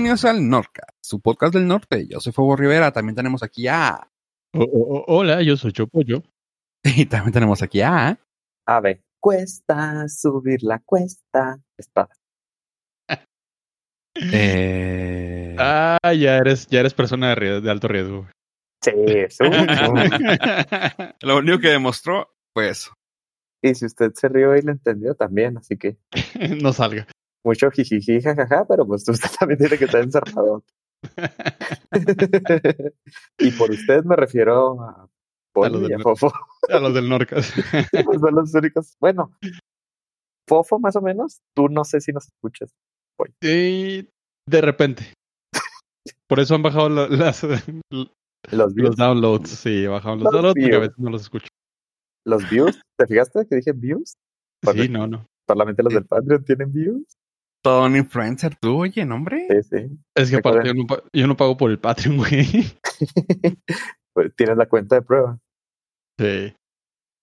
bienvenidos 0.00 0.24
al 0.24 0.48
Norca, 0.48 0.86
su 1.02 1.20
podcast 1.20 1.52
del 1.52 1.68
norte. 1.68 2.06
Yo 2.08 2.20
soy 2.20 2.32
Fuego 2.32 2.56
Rivera. 2.56 2.90
También 2.90 3.14
tenemos 3.14 3.42
aquí 3.42 3.68
a. 3.68 4.10
Oh, 4.54 4.62
oh, 4.62 4.94
oh, 4.94 5.04
hola, 5.08 5.42
yo 5.42 5.58
soy 5.58 5.72
Chopollo. 5.72 6.22
Y 6.82 7.04
también 7.04 7.34
tenemos 7.34 7.62
aquí 7.62 7.82
a. 7.82 8.18
A 8.66 8.80
ver, 8.80 9.02
cuesta 9.20 10.08
subir 10.08 10.62
la 10.62 10.78
cuesta. 10.78 11.60
Espada. 11.76 12.08
Eh... 14.32 15.54
Ah, 15.58 16.14
ya 16.14 16.38
eres, 16.38 16.66
ya 16.68 16.80
eres 16.80 16.94
persona 16.94 17.34
de, 17.34 17.70
alto 17.70 17.86
riesgo. 17.86 18.26
Sí, 18.82 18.92
sí. 19.28 19.44
Lo 21.20 21.36
único 21.36 21.58
que 21.58 21.68
demostró 21.68 22.32
fue 22.54 22.70
eso. 22.70 22.94
y 23.62 23.74
si 23.74 23.84
usted 23.84 24.12
se 24.14 24.28
rió 24.30 24.56
y 24.56 24.62
lo 24.62 24.72
entendió 24.72 25.14
también, 25.14 25.58
así 25.58 25.76
que 25.76 25.98
no 26.62 26.72
salga. 26.72 27.06
Mucho 27.44 27.70
jijiji, 27.70 28.20
jajaja, 28.20 28.66
pero 28.68 28.86
pues 28.86 29.08
usted 29.08 29.28
también 29.38 29.58
tiene 29.58 29.78
que 29.78 29.84
estar 29.86 30.02
encerrado. 30.02 30.62
y 33.38 33.50
por 33.52 33.70
usted 33.70 34.04
me 34.04 34.16
refiero 34.16 34.82
a 34.82 35.08
Poli 35.52 35.72
los 35.72 35.82
y 35.82 35.84
a 35.86 35.88
del- 35.96 36.02
Fofo. 36.02 36.32
A 36.68 36.78
los 36.78 36.94
del 36.94 37.08
Norcas. 37.08 37.52
Pues 38.04 38.20
son 38.20 38.34
los 38.34 38.54
únicos. 38.54 38.94
Bueno, 39.00 39.32
Fofo 40.48 40.78
más 40.78 40.96
o 40.96 41.00
menos, 41.02 41.40
tú 41.54 41.68
no 41.68 41.84
sé 41.84 42.00
si 42.00 42.12
nos 42.12 42.26
escuchas. 42.26 42.70
y 43.42 44.08
de 44.46 44.60
repente. 44.60 45.14
Por 46.28 46.40
eso 46.40 46.54
han 46.54 46.62
bajado 46.62 46.88
la- 46.88 47.08
las, 47.08 47.42
Los 47.44 48.74
views, 48.74 48.88
los 48.90 48.96
downloads. 48.96 49.50
Sí, 49.50 49.86
bajaron 49.86 50.18
los 50.20 50.24
Los 50.24 50.32
downloads 50.32 50.54
porque 50.60 50.64
a 50.64 50.78
views. 50.78 50.80
veces 50.88 50.98
no 50.98 51.10
los 51.10 51.22
escucho. 51.22 51.48
los 52.26 52.50
views, 52.50 52.80
¿te 52.98 53.06
fijaste 53.06 53.46
que 53.48 53.56
dije 53.56 53.72
views? 53.72 54.14
Sí, 54.72 54.88
no, 54.88 55.06
no. 55.06 55.26
Solamente 55.48 55.82
los 55.82 55.92
del 55.92 56.04
Patreon 56.06 56.44
tienen 56.44 56.72
views. 56.72 57.04
Todo 57.62 57.86
un 57.86 57.96
influencer, 57.96 58.56
tú, 58.56 58.78
oye, 58.78 59.04
¿no, 59.04 59.16
hombre? 59.16 59.46
Sí, 59.50 59.62
sí. 59.62 59.98
Es 60.14 60.30
que 60.30 60.36
aparte 60.36 60.68
yo 60.68 60.74
no, 60.74 60.86
yo 61.12 61.26
no 61.26 61.36
pago 61.36 61.56
por 61.56 61.70
el 61.70 61.78
Patreon, 61.78 62.16
güey. 62.16 62.46
Pues 64.12 64.34
tienes 64.34 64.56
la 64.56 64.66
cuenta 64.66 64.96
de 64.96 65.02
prueba. 65.02 65.38
Sí. 66.18 66.52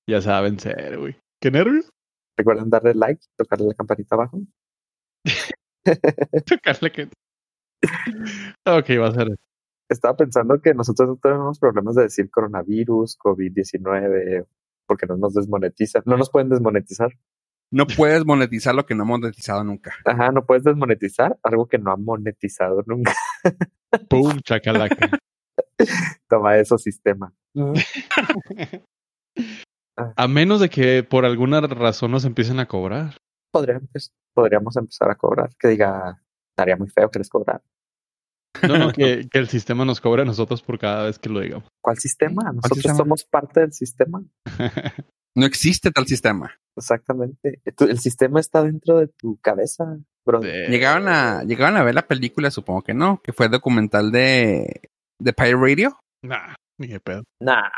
Ya 0.09 0.21
saben 0.21 0.57
ser, 0.57 0.97
güey. 0.97 1.17
¿Qué 1.41 1.51
nervios? 1.51 1.89
Recuerden 2.37 2.69
darle 2.69 2.93
like, 2.93 3.21
tocarle 3.35 3.67
la 3.67 3.73
campanita 3.73 4.15
abajo. 4.15 4.39
Tocarle 6.45 6.91
que. 6.91 7.09
Ok, 8.65 8.89
va 9.01 9.07
a 9.07 9.11
ser. 9.11 9.35
Estaba 9.89 10.15
pensando 10.15 10.61
que 10.61 10.73
nosotros 10.73 11.09
no 11.09 11.17
tenemos 11.17 11.59
problemas 11.59 11.95
de 11.95 12.03
decir 12.03 12.29
coronavirus, 12.29 13.17
COVID-19, 13.17 14.45
porque 14.85 15.05
no 15.07 15.17
nos 15.17 15.33
desmonetizan. 15.33 16.03
No 16.05 16.17
nos 16.17 16.29
pueden 16.29 16.49
desmonetizar. 16.49 17.11
No 17.71 17.85
puedes 17.85 18.25
monetizar 18.25 18.73
lo 18.73 18.85
que 18.85 18.95
no 18.95 19.03
hemos 19.03 19.19
monetizado 19.19 19.63
nunca. 19.63 19.93
Ajá, 20.05 20.31
no 20.31 20.45
puedes 20.45 20.63
desmonetizar 20.63 21.37
algo 21.43 21.67
que 21.67 21.77
no 21.77 21.91
ha 21.91 21.97
monetizado 21.97 22.81
nunca. 22.85 23.13
¡Pum! 24.09 24.39
Chacalaca. 24.41 25.09
Toma 26.29 26.57
eso, 26.57 26.77
sistema. 26.77 27.33
A 30.15 30.27
menos 30.27 30.61
de 30.61 30.69
que 30.69 31.03
por 31.03 31.25
alguna 31.25 31.59
razón 31.61 32.11
nos 32.11 32.23
empiecen 32.23 32.59
a 32.59 32.67
cobrar. 32.67 33.17
Podríamos, 33.51 34.13
podríamos 34.33 34.77
empezar 34.77 35.09
a 35.09 35.15
cobrar. 35.15 35.49
Que 35.59 35.69
diga, 35.69 36.21
estaría 36.51 36.77
muy 36.77 36.87
feo 36.89 37.09
que 37.09 37.17
les 37.19 37.29
cobrar. 37.29 37.63
No, 38.67 38.77
no, 38.77 38.91
que, 38.91 39.27
que 39.29 39.39
el 39.39 39.47
sistema 39.47 39.85
nos 39.85 39.99
cobre 40.01 40.21
a 40.21 40.25
nosotros 40.25 40.61
por 40.61 40.77
cada 40.79 41.05
vez 41.05 41.17
que 41.19 41.29
lo 41.29 41.39
digamos. 41.39 41.67
¿Cuál 41.81 41.97
sistema? 41.97 42.43
Nosotros 42.51 42.77
sistema? 42.77 42.95
somos 42.95 43.23
parte 43.25 43.61
del 43.61 43.73
sistema. 43.73 44.23
No 45.37 45.45
existe 45.45 45.91
tal 45.91 46.07
sistema. 46.07 46.51
Exactamente. 46.75 47.61
El 47.63 47.99
sistema 47.99 48.39
está 48.39 48.63
dentro 48.63 48.99
de 48.99 49.07
tu 49.07 49.37
cabeza, 49.37 49.97
bro. 50.25 50.39
De- 50.39 50.67
Llegaron 50.67 51.07
a, 51.07 51.43
llegaron 51.43 51.77
a 51.77 51.83
ver 51.83 51.95
la 51.95 52.07
película, 52.07 52.49
supongo 52.51 52.81
que 52.81 52.93
no, 52.93 53.21
que 53.23 53.33
fue 53.33 53.47
documental 53.49 54.11
de, 54.11 54.81
de 55.19 55.33
Pirate 55.33 55.55
Radio. 55.55 55.99
Nah, 56.23 56.55
ni 56.79 56.87
de 56.87 56.99
pedo. 56.99 57.23
Nah, 57.41 57.69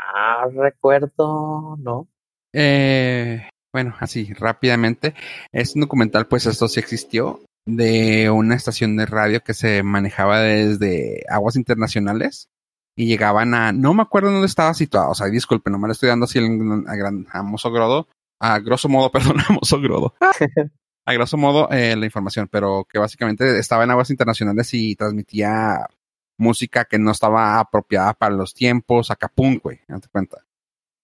recuerdo, 0.54 1.76
no. 1.78 2.08
Eh, 2.54 3.48
bueno, 3.72 3.94
así 4.00 4.32
rápidamente. 4.32 5.14
Es 5.52 5.74
un 5.74 5.82
documental, 5.82 6.26
pues 6.26 6.46
esto 6.46 6.66
sí 6.68 6.80
existió, 6.80 7.40
de 7.66 8.30
una 8.30 8.54
estación 8.54 8.96
de 8.96 9.06
radio 9.06 9.42
que 9.42 9.54
se 9.54 9.82
manejaba 9.82 10.40
desde 10.40 11.24
aguas 11.28 11.56
internacionales 11.56 12.48
y 12.96 13.06
llegaban 13.06 13.54
a, 13.54 13.72
no 13.72 13.94
me 13.94 14.02
acuerdo 14.02 14.30
dónde 14.30 14.46
estaba 14.46 14.74
situado, 14.74 15.10
o 15.10 15.14
sea, 15.14 15.28
disculpen, 15.28 15.72
no 15.72 15.78
me 15.78 15.88
lo 15.88 15.92
estoy 15.92 16.08
dando 16.08 16.24
así 16.24 16.38
a, 16.38 16.94
gran, 16.94 17.26
a 17.32 17.42
mozo 17.42 17.70
grodo, 17.70 18.08
a 18.38 18.58
grosso 18.58 18.88
modo, 18.88 19.10
perdón, 19.12 19.40
a 19.40 19.52
mozo 19.52 19.80
grodo. 19.80 20.14
A 21.06 21.14
grosso 21.14 21.38
modo 21.38 21.68
eh, 21.70 21.96
la 21.96 22.04
información, 22.04 22.46
pero 22.46 22.86
que 22.88 22.98
básicamente 22.98 23.58
estaba 23.58 23.84
en 23.84 23.90
aguas 23.90 24.10
internacionales 24.10 24.72
y 24.74 24.94
transmitía 24.94 25.88
música 26.36 26.84
que 26.84 26.98
no 26.98 27.10
estaba 27.10 27.58
apropiada 27.58 28.12
para 28.12 28.34
los 28.34 28.52
tiempos, 28.52 29.10
acapunk, 29.10 29.62
güey, 29.62 29.80
date 29.88 30.08
cuenta 30.12 30.44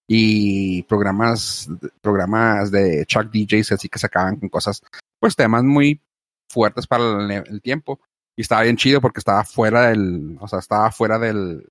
y 0.07 0.83
programas 0.85 1.69
programas 2.01 2.71
de 2.71 3.05
Chuck 3.07 3.31
DJs 3.33 3.73
así 3.73 3.89
que 3.89 3.99
sacaban 3.99 4.37
con 4.37 4.49
cosas 4.49 4.83
pues 5.19 5.35
temas 5.35 5.65
muy 5.65 6.01
fuertes 6.49 6.87
para 6.87 7.25
el, 7.25 7.31
el 7.31 7.61
tiempo 7.61 8.01
y 8.37 8.43
estaba 8.43 8.63
bien 8.63 8.77
chido 8.77 9.01
porque 9.01 9.19
estaba 9.19 9.45
fuera 9.45 9.89
del 9.89 10.37
o 10.41 10.47
sea 10.47 10.61
estaba 10.61 10.93
fuera 10.93 11.19
del 11.19 11.69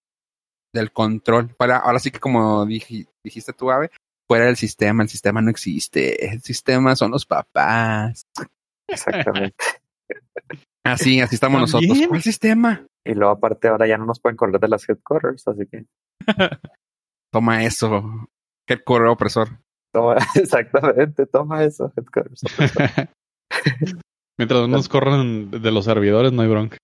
del 0.75 0.91
control 0.91 1.49
para 1.57 1.77
ahora 1.77 1.97
sí 1.99 2.11
que 2.11 2.19
como 2.19 2.65
dij- 2.65 3.07
dijiste 3.23 3.53
tú 3.53 3.71
Ave 3.71 3.89
fuera 4.29 4.45
del 4.45 4.55
sistema 4.57 5.01
el 5.03 5.09
sistema 5.09 5.41
no 5.41 5.49
existe 5.49 6.27
el 6.31 6.41
sistema 6.41 6.95
son 6.95 7.11
los 7.11 7.25
papás 7.25 8.23
Exactamente. 8.87 9.55
así 10.85 11.19
así 11.21 11.35
estamos 11.35 11.71
También. 11.71 11.89
nosotros 11.89 12.07
¿cuál 12.09 12.21
sistema? 12.21 12.85
y 13.03 13.13
luego 13.13 13.31
aparte 13.33 13.67
ahora 13.67 13.87
ya 13.87 13.97
no 13.97 14.05
nos 14.05 14.19
pueden 14.19 14.35
correr 14.37 14.59
de 14.59 14.67
las 14.67 14.87
headquarters, 14.87 15.47
así 15.47 15.65
que 15.67 15.85
toma 17.33 17.63
eso 17.63 18.27
headquarter 18.67 19.07
opresor 19.07 19.49
toma, 19.93 20.17
exactamente, 20.35 21.25
toma 21.25 21.63
eso, 21.63 21.91
headquarters. 21.95 22.41
Mientras 24.37 24.61
no 24.61 24.67
nos 24.67 24.89
corran 24.89 25.49
de 25.51 25.71
los 25.71 25.85
servidores, 25.85 26.33
no 26.33 26.41
hay 26.41 26.49
bronca. 26.49 26.77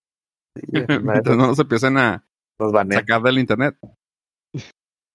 Sí, 0.57 0.67
mientras 0.71 1.35
no 1.37 1.47
nos 1.47 1.59
empiecen 1.59 1.97
a 1.97 2.23
nos 2.61 2.95
sacar 2.95 3.21
del 3.21 3.39
internet 3.39 3.75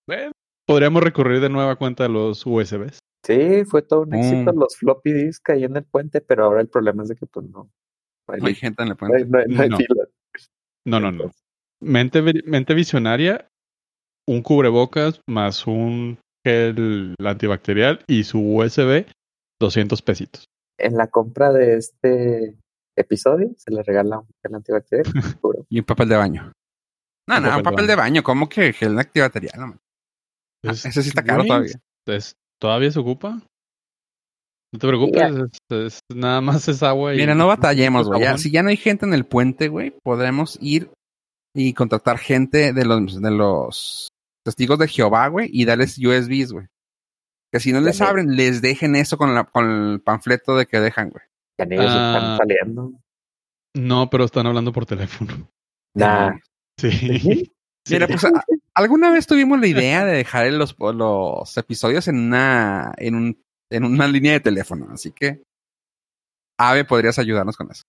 Bueno, 0.09 0.33
podríamos 0.67 1.03
recurrir 1.03 1.41
de 1.41 1.49
nueva 1.49 1.77
cuenta 1.77 2.05
a 2.05 2.09
los 2.09 2.45
USBs. 2.47 2.99
Sí, 3.25 3.65
fue 3.65 3.83
todo 3.83 4.03
un 4.03 4.15
éxito 4.15 4.53
Mm. 4.53 4.59
los 4.59 4.77
floppy 4.77 5.12
disks 5.12 5.51
ahí 5.51 5.65
en 5.65 5.77
el 5.77 5.84
puente, 5.84 6.21
pero 6.21 6.45
ahora 6.45 6.61
el 6.61 6.69
problema 6.69 7.03
es 7.03 7.09
de 7.09 7.17
que 7.17 7.27
pues 7.27 7.47
no. 7.47 7.69
No 8.29 8.34
hay, 8.34 8.41
no 8.41 8.47
hay 8.47 8.55
gente 8.55 8.83
en 8.83 8.89
el 8.91 8.97
no 9.01 9.07
hay- 9.07 9.25
puente 9.25 9.29
no 9.31 9.39
hay- 9.39 9.47
no 9.49 9.62
hay 9.62 9.69
No. 9.69 9.79
No, 10.87 11.01
no, 11.01 11.12
no. 11.12 11.31
Mente, 11.83 12.23
mente 12.45 12.75
visionaria, 12.75 13.49
un 14.28 14.43
cubrebocas 14.43 15.21
más 15.28 15.67
un 15.67 16.19
gel 16.47 17.15
antibacterial 17.19 18.05
y 18.07 18.23
su 18.25 18.39
USB, 18.41 19.07
200 19.61 20.01
pesitos. 20.03 20.45
En 20.78 20.97
la 20.97 21.09
compra 21.09 21.53
de 21.53 21.77
este 21.77 22.57
episodio 22.97 23.51
se 23.57 23.73
le 23.73 23.83
regala 23.83 24.21
un 24.21 24.28
gel 24.43 24.55
antibacterial. 24.55 25.13
seguro. 25.23 25.67
Y 25.69 25.81
un 25.81 25.84
papel 25.84 26.09
de 26.09 26.17
baño. 26.17 26.53
No, 27.29 27.41
no, 27.41 27.47
papel 27.49 27.57
un 27.59 27.63
papel 27.63 27.87
de 27.87 27.95
baño. 27.97 28.23
¿Cómo 28.23 28.49
que 28.49 28.73
gel 28.73 28.99
antibacterial? 28.99 29.59
No. 29.59 29.67
Ah, 30.65 30.71
Es- 30.71 30.85
ese 30.87 31.03
sí 31.03 31.09
está 31.11 31.23
caro 31.25 31.39
güey, 31.39 31.49
todavía. 31.49 31.73
es- 32.07 32.37
¿Todavía 32.61 32.91
se 32.91 32.99
ocupa? 33.01 33.43
No 34.73 34.79
te 34.81 34.87
preocupes, 34.89 35.23
es, 35.71 35.77
es- 35.95 36.01
nada 36.15 36.41
más 36.41 36.67
es 36.69 36.83
agua 36.83 37.15
y... 37.15 37.19
Mira, 37.19 37.35
no 37.35 37.47
batallemos, 37.47 38.09
güey. 38.09 38.39
Si 38.39 38.51
ya 38.51 38.63
no 38.63 38.69
hay 38.71 38.77
gente 38.77 39.07
en 39.07 39.15
el 39.15 39.25
puente, 39.27 39.69
güey, 39.69 39.95
podremos 40.03 40.59
ir 40.61 40.91
y 41.55 41.73
contratar 41.73 42.19
gente 42.19 42.73
de 42.73 42.85
los, 42.85 43.21
de 43.21 43.31
los 43.31 44.09
testigos 44.45 44.79
de 44.79 44.89
Jehová, 44.89 45.29
güey, 45.29 45.49
y 45.53 45.65
darles 45.65 45.99
USBs, 45.99 46.53
güey. 46.53 46.67
Que 47.53 47.61
si 47.61 47.72
no 47.72 47.81
les 47.81 48.01
abren, 48.01 48.37
les 48.37 48.61
dejen 48.61 48.97
eso 48.97 49.17
con, 49.17 49.34
la, 49.34 49.45
con 49.45 49.71
el 49.71 50.01
panfleto 50.01 50.57
de 50.57 50.67
que 50.67 50.81
dejan, 50.81 51.11
güey. 51.11 51.25
Ya 51.59 51.65
ni 51.65 51.77
ellos 51.77 51.87
Ah. 51.89 52.15
están 52.17 52.37
saliendo. 52.39 52.93
No, 53.75 54.11
pero 54.11 54.25
están 54.25 54.47
hablando 54.47 54.72
por 54.72 54.84
teléfono. 54.87 55.49
Nah. 55.95 56.33
Sí. 56.78 56.91
Sí. 57.87 57.95
Mira, 57.95 58.09
pues 58.09 58.25
alguna 58.75 59.13
vez 59.13 59.28
tuvimos 59.28 59.61
la 59.61 59.69
idea 59.69 60.05
de 60.05 60.17
dejar 60.17 60.53
los, 60.53 60.75
los 60.77 61.57
episodios 61.57 62.09
en 62.09 62.19
una, 62.19 62.93
en 62.97 63.15
un, 63.15 63.45
en 63.71 63.84
una 63.84 64.09
línea 64.09 64.33
de 64.33 64.41
teléfono, 64.41 64.89
así 64.91 65.13
que 65.13 65.45
Ave, 66.59 66.84
podrías 66.84 67.17
ayudarnos 67.21 67.57
con 67.57 67.71
eso. 67.71 67.83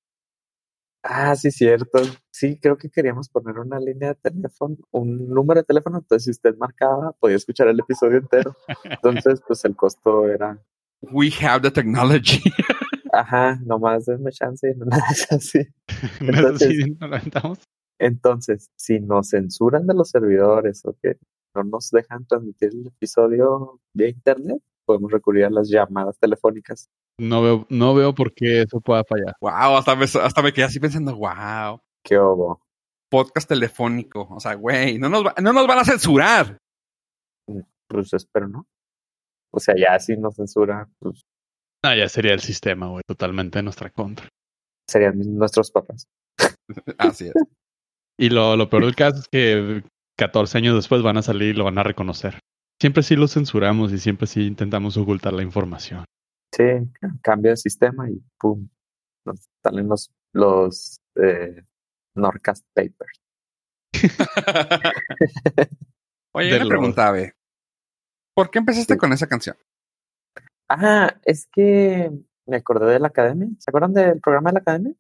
Ah, 1.04 1.36
sí, 1.36 1.50
cierto. 1.50 2.00
Sí, 2.32 2.60
creo 2.62 2.78
que 2.78 2.92
queríamos 2.92 3.28
poner 3.30 3.58
una 3.58 3.80
línea 3.80 4.10
de 4.10 4.16
teléfono, 4.30 4.78
un 4.92 5.30
número 5.30 5.62
de 5.62 5.66
teléfono. 5.66 5.98
Entonces, 5.98 6.26
si 6.26 6.30
usted 6.30 6.56
marcaba, 6.58 7.14
podía 7.14 7.38
escuchar 7.38 7.68
el 7.70 7.80
episodio 7.80 8.18
entero. 8.20 8.56
Entonces, 8.84 9.42
pues 9.48 9.66
el 9.66 9.76
costo 9.76 10.28
era, 10.30 10.62
We 11.02 11.32
have 11.42 11.62
the 11.62 11.72
technology. 11.72 12.40
ajá, 13.14 13.58
nomás 13.66 14.06
denme 14.06 14.32
chance 14.32 14.70
y 14.70 14.78
no 14.78 14.86
nada 14.86 15.06
es 15.10 15.32
así. 15.32 15.60
No 16.22 16.30
es 16.34 16.38
Entonces- 16.38 16.68
así, 16.84 16.98
¿no 17.00 17.08
la 17.08 17.18
aventamos? 17.18 17.60
Entonces, 18.00 18.70
si 18.76 19.00
nos 19.00 19.30
censuran 19.30 19.88
de 19.88 19.94
los 19.94 20.10
servidores 20.10 20.86
o 20.86 20.96
que 21.02 21.18
no 21.56 21.64
nos 21.64 21.90
dejan 21.90 22.26
transmitir 22.28 22.70
el 22.74 22.88
episodio 22.88 23.80
vía 23.94 24.10
internet, 24.10 24.62
podemos 24.86 25.12
recurrir 25.12 25.46
a 25.46 25.50
las 25.50 25.70
llamadas 25.70 26.18
telefónicas. 26.20 26.90
No 27.20 27.42
veo, 27.42 27.66
no 27.70 27.96
veo 27.96 28.14
por 28.14 28.34
qué 28.34 28.62
eso 28.62 28.80
pueda 28.80 29.04
fallar. 29.04 29.36
wow, 29.42 29.78
hasta 29.78 29.96
me, 29.96 30.04
hasta 30.06 30.42
me 30.44 30.54
quedé 30.54 30.66
así 30.66 30.80
pensando, 30.80 31.16
wow. 31.16 31.80
¿Qué 32.04 32.18
hubo? 32.20 32.62
Podcast 33.10 33.50
telefónico. 33.50 34.28
O 34.30 34.40
sea, 34.40 34.54
güey, 34.54 35.00
no 35.00 35.10
nos, 35.10 35.26
va- 35.26 35.36
no 35.42 35.52
nos 35.54 35.66
van 35.66 35.80
a 35.80 35.86
censurar. 35.86 36.58
Pues 37.88 38.14
espero, 38.14 38.48
¿no? 38.50 38.68
O 39.52 39.60
sea, 39.60 39.74
ya 39.78 39.98
si 40.00 40.16
nos 40.18 40.36
censura, 40.36 40.88
pues 41.00 41.22
Ah, 41.84 41.96
ya 41.96 42.10
sería 42.10 42.34
el 42.34 42.40
sistema, 42.42 42.88
güey, 42.90 43.02
totalmente 43.08 43.60
en 43.60 43.66
nuestra 43.66 43.90
contra. 43.90 44.28
serían 44.90 45.18
nuestros 45.38 45.72
papás. 45.72 46.06
Así 46.98 47.28
es. 47.28 47.34
Y 48.18 48.30
lo, 48.30 48.56
lo 48.56 48.70
peor 48.70 48.86
del 48.86 48.96
caso 48.96 49.20
es 49.20 49.28
que 49.28 49.84
14 50.18 50.58
años 50.58 50.76
después 50.76 51.02
van 51.04 51.18
a 51.18 51.22
salir 51.22 51.50
y 51.56 51.58
lo 51.58 51.66
van 51.66 51.78
a 51.78 51.84
reconocer. 51.84 52.40
Siempre 52.82 53.04
sí 53.04 53.16
lo 53.16 53.28
censuramos 53.28 53.92
y 53.92 54.00
siempre 54.00 54.28
sí 54.28 54.46
intentamos 54.46 54.98
ocultar 54.98 55.34
la 55.34 55.44
información. 55.44 56.06
Sí, 56.56 56.64
ca- 57.00 57.14
cambia 57.22 57.52
el 57.52 57.58
sistema 57.58 58.10
y 58.10 58.22
pum, 58.40 58.68
nos 59.26 59.48
salen 59.64 59.88
los, 59.88 60.10
los 60.34 61.00
eh, 61.16 61.64
Norcast 62.16 62.66
Papers. 62.74 63.22
Oye, 66.34 66.50
De 66.50 66.58
una 66.58 66.68
pregunta, 66.68 67.08
Ave. 67.08 67.34
¿Por 68.36 68.50
qué 68.52 68.60
empezaste 68.60 68.94
Sí. 68.94 69.00
con 69.00 69.14
esa 69.14 69.28
canción? 69.28 69.56
Ah, 70.70 71.16
es 71.26 71.48
que 71.52 72.12
me 72.46 72.58
acordé 72.58 72.92
de 72.94 73.00
la 73.00 73.08
academia. 73.08 73.48
¿Se 73.60 73.70
acuerdan 73.72 73.94
del 73.94 74.20
programa 74.22 74.50
de 74.50 74.54
la 74.54 74.60
academia? 74.60 74.94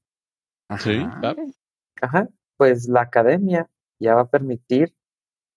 Sí, 0.80 0.96
Ajá. 0.98 1.20
claro. 1.20 1.46
Ajá, 2.02 2.30
pues 2.58 2.88
la 2.88 3.02
academia 3.02 3.70
ya 4.00 4.16
va 4.16 4.22
a 4.22 4.30
permitir 4.30 4.94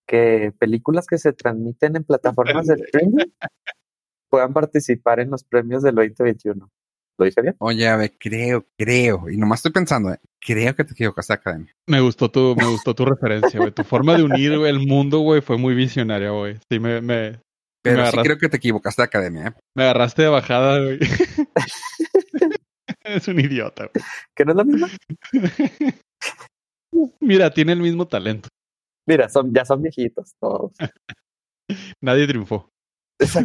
que 0.07 0.53
películas 0.57 1.07
que 1.07 1.17
se 1.17 1.33
transmiten 1.33 1.95
en 1.95 2.03
plataformas 2.03 2.67
de 2.67 2.75
streaming 2.75 3.31
puedan 4.29 4.53
participar 4.53 5.19
en 5.19 5.29
los 5.29 5.43
premios 5.43 5.83
del 5.83 5.95
2021. 5.95 6.69
¿Lo 7.17 7.25
dije 7.25 7.41
bien? 7.41 7.55
Oye, 7.59 7.87
Ave, 7.87 8.17
creo, 8.17 8.65
creo, 8.77 9.29
y 9.29 9.37
nomás 9.37 9.59
estoy 9.59 9.73
pensando, 9.73 10.11
eh, 10.11 10.19
creo 10.39 10.75
que 10.75 10.83
te 10.83 10.93
equivocaste, 10.93 11.33
Academia. 11.33 11.71
Me 11.87 11.99
gustó 12.01 12.31
tu, 12.31 12.55
me 12.57 12.65
gustó 12.65 12.95
tu 12.95 13.05
referencia, 13.05 13.59
güey. 13.59 13.71
Tu 13.71 13.83
forma 13.83 14.15
de 14.15 14.23
unir 14.23 14.53
el 14.53 14.79
mundo, 14.87 15.19
güey, 15.19 15.41
fue 15.41 15.57
muy 15.57 15.75
visionaria, 15.75 16.31
güey. 16.31 16.57
Sí, 16.69 16.79
me, 16.79 16.99
me, 17.01 17.39
Pero 17.83 18.03
Me 18.03 18.11
sí 18.11 18.17
creo 18.17 18.37
que 18.37 18.49
te 18.49 18.57
equivocaste, 18.57 19.03
Academia. 19.03 19.47
¿eh? 19.49 19.53
me 19.75 19.83
agarraste 19.83 20.23
de 20.23 20.29
bajada, 20.29 20.79
güey. 20.83 20.99
es 23.03 23.27
un 23.27 23.39
idiota, 23.39 23.89
güey. 23.93 24.05
¿Que 24.35 24.45
no 24.45 24.51
es 24.51 24.57
lo 24.57 24.65
mismo? 24.65 24.87
Mira, 27.19 27.51
tiene 27.51 27.73
el 27.73 27.79
mismo 27.79 28.07
talento. 28.07 28.49
Mira, 29.07 29.29
son, 29.29 29.53
ya 29.53 29.65
son 29.65 29.81
viejitos 29.81 30.33
todos. 30.39 30.73
Nadie 32.01 32.27
triunfó. 32.27 32.69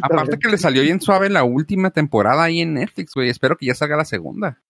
Aparte 0.02 0.38
que 0.38 0.48
le 0.48 0.58
salió 0.58 0.82
bien 0.82 1.00
suave 1.00 1.28
la 1.28 1.44
última 1.44 1.90
temporada 1.90 2.42
ahí 2.44 2.60
en 2.60 2.74
Netflix, 2.74 3.12
güey. 3.14 3.28
Espero 3.28 3.56
que 3.56 3.66
ya 3.66 3.74
salga 3.74 3.96
la 3.96 4.04
segunda. 4.04 4.62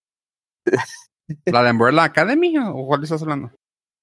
¿La 1.46 1.62
de 1.62 1.70
Umbrella 1.70 2.04
Academy 2.04 2.56
o 2.58 2.86
cuál 2.86 3.02
estás 3.04 3.22
hablando? 3.22 3.50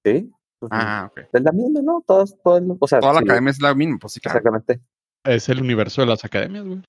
Sí. 0.06 0.32
Ah, 0.72 1.10
ok. 1.12 1.28
Es 1.34 1.42
la 1.44 1.52
misma, 1.52 1.82
¿no? 1.82 2.04
Todos, 2.08 2.36
todo 2.42 2.58
el- 2.58 2.78
o 2.80 2.88
sea, 2.88 3.00
Toda 3.02 3.14
la 3.14 3.20
sí, 3.20 3.26
academia 3.26 3.52
es 3.52 3.62
la 3.62 3.76
misma, 3.76 3.98
pues 4.00 4.14
sí, 4.14 4.20
claro. 4.22 4.38
Exactamente. 4.40 4.82
Es 5.26 5.50
el 5.50 5.62
universo 5.62 6.02
de 6.02 6.08
las 6.08 6.24
academias, 6.24 6.66
güey. 6.66 6.82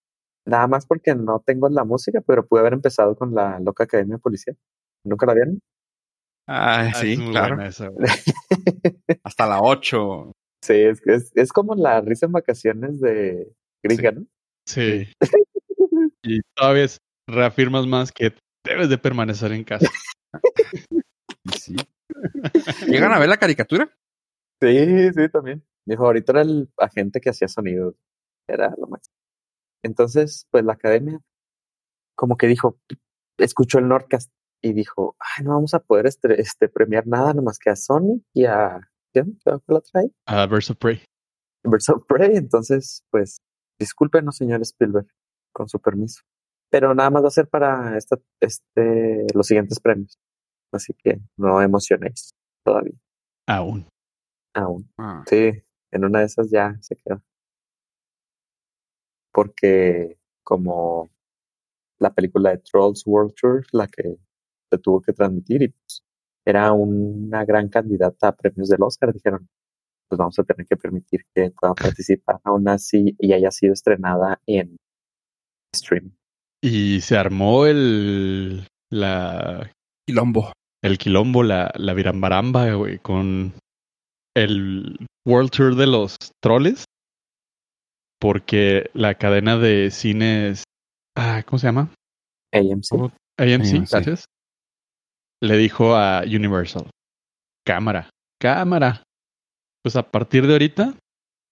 Nada 0.46 0.66
más 0.66 0.86
porque 0.86 1.14
no 1.14 1.42
tengo 1.44 1.68
la 1.68 1.84
música, 1.84 2.20
pero 2.20 2.46
pude 2.46 2.60
haber 2.60 2.74
empezado 2.74 3.16
con 3.16 3.34
la 3.34 3.58
loca 3.60 3.84
academia 3.84 4.18
policial. 4.18 4.56
¿Nunca 5.04 5.26
la 5.26 5.34
vieron? 5.34 5.60
Ay, 6.46 6.90
Ah, 6.92 6.94
sí, 7.00 7.12
es 7.14 7.18
muy 7.18 7.30
claro. 7.32 7.56
buena 7.56 7.68
esa. 7.70 7.90
Hasta 9.24 9.46
la 9.46 9.60
8. 9.60 10.32
Sí, 10.62 10.74
es, 10.74 11.00
es, 11.06 11.32
es 11.34 11.52
como 11.52 11.74
la 11.74 12.00
risa 12.00 12.26
en 12.26 12.32
vacaciones 12.32 13.00
de 13.00 13.52
gringa, 13.82 14.12
¿no? 14.12 14.26
Sí. 14.66 15.06
Y 16.26 16.40
todavía 16.56 16.86
reafirmas 17.28 17.86
más 17.86 18.10
que 18.10 18.32
debes 18.66 18.88
de 18.88 18.98
permanecer 18.98 19.52
en 19.52 19.64
casa. 19.64 19.88
Sí. 21.54 21.76
¿Llegan 22.88 23.12
a 23.12 23.18
ver 23.18 23.28
la 23.28 23.36
caricatura? 23.36 23.90
Sí, 24.62 25.12
sí, 25.12 25.28
también. 25.28 25.62
Mi 25.86 25.94
favorito 25.96 26.32
era 26.32 26.40
el 26.40 26.70
agente 26.78 27.20
que 27.20 27.28
hacía 27.30 27.48
sonidos. 27.48 27.94
Era 28.48 28.74
lo 28.78 28.86
más. 28.86 29.02
Entonces, 29.84 30.46
pues 30.50 30.64
la 30.64 30.72
academia, 30.72 31.20
como 32.16 32.38
que 32.38 32.46
dijo, 32.46 32.78
escuchó 33.38 33.78
el 33.78 33.88
Nordcast 33.88 34.30
y 34.64 34.72
dijo, 34.72 35.14
ay, 35.18 35.44
no 35.44 35.50
vamos 35.50 35.74
a 35.74 35.78
poder 35.80 36.06
este, 36.06 36.40
este, 36.40 36.70
premiar 36.70 37.06
nada 37.06 37.34
nomás 37.34 37.58
que 37.58 37.68
a 37.68 37.76
Sonic 37.76 38.22
y 38.32 38.46
a. 38.46 38.80
¿Quién? 39.12 39.38
¿Qué 39.44 39.52
la 39.68 39.80
trae? 39.82 40.10
A 40.26 40.46
Birds 40.46 40.70
of 40.70 40.78
Prey. 40.78 41.04
Birds 41.62 41.88
of 41.90 42.02
Prey. 42.06 42.34
Entonces, 42.36 43.04
pues, 43.10 43.36
discúlpenos, 43.78 44.38
señor 44.38 44.62
Spielberg, 44.62 45.06
con 45.52 45.68
su 45.68 45.78
permiso. 45.78 46.22
Pero 46.70 46.94
nada 46.94 47.10
más 47.10 47.22
va 47.22 47.28
a 47.28 47.30
ser 47.30 47.46
para 47.46 47.96
esta, 47.98 48.16
este, 48.40 49.26
los 49.34 49.46
siguientes 49.46 49.78
premios. 49.80 50.18
Así 50.72 50.94
que 50.94 51.20
no 51.36 51.60
emocionéis 51.60 52.30
todavía, 52.64 52.98
Aún. 53.46 53.86
aún. 54.54 54.90
Ah, 54.96 55.22
Sí, 55.28 55.52
en 55.92 56.04
una 56.06 56.20
de 56.20 56.24
esas 56.24 56.50
ya 56.50 56.74
se 56.80 56.96
queda. 56.96 57.22
Porque 59.30 60.18
como 60.42 61.10
la 61.98 62.12
película 62.14 62.50
de 62.50 62.58
Trolls 62.58 63.06
World 63.06 63.34
Tour, 63.40 63.66
la 63.72 63.86
que 63.86 64.16
se 64.70 64.78
tuvo 64.78 65.00
que 65.00 65.12
transmitir 65.12 65.62
y 65.62 65.68
pues 65.68 66.02
era 66.46 66.72
una 66.72 67.44
gran 67.44 67.68
candidata 67.68 68.28
a 68.28 68.36
premios 68.36 68.68
del 68.68 68.82
Oscar, 68.82 69.12
dijeron, 69.12 69.48
pues 70.08 70.18
vamos 70.18 70.38
a 70.38 70.44
tener 70.44 70.66
que 70.66 70.76
permitir 70.76 71.24
que 71.34 71.50
pueda 71.50 71.74
participar 71.74 72.40
aún 72.44 72.68
así 72.68 73.16
y 73.18 73.32
haya 73.32 73.50
sido 73.50 73.72
estrenada 73.72 74.40
en 74.46 74.76
stream. 75.74 76.14
Y 76.62 77.00
se 77.00 77.16
armó 77.16 77.66
el. 77.66 78.66
La, 78.90 79.70
quilombo. 80.06 80.52
el 80.82 80.98
quilombo, 80.98 81.42
la, 81.42 81.72
la 81.76 81.94
virambaramba, 81.94 82.72
güey, 82.74 82.98
con 82.98 83.54
el 84.36 85.06
World 85.26 85.50
Tour 85.50 85.74
de 85.74 85.86
los 85.86 86.16
troles. 86.40 86.84
Porque 88.20 88.90
la 88.94 89.14
cadena 89.16 89.58
de 89.58 89.90
cines. 89.90 90.64
Ah, 91.16 91.42
¿Cómo 91.44 91.58
se 91.58 91.66
llama? 91.66 91.90
AMC. 92.52 92.88
¿Cómo? 92.90 93.04
AMC, 93.38 93.74
AMC. 93.74 93.90
gracias. 93.90 94.24
Le 95.44 95.58
dijo 95.58 95.94
a 95.94 96.22
Universal: 96.22 96.88
Cámara, 97.66 98.08
cámara. 98.40 99.02
Pues 99.82 99.94
a 99.96 100.10
partir 100.10 100.46
de 100.46 100.54
ahorita, 100.54 100.94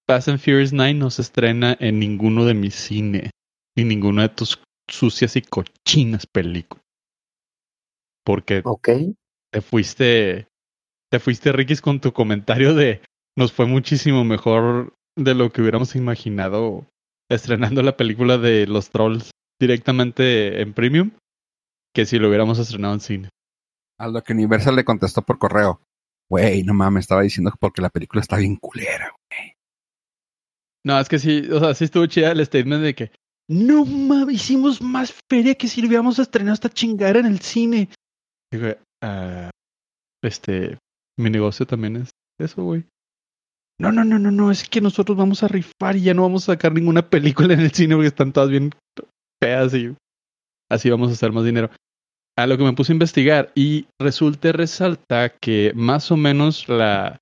Fast 0.09 0.29
and 0.29 0.39
Furious 0.39 0.73
9 0.73 0.95
no 0.95 1.11
se 1.11 1.21
estrena 1.21 1.77
en 1.79 1.99
ninguno 1.99 2.47
de 2.47 2.55
mis 2.55 2.75
cines. 2.75 3.31
Ni 3.77 3.85
ninguna 3.85 4.23
de 4.23 4.29
tus 4.31 4.63
sucias 4.89 5.37
y 5.37 5.43
cochinas 5.43 6.27
películas. 6.27 6.83
Porque 8.25 8.63
Ok. 8.65 8.89
te 9.53 9.61
fuiste, 9.61 10.47
te 11.11 11.21
fuiste 11.21 11.53
Rikis 11.53 11.83
con 11.83 12.01
tu 12.01 12.13
comentario 12.13 12.75
de 12.75 13.03
nos 13.37 13.53
fue 13.53 13.67
muchísimo 13.67 14.25
mejor 14.25 14.95
de 15.17 15.35
lo 15.35 15.53
que 15.53 15.61
hubiéramos 15.61 15.97
imaginado 15.97 16.87
estrenando 17.31 17.83
la 17.83 17.97
película 17.97 18.39
de 18.39 18.67
los 18.67 18.91
trolls 18.91 19.31
directamente 19.61 20.63
en 20.63 20.73
premium 20.73 21.11
que 21.95 22.07
si 22.07 22.19
lo 22.19 22.29
hubiéramos 22.29 22.59
estrenado 22.59 22.95
en 22.95 23.01
cine. 23.01 23.29
A 23.99 24.09
lo 24.09 24.23
que 24.23 24.33
Universal 24.33 24.77
le 24.77 24.85
contestó 24.85 25.23
por 25.23 25.39
correo. 25.39 25.81
Güey, 26.31 26.63
no 26.63 26.75
mames, 26.75 27.05
estaba 27.05 27.23
diciendo 27.23 27.53
porque 27.61 27.83
la 27.83 27.91
película 27.91 28.21
está 28.21 28.37
bien 28.37 28.57
culera. 28.57 29.11
güey". 29.31 29.55
No, 30.85 30.99
es 30.99 31.09
que 31.09 31.19
sí, 31.19 31.49
o 31.51 31.61
sea, 31.61 31.75
sí 31.75 31.85
estuvo 31.85 32.07
chida 32.07 32.33
el 32.33 32.45
statement 32.45 32.83
de 32.83 32.95
que 32.95 33.13
no 33.49 33.85
mames, 33.85 34.37
hicimos 34.37 34.81
más 34.81 35.15
feria 35.31 35.55
que 35.55 35.69
si 35.69 35.85
hubiéramos 35.87 36.19
estrenado 36.19 36.55
esta 36.55 36.71
chingada 36.71 37.21
en 37.21 37.27
el 37.27 37.41
cine. 37.41 37.91
Digo, 38.53 38.69
ah, 39.03 39.51
este, 40.23 40.79
mi 41.19 41.31
negocio 41.31 41.67
también 41.67 41.97
es 41.97 42.11
eso, 42.39 42.65
güey. 42.65 42.87
No, 43.79 43.91
no, 43.91 44.05
no, 44.05 44.19
no, 44.19 44.31
no, 44.31 44.51
es 44.51 44.69
que 44.69 44.81
nosotros 44.81 45.17
vamos 45.17 45.43
a 45.43 45.49
rifar 45.49 45.97
y 45.97 46.03
ya 46.03 46.15
no 46.15 46.23
vamos 46.23 46.45
a 46.45 46.53
sacar 46.53 46.73
ninguna 46.73 47.09
película 47.09 47.55
en 47.55 47.61
el 47.61 47.73
cine 47.73 47.95
porque 47.95 48.09
están 48.09 48.33
todas 48.33 48.49
bien 48.49 48.71
feas 49.43 49.75
y 49.75 49.95
así 50.71 50.89
vamos 50.89 51.11
a 51.11 51.13
hacer 51.13 51.33
más 51.33 51.45
dinero. 51.45 51.71
A 52.37 52.47
lo 52.47 52.57
que 52.57 52.65
me 52.65 52.73
puse 52.73 52.93
a 52.93 52.95
investigar 52.95 53.53
y 53.55 53.87
resulta 54.01 54.53
resalta 54.53 55.29
que 55.29 55.73
más 55.75 56.11
o 56.11 56.17
menos 56.17 56.69
la, 56.69 57.21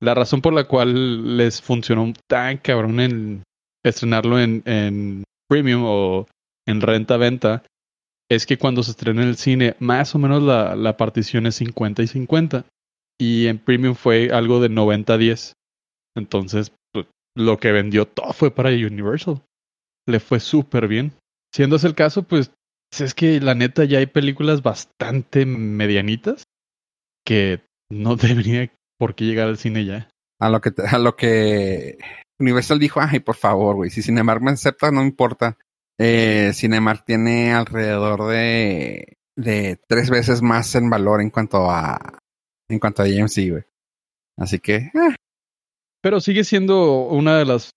la 0.00 0.14
razón 0.14 0.42
por 0.42 0.52
la 0.52 0.64
cual 0.64 1.36
les 1.36 1.62
funcionó 1.62 2.12
tan 2.28 2.58
cabrón 2.58 3.00
en 3.00 3.42
estrenarlo 3.84 4.38
en, 4.38 4.62
en 4.66 5.24
premium 5.48 5.84
o 5.86 6.26
en 6.66 6.80
renta-venta 6.80 7.64
es 8.28 8.46
que 8.46 8.58
cuando 8.58 8.82
se 8.82 8.90
estrena 8.90 9.22
en 9.22 9.28
el 9.28 9.36
cine, 9.36 9.76
más 9.78 10.14
o 10.14 10.18
menos 10.18 10.42
la, 10.42 10.74
la 10.74 10.96
partición 10.96 11.46
es 11.46 11.56
50 11.56 12.02
y 12.02 12.06
50. 12.06 12.64
Y 13.18 13.46
en 13.46 13.58
premium 13.58 13.94
fue 13.94 14.30
algo 14.32 14.60
de 14.60 14.68
90-10. 14.68 15.52
Entonces, 16.16 16.72
pues, 16.92 17.06
lo 17.36 17.58
que 17.58 17.72
vendió 17.72 18.06
todo 18.06 18.32
fue 18.32 18.50
para 18.50 18.70
Universal. 18.70 19.40
Le 20.06 20.20
fue 20.20 20.40
súper 20.40 20.88
bien. 20.88 21.12
Siendo 21.54 21.76
ese 21.76 21.86
el 21.86 21.94
caso, 21.94 22.24
pues 22.24 22.50
es 22.90 23.14
que 23.14 23.40
la 23.40 23.54
neta 23.54 23.84
ya 23.84 23.98
hay 23.98 24.06
películas 24.06 24.62
bastante 24.62 25.46
medianitas 25.46 26.44
que 27.24 27.62
no 27.90 28.16
debería 28.16 28.70
por 28.98 29.14
qué 29.14 29.24
llegar 29.24 29.48
al 29.48 29.58
cine 29.58 29.84
ya. 29.84 30.08
A 30.38 30.50
lo 30.50 30.60
que, 30.60 30.72
a 30.86 30.98
lo 30.98 31.16
que 31.16 31.98
Universal 32.38 32.78
dijo, 32.78 33.00
ay, 33.00 33.20
por 33.20 33.36
favor, 33.36 33.76
güey, 33.76 33.90
si 33.90 34.02
Cinemark 34.02 34.42
me 34.42 34.50
acepta, 34.50 34.90
no 34.90 35.02
importa. 35.02 35.56
Eh, 35.98 36.52
Cinemark 36.52 37.04
tiene 37.06 37.54
alrededor 37.54 38.28
de, 38.28 39.16
de 39.34 39.78
tres 39.88 40.10
veces 40.10 40.42
más 40.42 40.74
en 40.74 40.90
valor 40.90 41.22
en 41.22 41.30
cuanto 41.30 41.70
a, 41.70 42.18
en 42.68 42.78
cuanto 42.78 43.02
a 43.02 43.06
AMC, 43.06 43.50
güey. 43.50 43.64
Así 44.38 44.58
que, 44.58 44.74
eh, 44.76 45.14
Pero 46.02 46.20
sigue 46.20 46.44
siendo 46.44 47.06
una 47.06 47.38
de 47.38 47.46
las 47.46 47.70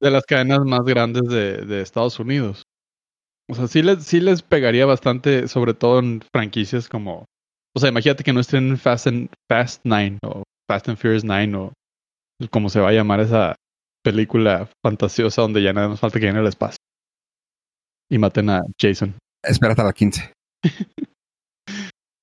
de 0.00 0.10
las 0.10 0.24
cadenas 0.24 0.60
más 0.64 0.84
grandes 0.84 1.24
de, 1.28 1.64
de 1.64 1.80
Estados 1.80 2.18
Unidos. 2.20 2.64
O 3.50 3.54
sea, 3.54 3.66
sí 3.66 3.82
les, 3.82 4.04
sí 4.04 4.20
les 4.20 4.42
pegaría 4.42 4.86
bastante, 4.86 5.48
sobre 5.48 5.74
todo 5.74 5.98
en 5.98 6.22
franquicias 6.32 6.88
como. 6.88 7.26
O 7.76 7.80
sea, 7.80 7.90
imagínate 7.90 8.24
que 8.24 8.32
no 8.32 8.40
estén 8.40 8.68
en 8.68 8.78
Fast 8.78 9.06
and 9.06 9.28
Fast 9.50 9.82
9 9.84 10.18
o 10.22 10.42
Fast 10.70 10.88
and 10.88 10.98
Furious 10.98 11.24
9 11.24 11.54
o 11.56 11.72
como 12.50 12.68
se 12.68 12.80
va 12.80 12.88
a 12.88 12.92
llamar 12.92 13.20
esa 13.20 13.56
película 14.04 14.68
fantasiosa 14.84 15.42
donde 15.42 15.62
ya 15.62 15.72
nada 15.72 15.88
más 15.88 16.00
falta 16.00 16.20
que 16.20 16.26
llene 16.26 16.40
el 16.40 16.46
espacio. 16.46 16.78
Y 18.10 18.18
maten 18.18 18.50
a 18.50 18.62
Jason. 18.80 19.14
espérate 19.42 19.80
a 19.82 19.84
la 19.84 19.92
15. 19.92 20.32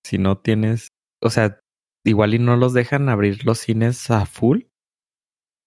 Si 0.03 0.17
no 0.17 0.37
tienes, 0.37 0.89
o 1.23 1.29
sea, 1.29 1.61
igual 2.05 2.33
y 2.33 2.39
no 2.39 2.57
los 2.57 2.73
dejan 2.73 3.07
abrir 3.07 3.45
los 3.45 3.59
cines 3.59 4.11
a 4.11 4.25
full 4.25 4.63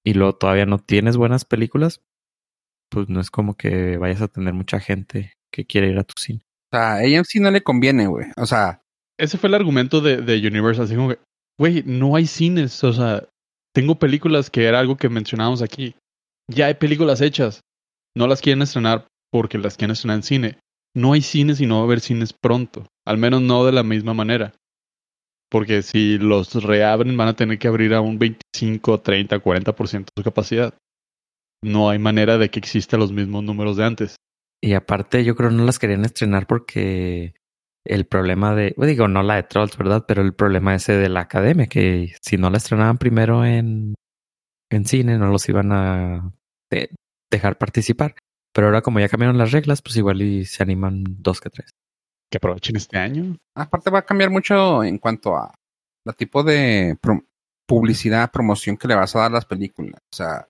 y 0.05 0.13
luego 0.13 0.37
todavía 0.37 0.67
no 0.67 0.79
tienes 0.79 1.17
buenas 1.17 1.47
películas, 1.47 2.03
pues 2.91 3.09
no 3.09 3.21
es 3.21 3.31
como 3.31 3.57
que 3.57 3.97
vayas 3.97 4.21
a 4.21 4.29
tener 4.29 4.53
mucha 4.53 4.81
gente 4.81 5.33
que 5.55 5.65
quiere 5.65 5.91
ir 5.91 5.99
a 5.99 6.05
tu 6.05 6.15
cine. 6.19 6.41
O 6.73 6.77
sea, 6.77 6.95
a 6.95 6.99
AMC 6.99 7.37
no 7.41 7.51
le 7.51 7.63
conviene, 7.63 8.07
güey. 8.07 8.27
O 8.37 8.47
sea, 8.47 8.83
Ese 9.19 9.39
fue 9.39 9.49
el 9.49 9.55
argumento 9.55 10.01
de, 10.01 10.17
de 10.17 10.47
Universal. 10.47 10.87
Así 10.87 10.97
como 10.97 11.11
que, 11.11 11.19
güey, 11.59 11.83
no 11.87 12.17
hay 12.17 12.27
cines. 12.27 12.83
O 12.83 12.93
sea, 12.93 13.25
tengo 13.73 13.95
películas 13.99 14.51
que 14.51 14.65
era 14.65 14.81
algo 14.81 14.97
que 14.97 15.09
mencionábamos 15.09 15.63
aquí. 15.63 15.95
Ya 16.51 16.67
hay 16.67 16.75
películas 16.75 17.21
hechas. 17.21 17.61
No 18.17 18.27
las 18.27 18.41
quieren 18.41 18.63
estrenar 18.63 19.07
porque 19.31 19.59
las 19.59 19.77
quieren 19.77 19.93
estrenar 19.93 20.17
en 20.17 20.23
cine. 20.25 20.59
No 20.97 21.13
hay 21.13 21.23
cines 21.23 21.61
y 21.61 21.67
no 21.67 21.77
va 21.77 21.81
a 21.83 21.85
haber 21.85 22.01
cines 22.01 22.33
pronto. 22.33 22.87
Al 23.07 23.19
menos 23.19 23.43
no 23.43 23.65
de 23.65 23.73
la 23.73 23.83
misma 23.83 24.15
manera. 24.15 24.53
Porque 25.51 25.83
si 25.83 26.19
los 26.19 26.55
reabren 26.65 27.17
van 27.17 27.29
a 27.29 27.37
tener 27.37 27.59
que 27.59 27.69
abrir 27.69 27.95
a 27.95 28.01
un 28.01 28.19
25, 28.19 29.01
30, 29.01 29.41
40% 29.41 30.05
de 30.05 30.13
su 30.17 30.25
capacidad. 30.25 30.75
No 31.63 31.89
hay 31.89 31.99
manera 31.99 32.39
de 32.39 32.51
que 32.51 32.59
exista 32.59 32.97
los 32.97 33.13
mismos 33.13 33.45
números 33.45 33.77
de 33.77 33.85
antes. 33.85 34.17
Y 34.63 34.75
aparte, 34.75 35.25
yo 35.25 35.37
creo 35.37 35.51
no 35.51 35.65
las 35.65 35.79
querían 35.79 36.05
estrenar 36.05 36.47
porque 36.47 37.35
el 37.87 38.07
problema 38.07 38.55
de, 38.55 38.73
bueno, 38.77 38.89
digo, 38.91 39.09
no 39.09 39.23
la 39.23 39.37
de 39.37 39.43
Trolls, 39.43 39.77
¿verdad? 39.77 40.05
Pero 40.09 40.23
el 40.23 40.35
problema 40.35 40.75
ese 40.75 40.93
de 40.97 41.09
la 41.11 41.21
academia, 41.21 41.67
que 41.67 42.15
si 42.23 42.37
no 42.39 42.49
la 42.51 42.57
estrenaban 42.57 42.97
primero 42.99 43.45
en, 43.45 43.95
en 44.71 44.85
cine, 44.87 45.19
no 45.19 45.29
los 45.29 45.49
iban 45.49 45.73
a 45.73 46.33
de- 46.71 46.91
dejar 47.31 47.59
participar. 47.59 48.15
Pero 48.55 48.69
ahora 48.69 48.83
como 48.83 49.01
ya 49.01 49.09
cambiaron 49.09 49.37
las 49.39 49.53
reglas, 49.53 49.83
pues 49.83 49.97
igual 49.97 50.23
y 50.23 50.45
se 50.47 50.63
animan 50.63 51.05
dos 51.07 51.41
que 51.41 51.51
tres. 51.51 51.71
Que 52.31 52.39
aprovechen 52.39 52.77
este 52.77 52.99
año. 52.99 53.37
aparte 53.57 53.91
va 53.91 54.01
a 54.01 54.07
cambiar 54.07 54.31
mucho 54.31 54.83
en 54.85 54.99
cuanto 54.99 55.37
a 55.37 55.53
la 56.07 56.13
tipo 56.15 56.43
de 56.43 56.97
pro- 57.01 57.25
publicidad, 57.67 58.31
promoción 58.33 58.77
que 58.77 58.89
le 58.89 58.95
vas 58.95 59.15
a 59.17 59.21
dar 59.21 59.31
a 59.31 59.35
las 59.35 59.47
películas. 59.47 60.01
O 60.13 60.17
sea, 60.17 60.47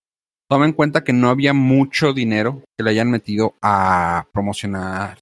toma 0.48 0.66
en 0.66 0.72
cuenta 0.72 1.04
que 1.04 1.12
no 1.12 1.28
había 1.28 1.52
mucho 1.52 2.12
dinero 2.12 2.62
que 2.76 2.84
le 2.84 2.90
hayan 2.90 3.10
metido 3.10 3.54
a 3.62 4.26
promocionar 4.32 5.18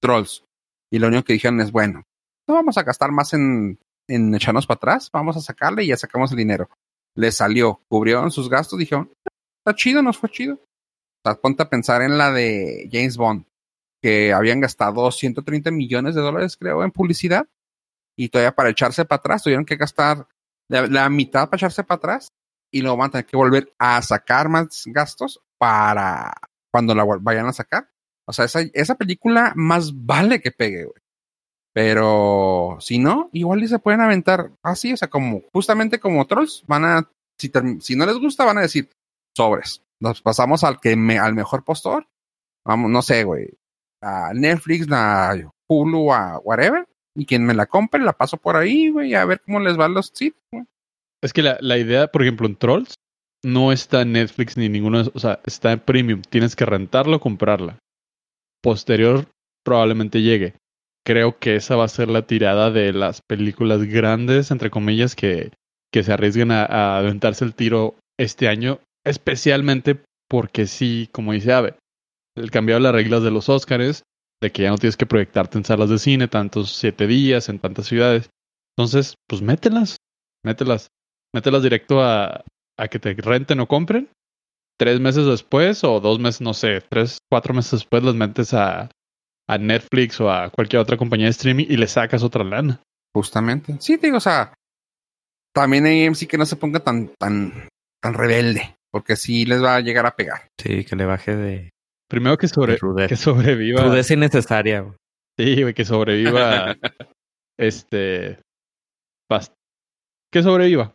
Trolls. 0.00 0.44
Y 0.90 0.98
lo 0.98 1.08
único 1.08 1.24
que 1.24 1.32
dijeron 1.32 1.60
es, 1.60 1.72
bueno, 1.72 2.04
no 2.48 2.54
vamos 2.54 2.78
a 2.78 2.82
gastar 2.82 3.10
más 3.10 3.32
en, 3.32 3.78
en 4.08 4.34
echarnos 4.34 4.66
para 4.66 4.76
atrás, 4.76 5.10
vamos 5.12 5.36
a 5.36 5.40
sacarle 5.40 5.84
y 5.84 5.88
ya 5.88 5.96
sacamos 5.96 6.30
el 6.30 6.38
dinero. 6.38 6.68
Les 7.16 7.36
salió, 7.36 7.80
cubrieron 7.88 8.30
sus 8.30 8.48
gastos, 8.48 8.78
dijeron, 8.78 9.10
está 9.58 9.74
chido, 9.74 10.02
nos 10.02 10.18
fue 10.18 10.30
chido. 10.30 10.60
Ponte 11.42 11.62
a 11.62 11.68
pensar 11.68 12.02
en 12.02 12.18
la 12.18 12.30
de 12.30 12.88
James 12.92 13.16
Bond, 13.16 13.46
que 14.00 14.32
habían 14.32 14.60
gastado 14.60 15.10
130 15.10 15.70
millones 15.72 16.14
de 16.14 16.20
dólares, 16.20 16.56
creo, 16.56 16.84
en 16.84 16.92
publicidad. 16.92 17.48
Y 18.16 18.28
todavía 18.28 18.54
para 18.54 18.70
echarse 18.70 19.04
para 19.04 19.18
atrás, 19.18 19.42
tuvieron 19.42 19.64
que 19.64 19.76
gastar 19.76 20.28
la 20.68 21.08
mitad 21.08 21.48
para 21.48 21.56
echarse 21.56 21.82
para 21.82 21.96
atrás. 21.96 22.28
Y 22.76 22.82
luego 22.82 22.98
van 22.98 23.08
a 23.08 23.12
tener 23.12 23.24
que 23.26 23.38
volver 23.38 23.72
a 23.78 24.02
sacar 24.02 24.50
más 24.50 24.84
gastos 24.84 25.40
para 25.56 26.34
cuando 26.70 26.94
la 26.94 27.04
vayan 27.04 27.46
a 27.46 27.54
sacar. 27.54 27.88
O 28.26 28.34
sea, 28.34 28.44
esa, 28.44 28.60
esa 28.74 28.96
película 28.96 29.54
más 29.56 30.04
vale 30.04 30.42
que 30.42 30.50
pegue, 30.50 30.84
güey. 30.84 31.00
Pero 31.72 32.76
si 32.80 32.98
no, 32.98 33.30
igual 33.32 33.62
y 33.62 33.68
se 33.68 33.78
pueden 33.78 34.02
aventar 34.02 34.50
así, 34.62 34.92
o 34.92 34.96
sea, 34.98 35.08
como 35.08 35.40
justamente 35.54 35.98
como 35.98 36.26
trolls, 36.26 36.64
van 36.66 36.84
a, 36.84 37.10
si, 37.38 37.50
si 37.80 37.96
no 37.96 38.04
les 38.04 38.18
gusta, 38.18 38.44
van 38.44 38.58
a 38.58 38.62
decir 38.62 38.90
sobres. 39.34 39.82
Nos 39.98 40.20
pasamos 40.20 40.62
al 40.62 40.78
que 40.78 40.96
me, 40.96 41.18
al 41.18 41.32
mejor 41.32 41.64
postor. 41.64 42.06
Vamos, 42.62 42.90
no 42.90 43.00
sé, 43.00 43.24
güey. 43.24 43.48
A 44.02 44.34
Netflix, 44.34 44.86
a 44.90 45.34
Hulu, 45.66 46.12
a 46.12 46.38
whatever. 46.40 46.86
Y 47.14 47.24
quien 47.24 47.46
me 47.46 47.54
la 47.54 47.64
compre, 47.64 48.02
la 48.02 48.12
paso 48.12 48.36
por 48.36 48.54
ahí, 48.54 48.90
güey, 48.90 49.14
a 49.14 49.24
ver 49.24 49.40
cómo 49.40 49.60
les 49.60 49.78
van 49.78 49.94
los 49.94 50.08
sitios, 50.08 50.44
güey. 50.52 50.66
Es 51.22 51.32
que 51.32 51.42
la, 51.42 51.58
la 51.60 51.78
idea, 51.78 52.08
por 52.08 52.22
ejemplo, 52.22 52.46
en 52.46 52.56
Trolls, 52.56 52.94
no 53.44 53.72
está 53.72 54.02
en 54.02 54.12
Netflix 54.12 54.56
ni 54.56 54.68
ninguno, 54.68 55.02
de- 55.04 55.10
o 55.14 55.18
sea, 55.18 55.40
está 55.44 55.72
en 55.72 55.80
Premium. 55.80 56.22
Tienes 56.22 56.56
que 56.56 56.64
rentarlo 56.64 57.16
o 57.16 57.20
comprarla. 57.20 57.78
Posterior 58.62 59.26
probablemente 59.64 60.22
llegue. 60.22 60.54
Creo 61.04 61.38
que 61.38 61.56
esa 61.56 61.76
va 61.76 61.84
a 61.84 61.88
ser 61.88 62.08
la 62.08 62.26
tirada 62.26 62.70
de 62.70 62.92
las 62.92 63.20
películas 63.22 63.84
grandes, 63.84 64.50
entre 64.50 64.70
comillas, 64.70 65.14
que, 65.14 65.52
que 65.92 66.02
se 66.02 66.12
arriesguen 66.12 66.50
a, 66.50 66.98
aventarse 66.98 67.44
el 67.44 67.54
tiro 67.54 67.94
este 68.18 68.48
año, 68.48 68.80
especialmente 69.04 70.00
porque 70.28 70.66
sí, 70.66 71.08
como 71.12 71.32
dice 71.32 71.52
Ave, 71.52 71.76
el 72.36 72.50
cambiado 72.50 72.80
las 72.80 72.92
reglas 72.92 73.22
de 73.22 73.30
los 73.30 73.48
Óscares, 73.48 74.02
de 74.42 74.50
que 74.50 74.62
ya 74.62 74.70
no 74.70 74.78
tienes 74.78 74.96
que 74.96 75.06
proyectarte 75.06 75.58
en 75.58 75.64
salas 75.64 75.88
de 75.90 75.98
cine 75.98 76.26
tantos 76.28 76.72
siete 76.72 77.06
días 77.06 77.48
en 77.48 77.60
tantas 77.60 77.86
ciudades. 77.86 78.28
Entonces, 78.76 79.14
pues 79.28 79.42
mételas, 79.42 79.96
mételas 80.44 80.88
mételas 81.34 81.62
directo 81.62 82.02
a, 82.02 82.44
a 82.78 82.88
que 82.88 82.98
te 82.98 83.14
renten 83.14 83.60
o 83.60 83.66
compren. 83.68 84.08
Tres 84.78 85.00
meses 85.00 85.24
después 85.26 85.82
o 85.84 86.00
dos 86.00 86.18
meses, 86.18 86.40
no 86.42 86.52
sé, 86.52 86.82
tres, 86.88 87.18
cuatro 87.30 87.54
meses 87.54 87.70
después 87.72 88.02
las 88.02 88.14
metes 88.14 88.52
a, 88.52 88.90
a 89.48 89.58
Netflix 89.58 90.20
o 90.20 90.30
a 90.30 90.50
cualquier 90.50 90.80
otra 90.82 90.96
compañía 90.98 91.26
de 91.26 91.30
streaming 91.30 91.66
y 91.68 91.76
le 91.78 91.86
sacas 91.86 92.22
otra 92.22 92.44
lana. 92.44 92.82
Justamente. 93.14 93.76
Sí, 93.80 93.96
te 93.96 94.08
digo, 94.08 94.18
o 94.18 94.20
sea, 94.20 94.52
también 95.54 95.86
hay 95.86 96.04
AMC 96.06 96.26
que 96.28 96.36
no 96.36 96.44
se 96.44 96.56
ponga 96.56 96.80
tan, 96.80 97.10
tan, 97.18 97.68
tan 98.02 98.12
rebelde, 98.14 98.76
porque 98.92 99.16
sí 99.16 99.46
les 99.46 99.62
va 99.64 99.76
a 99.76 99.80
llegar 99.80 100.04
a 100.04 100.14
pegar. 100.14 100.48
Sí, 100.60 100.84
que 100.84 100.94
le 100.96 101.06
baje 101.06 101.34
de, 101.34 101.70
Primero 102.08 102.36
que, 102.36 102.46
sobre, 102.46 102.74
de 102.74 103.06
que 103.08 103.16
sobreviva. 103.16 103.82
Rudeza 103.82 104.12
innecesaria. 104.14 104.84
Sí, 105.38 105.62
güey, 105.62 105.72
que 105.74 105.84
sobreviva. 105.86 106.76
este. 107.58 108.38
bast- 109.32 109.54
Que 110.30 110.42
sobreviva. 110.42 110.94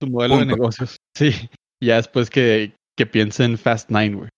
Su 0.00 0.08
modelo 0.08 0.38
de 0.38 0.46
negocios. 0.46 0.96
Sí. 1.16 1.30
Ya 1.82 1.96
después 1.96 2.30
que, 2.30 2.74
que 2.96 3.06
piense 3.06 3.44
en 3.44 3.58
Fast 3.58 3.90
Nine, 3.90 4.16
güey. 4.16 4.30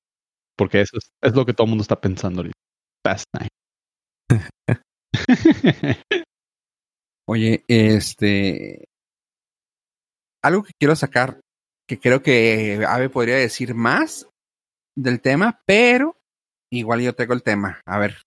Porque 0.59 0.81
eso 0.81 0.97
es, 0.97 1.09
es 1.23 1.35
lo 1.35 1.47
que 1.47 1.55
todo 1.55 1.64
el 1.66 1.71
mundo 1.71 1.83
está 1.83 2.00
pensando 2.00 2.40
ahorita. 2.40 2.59
Fast 3.05 3.26
Nine. 3.38 3.49
Oye, 7.28 7.64
este. 7.69 8.85
Algo 10.43 10.62
que 10.62 10.73
quiero 10.78 10.95
sacar, 10.97 11.40
que 11.88 11.99
creo 11.99 12.23
que 12.23 12.85
Ave 12.87 13.09
podría 13.09 13.37
decir 13.37 13.75
más 13.75 14.28
del 14.97 15.21
tema, 15.21 15.61
pero 15.66 16.16
igual 16.71 17.00
yo 17.00 17.14
tengo 17.14 17.35
el 17.35 17.43
tema. 17.43 17.81
A 17.87 17.99
ver. 17.99 18.23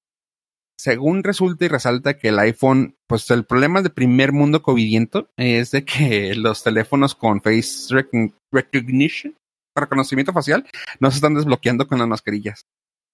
Según 0.79 1.24
resulta 1.25 1.65
y 1.65 1.67
resalta 1.67 2.17
que 2.17 2.29
el 2.29 2.39
iPhone, 2.39 2.95
pues 3.05 3.29
el 3.31 3.43
problema 3.43 3.81
de 3.81 3.89
primer 3.89 4.31
mundo 4.31 4.62
covidiento 4.62 5.29
es 5.36 5.71
de 5.71 5.83
que 5.83 6.33
los 6.36 6.63
teléfonos 6.63 7.15
con 7.15 7.41
face 7.41 7.93
recogn- 7.93 8.33
recognition, 8.53 9.36
reconocimiento 9.75 10.31
facial, 10.31 10.65
no 11.01 11.12
se 11.12 11.17
están 11.17 11.36
desbloqueando 11.36 11.86
con 11.86 12.00
las 12.00 12.07
mascarillas. 12.07 12.65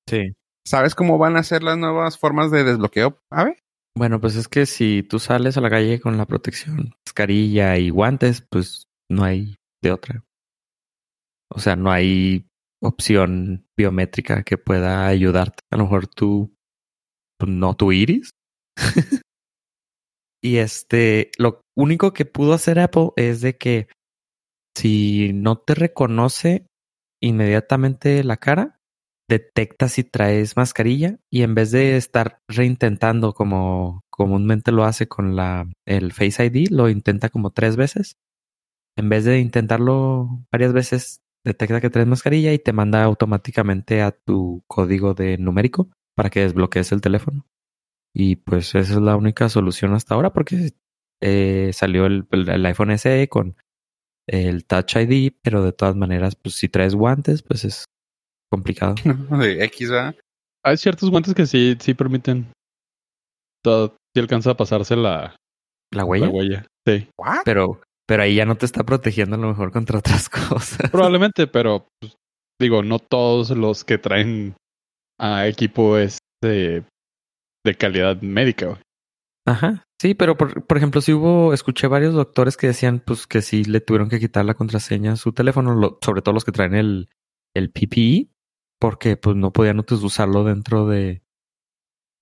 Sí. 0.08 0.34
¿Sabes 0.68 0.94
cómo 0.94 1.18
van 1.18 1.38
a 1.38 1.44
ser 1.44 1.64
las 1.64 1.78
nuevas 1.78 2.20
formas 2.20 2.52
de 2.52 2.64
desbloqueo, 2.64 3.18
Ave? 3.32 3.58
Bueno, 3.98 4.22
pues 4.22 4.36
es 4.36 4.48
que 4.48 4.68
si 4.68 5.02
tú 5.02 5.18
sales 5.18 5.58
a 5.58 5.62
la 5.62 5.70
calle 5.72 6.00
con 6.00 6.18
la 6.18 6.26
protección, 6.26 6.94
mascarilla 7.08 7.78
y 7.78 7.90
guantes, 7.90 8.46
pues 8.48 8.84
no 9.10 9.24
hay 9.24 9.56
de 9.82 9.92
otra. 9.92 10.24
O 11.50 11.60
sea, 11.60 11.76
no 11.76 11.92
hay 11.92 12.46
opción 12.84 13.66
biométrica 13.76 14.44
que 14.44 14.58
pueda 14.58 15.08
ayudarte. 15.08 15.60
A 15.72 15.78
lo 15.78 15.86
mejor 15.86 16.08
tú, 16.08 16.55
no 17.46 17.76
tu 17.76 17.92
iris. 17.92 18.32
y 20.44 20.58
este, 20.58 21.32
lo 21.38 21.62
único 21.76 22.14
que 22.14 22.26
pudo 22.26 22.54
hacer 22.54 22.80
Apple 22.80 23.10
es 23.16 23.42
de 23.42 23.58
que 23.58 23.88
si 24.76 25.32
no 25.34 25.58
te 25.58 25.74
reconoce 25.74 26.68
inmediatamente 27.22 28.24
la 28.24 28.38
cara, 28.38 28.78
detecta 29.30 29.88
si 29.88 30.04
traes 30.04 30.56
mascarilla 30.56 31.18
y 31.32 31.42
en 31.42 31.56
vez 31.56 31.72
de 31.72 31.98
estar 31.98 32.40
reintentando 32.48 33.34
como 33.34 34.02
comúnmente 34.12 34.72
lo 34.72 34.84
hace 34.84 35.08
con 35.08 35.36
la 35.36 35.68
el 35.88 36.12
Face 36.14 36.46
ID, 36.46 36.70
lo 36.70 36.90
intenta 36.90 37.30
como 37.30 37.52
tres 37.52 37.76
veces. 37.76 38.18
En 38.98 39.10
vez 39.10 39.26
de 39.26 39.40
intentarlo 39.40 40.46
varias 40.52 40.74
veces, 40.74 41.20
detecta 41.44 41.82
que 41.82 41.90
traes 41.90 42.08
mascarilla 42.08 42.54
y 42.54 42.60
te 42.60 42.74
manda 42.74 43.04
automáticamente 43.04 44.02
a 44.02 44.12
tu 44.12 44.64
código 44.68 45.14
de 45.14 45.38
numérico 45.38 45.90
para 46.16 46.30
que 46.30 46.42
desbloquees 46.42 46.92
el 46.92 47.02
teléfono. 47.02 47.46
Y 48.14 48.38
pues 48.38 48.74
esa 48.76 48.94
es 48.94 49.02
la 49.02 49.16
única 49.18 49.50
solución 49.50 49.94
hasta 49.94 50.16
ahora 50.16 50.32
porque 50.32 50.72
eh, 51.22 51.72
salió 51.74 52.06
el, 52.06 52.26
el- 52.32 52.66
iPhone 52.66 52.92
SE 52.92 53.28
con 53.28 53.58
el 54.28 54.66
Touch 54.66 54.96
ID, 54.96 55.34
pero 55.42 55.64
de 55.64 55.74
todas 55.74 55.96
maneras, 55.96 56.36
pues 56.36 56.56
si 56.56 56.70
traes 56.70 56.96
guantes, 56.96 57.44
pues 57.44 57.66
es 57.66 57.86
complicado. 58.52 58.96
De 59.40 59.64
X, 59.66 59.92
¿verdad? 59.92 60.16
Hay 60.64 60.78
ciertos 60.78 61.10
guantes 61.12 61.34
que 61.36 61.46
sí, 61.46 61.76
sí 61.80 61.94
permiten. 61.94 62.48
Todo, 63.64 63.96
sí 64.14 64.20
alcanza 64.22 64.52
a 64.52 64.58
pasarse 64.58 64.96
la, 64.96 65.36
La 65.94 66.06
huella, 66.06 66.28
la 66.28 66.32
huella. 66.32 66.68
Sí. 66.88 67.08
¿What? 67.18 67.40
pero 67.46 67.82
pero 68.08 68.22
ahí 68.22 68.36
ya 68.36 68.46
no 68.46 68.56
te 68.56 68.68
está 68.68 68.84
protegiendo 68.84 69.36
a 69.36 69.40
lo 69.40 69.48
mejor 69.48 69.72
contra 69.72 69.98
otras 70.00 70.30
cosas. 70.50 70.92
Probablemente, 70.92 71.48
pero 71.48 71.88
pues, 72.00 72.14
digo, 72.62 72.84
no 72.84 73.00
todos 73.00 73.50
los 73.52 73.84
que 73.84 73.98
traen 73.98 74.56
a 75.20 75.48
equipo 75.48 75.98
es 75.98 76.20
de, 76.42 76.84
de 77.64 77.76
calidad 77.76 78.22
médica. 78.22 78.80
Ajá. 79.46 79.84
Sí, 80.02 80.14
pero 80.14 80.38
por, 80.38 80.66
por 80.66 80.78
ejemplo, 80.78 81.02
sí 81.02 81.14
hubo, 81.14 81.54
escuché 81.54 81.88
varios 81.88 82.14
doctores 82.14 82.58
que 82.58 82.68
decían 82.68 83.00
pues 83.00 83.28
que 83.28 83.42
sí 83.42 83.64
le 83.64 83.80
tuvieron 83.80 84.10
que 84.10 84.20
quitar 84.20 84.44
la 84.44 84.56
contraseña 84.56 85.14
a 85.14 85.18
su 85.18 85.32
teléfono, 85.32 85.98
sobre 86.02 86.22
todo 86.22 86.34
los 86.34 86.44
que 86.44 86.52
traen 86.52 86.76
el, 86.76 87.10
el 87.54 87.72
PPE, 87.72 88.30
porque 88.80 89.18
pues 89.18 89.36
no 89.36 89.54
podían 89.54 89.80
usarlo 89.80 90.44
dentro 90.44 90.88
de, 90.88 91.24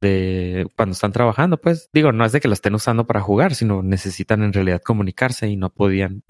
de 0.02 0.68
cuando 0.76 0.94
están 0.94 1.14
trabajando, 1.14 1.60
pues 1.60 1.90
digo, 1.94 2.12
no 2.12 2.26
es 2.26 2.32
de 2.32 2.42
que 2.42 2.48
lo 2.48 2.54
estén 2.54 2.76
usando 2.76 3.08
para 3.08 3.22
jugar, 3.22 3.56
sino 3.56 3.82
necesitan 3.82 4.44
en 4.44 4.54
realidad 4.54 4.82
comunicarse 4.82 5.48
y 5.48 5.56
no 5.56 5.70
podían 5.74 6.24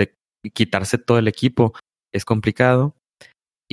quitarse 0.54 0.98
todo 0.98 1.18
el 1.18 1.28
equipo, 1.28 1.74
es 2.12 2.24
complicado. 2.24 2.96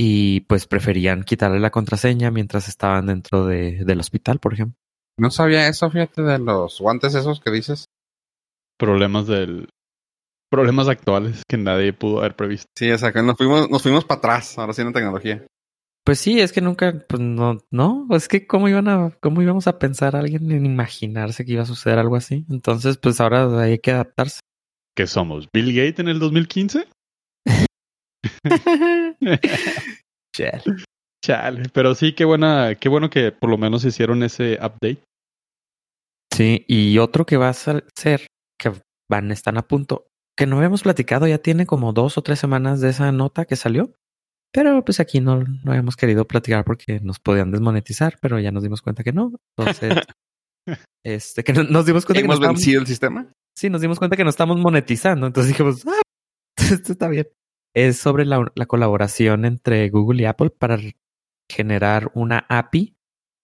Y 0.02 0.40
pues 0.40 0.66
preferían 0.66 1.24
quitarle 1.24 1.60
la 1.60 1.68
contraseña 1.68 2.30
mientras 2.30 2.68
estaban 2.68 3.04
dentro 3.04 3.44
de, 3.44 3.84
del 3.84 4.00
hospital, 4.00 4.38
por 4.38 4.54
ejemplo. 4.54 4.78
No 5.18 5.30
sabía 5.30 5.68
eso, 5.68 5.90
fíjate, 5.90 6.22
de 6.22 6.38
los 6.38 6.80
guantes 6.80 7.14
esos 7.14 7.38
que 7.38 7.50
dices. 7.50 7.84
Problemas 8.78 9.26
del. 9.26 9.68
Problemas 10.50 10.88
actuales 10.88 11.42
que 11.46 11.58
nadie 11.58 11.92
pudo 11.92 12.20
haber 12.20 12.34
previsto. 12.34 12.64
Sí, 12.74 12.90
o 12.90 12.96
sea, 12.96 13.12
que 13.12 13.22
nos 13.22 13.36
fuimos, 13.36 13.68
nos 13.68 13.82
fuimos 13.82 14.06
para 14.06 14.20
atrás, 14.20 14.58
ahora 14.58 14.72
sí 14.72 14.80
en 14.80 14.86
la 14.86 14.94
tecnología. 14.94 15.46
Pues 16.02 16.18
sí, 16.18 16.40
es 16.40 16.52
que 16.52 16.62
nunca, 16.62 17.04
pues 17.06 17.20
no, 17.20 17.58
no, 17.70 18.06
es 18.12 18.26
que 18.26 18.46
cómo 18.46 18.70
iban 18.70 18.88
a, 18.88 19.10
cómo 19.20 19.42
íbamos 19.42 19.66
a 19.66 19.78
pensar 19.78 20.16
a 20.16 20.20
alguien 20.20 20.50
en 20.50 20.64
imaginarse 20.64 21.44
que 21.44 21.52
iba 21.52 21.64
a 21.64 21.66
suceder 21.66 21.98
algo 21.98 22.16
así. 22.16 22.46
Entonces, 22.48 22.96
pues 22.96 23.20
ahora 23.20 23.60
hay 23.60 23.80
que 23.80 23.90
adaptarse. 23.90 24.40
¿Qué 24.96 25.06
somos? 25.06 25.46
¿Bill 25.52 25.74
Gates 25.74 25.98
en 25.98 26.08
el 26.08 26.18
2015? 26.20 26.88
Chale. 30.34 30.62
Chale. 31.24 31.62
Pero 31.72 31.94
sí, 31.94 32.14
qué 32.14 32.24
buena, 32.24 32.74
qué 32.76 32.88
bueno 32.88 33.10
que 33.10 33.32
por 33.32 33.50
lo 33.50 33.58
menos 33.58 33.84
hicieron 33.84 34.22
ese 34.22 34.54
update. 34.54 35.02
Sí, 36.32 36.64
y 36.68 36.98
otro 36.98 37.26
que 37.26 37.36
va 37.36 37.48
a 37.48 37.52
ser, 37.52 37.84
que 38.58 38.72
van, 39.10 39.30
están 39.32 39.58
a 39.58 39.62
punto, 39.62 40.06
que 40.38 40.46
no 40.46 40.56
habíamos 40.56 40.82
platicado, 40.82 41.26
ya 41.26 41.38
tiene 41.38 41.66
como 41.66 41.92
dos 41.92 42.16
o 42.16 42.22
tres 42.22 42.38
semanas 42.38 42.80
de 42.80 42.90
esa 42.90 43.12
nota 43.12 43.44
que 43.44 43.56
salió. 43.56 43.92
Pero 44.52 44.84
pues 44.84 44.98
aquí 44.98 45.20
no, 45.20 45.44
no 45.44 45.70
habíamos 45.70 45.96
querido 45.96 46.26
platicar 46.26 46.64
porque 46.64 46.98
nos 47.00 47.20
podían 47.20 47.52
desmonetizar, 47.52 48.18
pero 48.20 48.40
ya 48.40 48.50
nos 48.50 48.62
dimos 48.64 48.82
cuenta 48.82 49.04
que 49.04 49.12
no. 49.12 49.32
Entonces, 49.56 49.98
este, 51.04 51.44
que 51.44 51.52
no- 51.52 51.64
nos 51.64 51.86
dimos 51.86 52.04
cuenta 52.04 52.22
que 52.22 52.26
no 52.26 52.34
Hemos 52.34 52.48
vencido 52.48 52.80
el 52.80 52.86
sistema. 52.86 53.32
Sí, 53.56 53.68
nos 53.70 53.80
dimos 53.80 53.98
cuenta 53.98 54.16
que 54.16 54.24
no 54.24 54.30
estamos 54.30 54.56
monetizando. 54.58 55.26
Entonces 55.26 55.48
dijimos, 55.52 55.84
ah, 55.86 56.00
esto 56.56 56.92
está 56.92 57.08
bien. 57.08 57.28
Es 57.74 57.98
sobre 57.98 58.24
la, 58.24 58.50
la 58.54 58.66
colaboración 58.66 59.44
entre 59.44 59.88
Google 59.90 60.22
y 60.22 60.24
Apple 60.26 60.50
para 60.50 60.78
generar 61.50 62.10
una 62.14 62.46
API, 62.48 62.96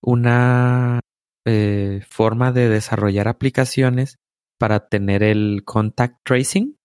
una 0.02 1.00
eh, 1.46 2.00
forma 2.08 2.52
de 2.52 2.68
desarrollar 2.68 3.28
aplicaciones 3.28 4.18
para 4.58 4.88
tener 4.88 5.22
el 5.22 5.62
contact 5.64 6.18
tracing, 6.24 6.76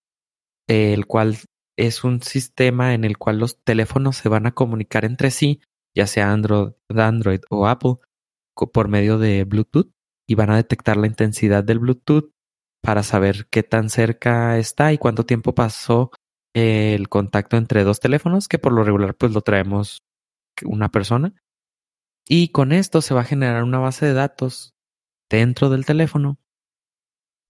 el 0.68 1.06
cual 1.06 1.38
es 1.76 2.04
un 2.04 2.22
sistema 2.22 2.94
en 2.94 3.04
el 3.04 3.18
cual 3.18 3.38
los 3.38 3.62
teléfonos 3.64 4.16
se 4.16 4.28
van 4.28 4.46
a 4.46 4.52
comunicar 4.52 5.04
entre 5.04 5.30
sí, 5.30 5.60
ya 5.96 6.06
sea 6.06 6.32
Android, 6.32 6.72
Android 6.88 7.40
o 7.50 7.66
Apple, 7.66 7.96
por 8.72 8.88
medio 8.88 9.18
de 9.18 9.44
Bluetooth 9.44 9.90
y 10.28 10.34
van 10.34 10.50
a 10.50 10.56
detectar 10.56 10.96
la 10.96 11.06
intensidad 11.06 11.64
del 11.64 11.78
Bluetooth 11.78 12.30
para 12.82 13.02
saber 13.02 13.46
qué 13.50 13.62
tan 13.62 13.88
cerca 13.88 14.58
está 14.58 14.92
y 14.92 14.98
cuánto 14.98 15.24
tiempo 15.24 15.54
pasó 15.54 16.10
el 16.54 17.08
contacto 17.08 17.56
entre 17.56 17.84
dos 17.84 18.00
teléfonos, 18.00 18.48
que 18.48 18.58
por 18.58 18.72
lo 18.72 18.84
regular 18.84 19.14
pues 19.14 19.32
lo 19.32 19.40
traemos 19.40 20.02
una 20.64 20.90
persona. 20.90 21.34
Y 22.28 22.48
con 22.48 22.72
esto 22.72 23.02
se 23.02 23.14
va 23.14 23.22
a 23.22 23.24
generar 23.24 23.64
una 23.64 23.78
base 23.78 24.06
de 24.06 24.12
datos 24.12 24.74
dentro 25.30 25.70
del 25.70 25.84
teléfono, 25.84 26.38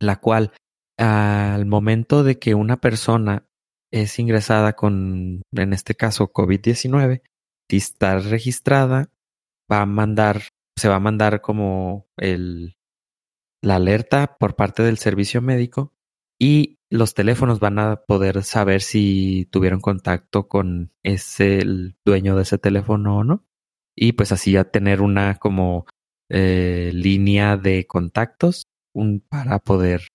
la 0.01 0.17
cual 0.21 0.53
al 0.99 1.67
momento 1.67 2.23
de 2.23 2.39
que 2.39 2.55
una 2.55 2.81
persona 2.81 3.47
es 3.91 4.19
ingresada 4.19 4.75
con, 4.75 5.43
en 5.53 5.73
este 5.73 5.95
caso, 5.95 6.33
COVID-19, 6.33 7.23
si 7.69 7.77
está 7.77 8.19
registrada, 8.19 9.11
va 9.71 9.83
a 9.83 9.87
mandar, 9.87 10.43
se 10.79 10.89
va 10.89 10.97
a 10.97 11.01
mandar 11.01 11.41
como 11.41 12.07
el, 12.17 12.77
la 13.63 13.77
alerta 13.77 14.37
por 14.39 14.57
parte 14.57 14.83
del 14.83 14.99
servicio 14.99 15.43
médico 15.43 15.93
y 16.43 16.81
los 16.91 17.15
teléfonos 17.15 17.61
van 17.61 17.79
a 17.79 18.03
poder 18.05 18.43
saber 18.43 18.83
si 18.83 19.47
tuvieron 19.53 19.81
contacto 19.81 20.49
con 20.49 20.91
ese 21.05 21.65
dueño 22.05 22.35
de 22.35 22.43
ese 22.43 22.59
teléfono 22.59 23.19
o 23.19 23.25
no. 23.25 23.45
Y 23.97 24.15
pues 24.15 24.33
así 24.33 24.57
a 24.57 24.65
tener 24.65 25.03
una 25.03 25.37
como 25.37 25.87
eh, 26.29 26.91
línea 26.93 27.57
de 27.57 27.87
contactos 27.87 28.65
para 29.29 29.61
poder 29.61 30.09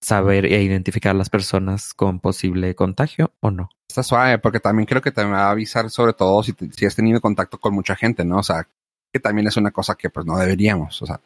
saber 0.00 0.46
e 0.46 0.62
identificar 0.62 1.16
a 1.16 1.18
las 1.18 1.30
personas 1.30 1.94
con 1.94 2.20
posible 2.20 2.76
contagio 2.76 3.32
o 3.40 3.50
no. 3.50 3.68
Está 3.90 4.04
suave, 4.04 4.38
porque 4.38 4.60
también 4.60 4.86
creo 4.86 5.02
que 5.02 5.10
te 5.10 5.24
va 5.24 5.48
a 5.48 5.50
avisar 5.50 5.90
sobre 5.90 6.12
todo 6.12 6.44
si, 6.44 6.52
te- 6.52 6.70
si 6.70 6.86
has 6.86 6.94
tenido 6.94 7.20
contacto 7.20 7.58
con 7.58 7.74
mucha 7.74 7.96
gente, 7.96 8.24
¿no? 8.24 8.38
O 8.38 8.42
sea, 8.44 8.68
que 9.12 9.18
también 9.18 9.48
es 9.48 9.56
una 9.56 9.72
cosa 9.72 9.96
que 9.96 10.10
pues 10.10 10.24
no 10.26 10.38
deberíamos, 10.38 11.02
o 11.02 11.06
sea. 11.06 11.20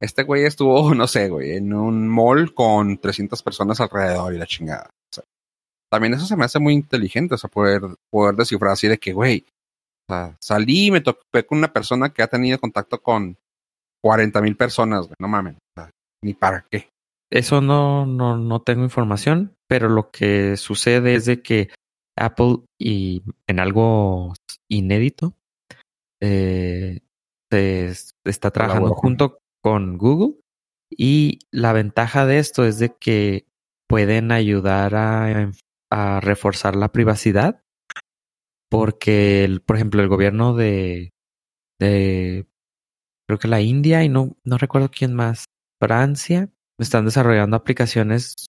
Este 0.00 0.22
güey 0.22 0.44
estuvo, 0.44 0.94
no 0.94 1.06
sé, 1.06 1.28
güey, 1.28 1.56
en 1.56 1.72
un 1.72 2.08
mall 2.08 2.54
con 2.54 2.98
300 2.98 3.42
personas 3.42 3.80
alrededor 3.80 4.34
y 4.34 4.38
la 4.38 4.46
chingada. 4.46 4.88
O 4.88 5.14
sea, 5.14 5.24
también 5.90 6.14
eso 6.14 6.26
se 6.26 6.36
me 6.36 6.44
hace 6.44 6.58
muy 6.58 6.74
inteligente, 6.74 7.34
o 7.34 7.38
sea, 7.38 7.50
poder, 7.50 7.82
poder 8.10 8.34
descifrar 8.36 8.72
así 8.72 8.88
de 8.88 8.98
que, 8.98 9.12
güey, 9.12 9.44
o 10.08 10.14
sea, 10.14 10.36
salí 10.40 10.86
y 10.86 10.90
me 10.90 11.00
topé 11.00 11.44
con 11.44 11.58
una 11.58 11.72
persona 11.72 12.12
que 12.12 12.22
ha 12.22 12.28
tenido 12.28 12.58
contacto 12.58 13.02
con 13.02 13.36
40 14.02 14.40
mil 14.40 14.56
personas, 14.56 15.06
güey, 15.06 15.16
no 15.20 15.28
mames, 15.28 15.56
o 15.56 15.80
sea, 15.80 15.90
ni 16.24 16.34
para 16.34 16.64
qué. 16.70 16.88
Eso 17.30 17.60
no, 17.60 18.06
no, 18.06 18.36
no 18.36 18.60
tengo 18.62 18.82
información, 18.82 19.54
pero 19.68 19.88
lo 19.88 20.10
que 20.10 20.56
sucede 20.56 21.14
es 21.14 21.26
de 21.26 21.42
que 21.42 21.70
Apple 22.16 22.62
y 22.78 23.22
en 23.46 23.60
algo 23.60 24.34
inédito 24.68 25.34
eh, 26.20 27.00
se 27.50 27.94
está 28.24 28.50
trabajando 28.50 28.94
junto 28.94 29.39
con 29.62 29.98
Google. 29.98 30.40
Y 30.90 31.40
la 31.50 31.72
ventaja 31.72 32.26
de 32.26 32.38
esto 32.38 32.64
es 32.64 32.78
de 32.78 32.96
que 32.96 33.46
pueden 33.88 34.32
ayudar 34.32 34.94
a, 34.94 35.50
reforzar 36.20 36.76
la 36.76 36.92
privacidad 36.92 37.64
porque, 38.70 39.58
por 39.66 39.74
ejemplo, 39.74 40.00
el 40.00 40.08
gobierno 40.08 40.54
de, 40.54 41.10
de 41.80 42.46
creo 43.26 43.40
que 43.40 43.48
la 43.48 43.60
India 43.60 44.04
y 44.04 44.08
no, 44.08 44.36
no 44.44 44.56
recuerdo 44.56 44.90
quién 44.90 45.14
más, 45.14 45.46
Francia, 45.80 46.48
están 46.78 47.04
desarrollando 47.04 47.56
aplicaciones 47.56 48.46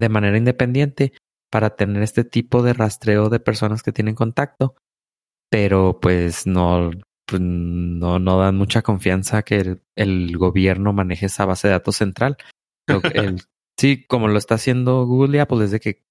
de 0.00 0.08
manera 0.08 0.38
independiente 0.38 1.12
para 1.50 1.76
tener 1.76 2.02
este 2.02 2.24
tipo 2.24 2.62
de 2.62 2.72
rastreo 2.72 3.28
de 3.28 3.40
personas 3.40 3.82
que 3.82 3.92
tienen 3.92 4.14
contacto, 4.14 4.76
pero 5.50 5.98
pues 6.00 6.46
no, 6.46 6.90
pues, 7.26 7.40
no, 7.40 8.18
no 8.18 8.38
dan 8.38 8.56
mucha 8.56 8.82
confianza 8.82 9.42
que 9.42 9.56
el, 9.60 9.82
el 9.96 10.36
gobierno 10.36 10.92
maneje 10.92 11.26
esa 11.26 11.44
base 11.46 11.68
de 11.68 11.72
datos 11.72 11.96
central. 11.96 12.36
El- 12.86 13.42
sí, 13.78 14.04
como 14.06 14.28
lo 14.28 14.38
está 14.38 14.56
haciendo 14.56 15.06
Google 15.06 15.36
y 15.38 15.40
Apple, 15.40 15.64
es 15.64 15.70
de 15.70 15.80
que 15.80 16.02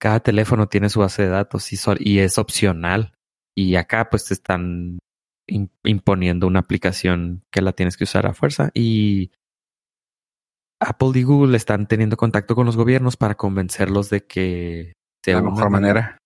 cada 0.00 0.20
teléfono 0.20 0.68
tiene 0.68 0.88
su 0.90 1.00
base 1.00 1.22
de 1.22 1.28
datos 1.28 1.72
y, 1.72 1.76
so- 1.76 1.94
y 1.98 2.18
es 2.18 2.38
opcional. 2.38 3.12
Y 3.56 3.76
acá 3.76 4.10
pues 4.10 4.26
te 4.26 4.34
están 4.34 4.98
im- 5.48 5.70
imponiendo 5.84 6.46
una 6.46 6.60
aplicación 6.60 7.42
que 7.50 7.62
la 7.62 7.72
tienes 7.72 7.96
que 7.96 8.04
usar 8.04 8.26
a 8.26 8.34
fuerza 8.34 8.70
y 8.74 9.30
Apple 10.80 11.12
y 11.14 11.22
Google 11.22 11.56
están 11.56 11.86
teniendo 11.88 12.16
contacto 12.18 12.54
con 12.54 12.66
los 12.66 12.76
gobiernos 12.76 13.16
para 13.16 13.34
convencerlos 13.36 14.10
de 14.10 14.26
que 14.26 14.92
De 15.24 15.32
la 15.32 15.40
mejor 15.42 15.70
manera. 15.70 16.18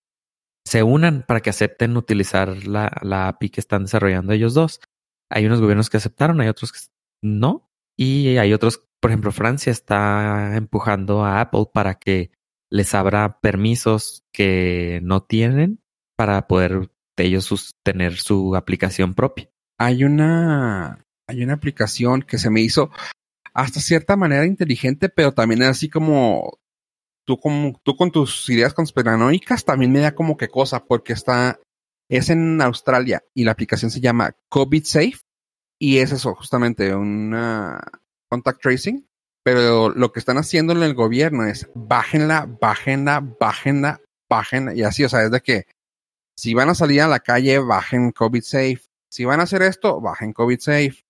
Se 0.64 0.82
unan 0.82 1.24
para 1.26 1.40
que 1.40 1.50
acepten 1.50 1.96
utilizar 1.96 2.66
la, 2.66 3.00
la 3.02 3.28
API 3.28 3.50
que 3.50 3.60
están 3.60 3.84
desarrollando 3.84 4.32
ellos 4.32 4.54
dos. 4.54 4.80
Hay 5.30 5.46
unos 5.46 5.60
gobiernos 5.60 5.90
que 5.90 5.96
aceptaron, 5.96 6.40
hay 6.40 6.48
otros 6.48 6.72
que 6.72 6.78
no. 7.22 7.70
Y 7.96 8.38
hay 8.38 8.52
otros, 8.52 8.88
por 9.00 9.10
ejemplo, 9.10 9.32
Francia 9.32 9.70
está 9.70 10.56
empujando 10.56 11.24
a 11.24 11.40
Apple 11.40 11.66
para 11.72 11.96
que 11.96 12.30
les 12.70 12.94
abra 12.94 13.40
permisos 13.40 14.24
que 14.32 15.00
no 15.02 15.22
tienen 15.22 15.80
para 16.16 16.46
poder 16.46 16.90
ellos 17.16 17.74
tener 17.82 18.16
su 18.16 18.56
aplicación 18.56 19.14
propia. 19.14 19.50
hay 19.78 20.04
una 20.04 21.04
hay 21.28 21.42
una 21.42 21.54
aplicación 21.54 22.22
que 22.22 22.38
se 22.38 22.50
me 22.50 22.60
hizo 22.60 22.90
hasta 23.54 23.80
cierta 23.80 24.16
manera 24.16 24.46
inteligente, 24.46 25.08
pero 25.08 25.32
también 25.32 25.62
es 25.62 25.68
así 25.68 25.88
como 25.88 26.59
tú, 27.30 27.38
como, 27.38 27.80
tú 27.84 27.96
con 27.96 28.10
tus 28.10 28.50
ideas 28.50 28.74
conspiranoicas 28.74 29.64
también 29.64 29.92
me 29.92 30.00
da 30.00 30.16
como 30.16 30.36
que 30.36 30.48
cosa, 30.48 30.84
porque 30.84 31.12
está, 31.12 31.60
es 32.08 32.28
en 32.28 32.60
Australia 32.60 33.22
y 33.34 33.44
la 33.44 33.52
aplicación 33.52 33.92
se 33.92 34.00
llama 34.00 34.34
COVID 34.48 34.82
Safe 34.84 35.20
y 35.78 35.98
es 35.98 36.10
eso, 36.10 36.34
justamente 36.34 36.92
una 36.92 37.80
contact 38.28 38.60
tracing. 38.60 39.06
Pero 39.44 39.90
lo 39.90 40.10
que 40.10 40.18
están 40.18 40.38
haciendo 40.38 40.72
en 40.72 40.82
el 40.82 40.94
gobierno 40.94 41.46
es 41.46 41.70
bájenla, 41.74 42.48
bájenla, 42.60 43.20
bájenla, 43.38 44.00
bájenla. 44.28 44.74
Y 44.74 44.82
así, 44.82 45.04
o 45.04 45.08
sea, 45.08 45.22
es 45.22 45.30
de 45.30 45.40
que 45.40 45.66
si 46.36 46.52
van 46.52 46.68
a 46.68 46.74
salir 46.74 47.00
a 47.00 47.08
la 47.08 47.20
calle, 47.20 47.60
bajen 47.60 48.10
COVID 48.10 48.42
safe. 48.42 48.82
Si 49.08 49.24
van 49.24 49.38
a 49.38 49.44
hacer 49.44 49.62
esto, 49.62 50.00
bajen 50.00 50.32
COVID 50.32 50.58
safe. 50.58 51.04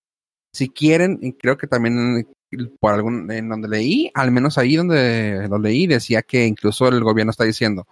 Si 0.53 0.69
quieren, 0.69 1.17
y 1.21 1.33
creo 1.33 1.57
que 1.57 1.67
también 1.67 2.27
por 2.79 2.93
algún, 2.93 3.31
en 3.31 3.49
donde 3.49 3.67
leí, 3.67 4.11
al 4.13 4.31
menos 4.31 4.57
ahí 4.57 4.75
donde 4.75 5.47
lo 5.49 5.57
leí, 5.57 5.87
decía 5.87 6.21
que 6.21 6.45
incluso 6.45 6.87
el 6.87 7.03
gobierno 7.03 7.31
está 7.31 7.43
diciendo, 7.43 7.87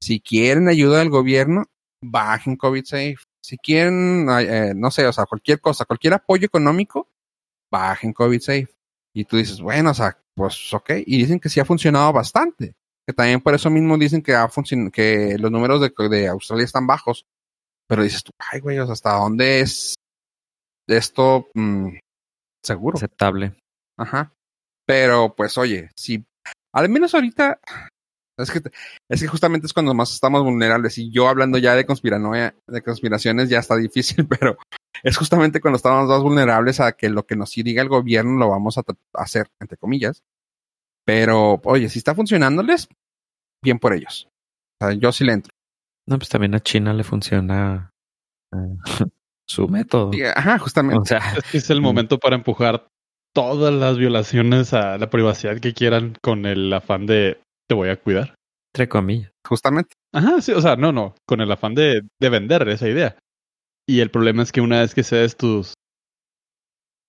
si 0.00 0.20
quieren 0.20 0.68
ayuda 0.68 0.98
del 0.98 1.10
gobierno, 1.10 1.64
bajen 2.02 2.56
COVID 2.56 2.84
safe. 2.84 3.16
Si 3.42 3.58
quieren, 3.58 4.26
eh, 4.30 4.72
no 4.74 4.90
sé, 4.90 5.06
o 5.06 5.12
sea, 5.12 5.26
cualquier 5.26 5.60
cosa, 5.60 5.84
cualquier 5.84 6.14
apoyo 6.14 6.46
económico, 6.46 7.08
bajen 7.70 8.12
COVID 8.12 8.40
safe. 8.40 8.68
Y 9.14 9.24
tú 9.24 9.36
dices, 9.36 9.60
bueno, 9.60 9.90
o 9.90 9.94
sea, 9.94 10.18
pues 10.34 10.72
ok. 10.72 10.90
Y 11.06 11.18
dicen 11.18 11.40
que 11.40 11.48
sí 11.48 11.60
ha 11.60 11.64
funcionado 11.64 12.12
bastante. 12.12 12.74
Que 13.06 13.12
también 13.12 13.40
por 13.40 13.54
eso 13.54 13.70
mismo 13.70 13.98
dicen 13.98 14.22
que, 14.22 14.34
ha 14.34 14.48
que 14.92 15.36
los 15.38 15.50
números 15.50 15.80
de, 15.80 15.92
de 16.08 16.28
Australia 16.28 16.64
están 16.64 16.86
bajos. 16.86 17.26
Pero 17.86 18.02
dices 18.02 18.22
tú, 18.22 18.32
ay, 18.38 18.60
güey, 18.60 18.78
o 18.78 18.86
sea, 18.86 18.94
¿hasta 18.94 19.12
dónde 19.14 19.60
es 19.60 19.94
esto 20.86 21.48
mm, 21.54 21.96
seguro? 22.62 22.96
Aceptable. 22.96 23.54
Ajá. 23.98 24.32
Pero 24.86 25.34
pues 25.34 25.56
oye, 25.58 25.90
si 25.96 26.24
al 26.72 26.88
menos 26.88 27.14
ahorita 27.14 27.60
es 28.36 28.50
que, 28.50 28.60
es 29.08 29.20
que 29.20 29.28
justamente 29.28 29.66
es 29.66 29.72
cuando 29.72 29.94
más 29.94 30.12
estamos 30.12 30.42
vulnerables. 30.42 30.98
Y 30.98 31.10
yo 31.10 31.28
hablando 31.28 31.58
ya 31.58 31.74
de 31.74 31.86
conspiranoia, 31.86 32.54
de 32.66 32.82
conspiraciones, 32.82 33.48
ya 33.48 33.60
está 33.60 33.76
difícil, 33.76 34.26
pero 34.28 34.58
es 35.02 35.16
justamente 35.16 35.60
cuando 35.60 35.76
estamos 35.76 36.08
más 36.08 36.22
vulnerables 36.22 36.80
a 36.80 36.92
que 36.92 37.08
lo 37.08 37.26
que 37.26 37.36
nos 37.36 37.52
diga 37.54 37.82
el 37.82 37.88
gobierno 37.88 38.38
lo 38.38 38.50
vamos 38.50 38.78
a 38.78 38.82
hacer, 39.14 39.48
entre 39.60 39.78
comillas. 39.78 40.22
Pero, 41.04 41.60
oye, 41.64 41.88
si 41.88 41.98
está 41.98 42.14
funcionándoles, 42.14 42.88
bien 43.62 43.78
por 43.78 43.92
ellos. 43.92 44.28
O 44.80 44.86
sea, 44.86 44.94
yo 44.94 45.12
sí 45.12 45.24
le 45.24 45.34
entro. 45.34 45.54
No, 46.06 46.18
pues 46.18 46.28
también 46.28 46.54
a 46.54 46.60
China 46.60 46.92
le 46.92 47.04
funciona 47.04 47.90
eh, 48.52 48.76
su 49.46 49.68
método. 49.68 50.10
ajá, 50.34 50.58
justamente. 50.58 51.00
O 51.00 51.04
sea, 51.04 51.20
es 51.52 51.70
el 51.70 51.80
momento 51.80 52.18
para 52.18 52.36
empujar 52.36 52.88
todas 53.34 53.74
las 53.74 53.98
violaciones 53.98 54.72
a 54.72 54.96
la 54.96 55.10
privacidad 55.10 55.58
que 55.58 55.74
quieran 55.74 56.16
con 56.22 56.46
el 56.46 56.72
afán 56.72 57.06
de 57.06 57.40
te 57.68 57.74
voy 57.74 57.88
a 57.88 58.00
cuidar. 58.00 58.34
Entre 58.72 58.88
comillas. 58.88 59.30
Justamente. 59.46 59.94
Ajá, 60.12 60.40
sí, 60.40 60.52
o 60.52 60.60
sea, 60.60 60.76
no, 60.76 60.92
no, 60.92 61.14
con 61.26 61.40
el 61.40 61.50
afán 61.50 61.74
de, 61.74 62.02
de 62.20 62.28
vender 62.28 62.68
esa 62.68 62.88
idea. 62.88 63.18
Y 63.86 64.00
el 64.00 64.10
problema 64.10 64.42
es 64.42 64.52
que 64.52 64.60
una 64.60 64.80
vez 64.80 64.94
que 64.94 65.02
cedes 65.02 65.36
tus, 65.36 65.74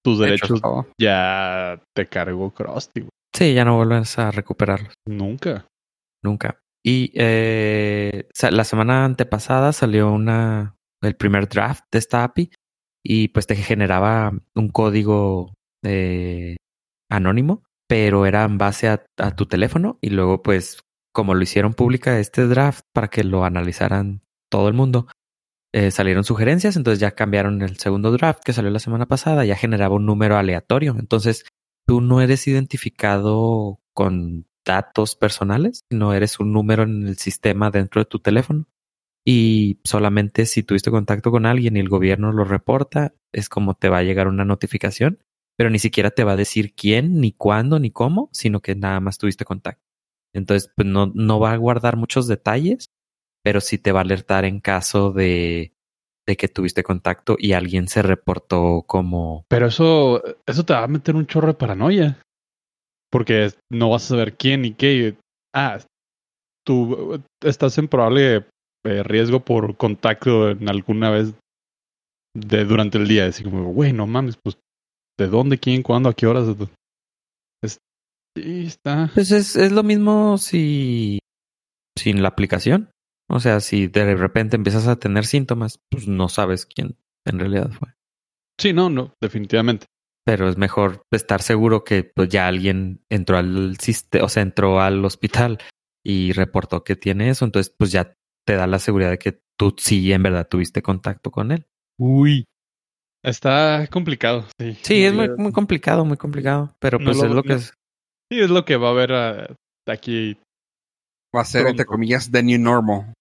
tus 0.04 0.20
derechos, 0.20 0.62
ya 1.00 1.82
te 1.96 2.08
cargo 2.08 2.54
Krusty. 2.54 3.08
Sí, 3.34 3.54
ya 3.54 3.66
no 3.66 3.78
vuelves 3.78 4.20
a 4.20 4.32
recuperarlos. 4.32 4.94
Nunca. 5.08 5.68
Nunca. 6.24 6.60
Y 6.84 7.12
eh, 7.16 8.28
la 8.52 8.64
semana 8.64 9.06
antepasada 9.06 9.74
salió 9.74 10.12
una 10.12 10.76
el 11.02 11.16
primer 11.16 11.48
draft 11.48 11.84
de 11.92 12.00
esta 12.00 12.24
API 12.24 12.52
y 13.04 13.30
pues 13.30 13.48
te 13.48 13.56
generaba 13.56 14.32
un 14.56 14.70
código 14.70 15.55
eh, 15.86 16.58
anónimo 17.10 17.64
pero 17.88 18.26
era 18.26 18.44
en 18.44 18.58
base 18.58 18.90
a, 18.90 19.06
tu 19.36 19.46
teléfono 19.46 19.98
y 20.02 20.10
luego 20.10 20.42
pues 20.42 20.82
como 21.14 21.34
lo 21.34 21.44
hicieron 21.44 21.74
pública 21.74 22.20
este 22.20 22.48
draft 22.48 22.86
para 22.94 23.08
que 23.08 23.24
lo 23.24 23.46
analizaran 23.46 24.22
todo 24.50 24.68
el 24.68 24.74
mundo, 24.74 25.08
eh, 25.74 25.92
salieron 25.92 26.24
sugerencias, 26.24 26.76
entonces 26.76 27.00
ya 27.00 27.12
cambiaron 27.12 27.62
el 27.62 27.78
segundo 27.78 28.12
draft 28.12 28.42
que 28.44 28.54
salió 28.54 28.70
la 28.70 28.80
semana 28.80 29.06
pasada, 29.06 29.46
ya 29.46 29.56
generaba 29.56 29.96
un 29.96 30.06
número 30.06 30.38
aleatorio, 30.38 30.96
entonces 31.00 31.46
tú 31.88 32.02
no 32.02 32.22
eres 32.22 32.48
identificado 32.48 33.80
con 33.94 34.46
datos 34.66 35.16
personales, 35.16 35.82
no 35.90 36.14
eres 36.14 36.40
un 36.40 36.52
número 36.52 36.84
en 36.84 37.08
el 37.08 37.18
sistema 37.18 37.72
dentro 37.72 38.02
de 38.02 38.06
tu 38.06 38.20
teléfono. 38.20 38.68
Y 39.28 39.80
solamente 39.84 40.46
si 40.46 40.64
tuviste 40.64 40.92
contacto 40.92 41.32
con 41.32 41.46
alguien 41.46 41.78
y 41.78 41.80
el 41.80 41.90
gobierno 41.90 42.32
lo 42.32 42.46
reporta, 42.46 43.14
es 43.32 43.50
como 43.50 43.74
te 43.76 43.90
va 43.90 44.00
a 44.00 44.04
llegar 44.04 44.28
una 44.28 44.46
notificación 44.46 45.20
pero 45.58 45.70
ni 45.70 45.80
siquiera 45.80 46.12
te 46.12 46.24
va 46.24 46.34
a 46.34 46.38
decir 46.38 46.74
quién, 46.74 47.20
ni 47.20 47.32
cuándo, 47.32 47.80
ni 47.80 47.92
cómo, 47.92 48.30
sino 48.32 48.62
que 48.62 48.76
nada 48.76 49.00
más 49.00 49.18
tuviste 49.18 49.46
contacto. 49.46 49.84
Entonces, 50.34 50.72
pues 50.76 50.88
no, 50.88 51.12
no 51.14 51.40
va 51.40 51.54
a 51.54 51.58
guardar 51.58 51.96
muchos 51.96 52.28
detalles, 52.28 52.90
pero 53.44 53.62
sí 53.62 53.78
te 53.78 53.92
va 53.92 54.00
a 54.00 54.04
alertar 54.04 54.44
en 54.44 54.60
caso 54.60 55.12
de, 55.12 55.72
de 56.28 56.36
que 56.36 56.48
tuviste 56.48 56.84
contacto 56.84 57.36
y 57.40 57.54
alguien 57.54 57.88
se 57.88 58.02
reportó 58.02 58.84
como... 58.86 59.46
Pero 59.48 59.68
eso, 59.68 60.22
eso 60.46 60.66
te 60.66 60.74
va 60.74 60.84
a 60.84 60.88
meter 60.88 61.16
un 61.16 61.28
chorro 61.28 61.48
de 61.48 61.54
paranoia. 61.54 62.22
Porque 63.12 63.50
no 63.72 63.92
vas 63.92 64.06
a 64.06 64.08
saber 64.10 64.36
quién 64.36 64.66
y 64.66 64.74
qué. 64.74 65.16
Ah, 65.54 65.80
tú 66.66 67.24
estás 67.42 67.78
en 67.78 67.88
probable 67.88 68.46
eh, 68.84 69.04
riesgo 69.04 69.40
por 69.40 69.78
contacto 69.78 70.50
en 70.50 70.68
alguna 70.68 71.12
vez 71.12 71.34
de 72.36 72.66
durante 72.66 72.98
el 72.98 73.08
día. 73.08 73.28
Así 73.28 73.44
como, 73.44 73.72
güey, 73.72 73.94
no 73.94 74.06
mames, 74.06 74.38
pues 74.44 74.58
de 75.18 75.28
dónde, 75.28 75.60
quién, 75.60 75.82
cuándo, 75.82 76.10
a 76.10 76.14
qué 76.14 76.28
horas. 76.28 76.48
Es, 77.62 77.80
sí, 78.38 78.66
está. 78.66 79.12
Pues 79.14 79.32
es, 79.32 79.56
es 79.56 79.72
lo 79.72 79.84
mismo 79.84 80.38
si 80.38 81.20
sin 81.98 82.22
la 82.22 82.30
aplicación. 82.30 82.90
O 83.30 83.40
sea, 83.40 83.60
si 83.60 83.88
de 83.88 84.16
repente 84.16 84.56
empiezas 84.56 84.88
a 84.88 84.98
tener 84.98 85.26
síntomas, 85.26 85.80
pues 85.90 86.08
no 86.08 86.30
sabes 86.30 86.66
quién 86.66 86.98
en 87.26 87.40
realidad 87.40 87.72
fue. 87.72 87.90
Sí, 88.60 88.72
no, 88.74 88.90
no, 88.90 89.14
definitivamente. 89.22 89.88
Pero 90.26 90.48
es 90.48 90.58
mejor 90.58 91.04
estar 91.12 91.42
seguro 91.42 91.84
que 91.84 92.04
pues 92.04 92.30
ya 92.30 92.48
alguien 92.48 93.04
entró 93.10 93.38
al 93.38 93.78
sistema, 93.80 94.26
o 94.26 94.30
sea, 94.30 94.44
entró 94.44 94.80
al 94.80 95.04
hospital 95.04 95.60
y 96.04 96.32
reportó 96.34 96.84
que 96.84 96.96
tiene 96.96 97.30
eso, 97.30 97.46
entonces 97.46 97.74
pues 97.76 97.92
ya 97.92 98.14
te 98.46 98.56
da 98.56 98.68
la 98.68 98.80
seguridad 98.80 99.10
de 99.10 99.18
que 99.18 99.40
tú 99.58 99.76
sí 99.78 100.12
en 100.12 100.24
verdad 100.24 100.48
tuviste 100.48 100.82
contacto 100.82 101.32
con 101.32 101.52
él. 101.52 101.66
Uy, 101.98 102.46
Está 103.26 103.88
complicado, 103.88 104.46
sí. 104.60 104.78
Sí, 104.84 105.04
es 105.04 105.14
muy, 105.14 105.30
muy 105.36 105.52
complicado, 105.52 106.06
muy 106.06 106.18
complicado. 106.18 106.76
Pero 106.80 107.00
pues 107.00 107.18
es 107.18 107.32
lo 107.32 107.42
que 107.42 107.54
es. 107.54 107.74
Sí, 108.32 108.40
es 108.40 108.52
lo 108.52 108.66
que 108.66 108.78
va 108.78 108.90
a 108.90 108.92
haber 108.92 109.12
uh, 109.12 109.92
aquí. 109.92 110.38
Va 111.36 111.42
a 111.42 111.46
ser, 111.46 111.66
entre 111.68 111.86
comillas, 111.86 112.32
the 112.32 112.44
new 112.44 112.60
normal. 112.60 113.14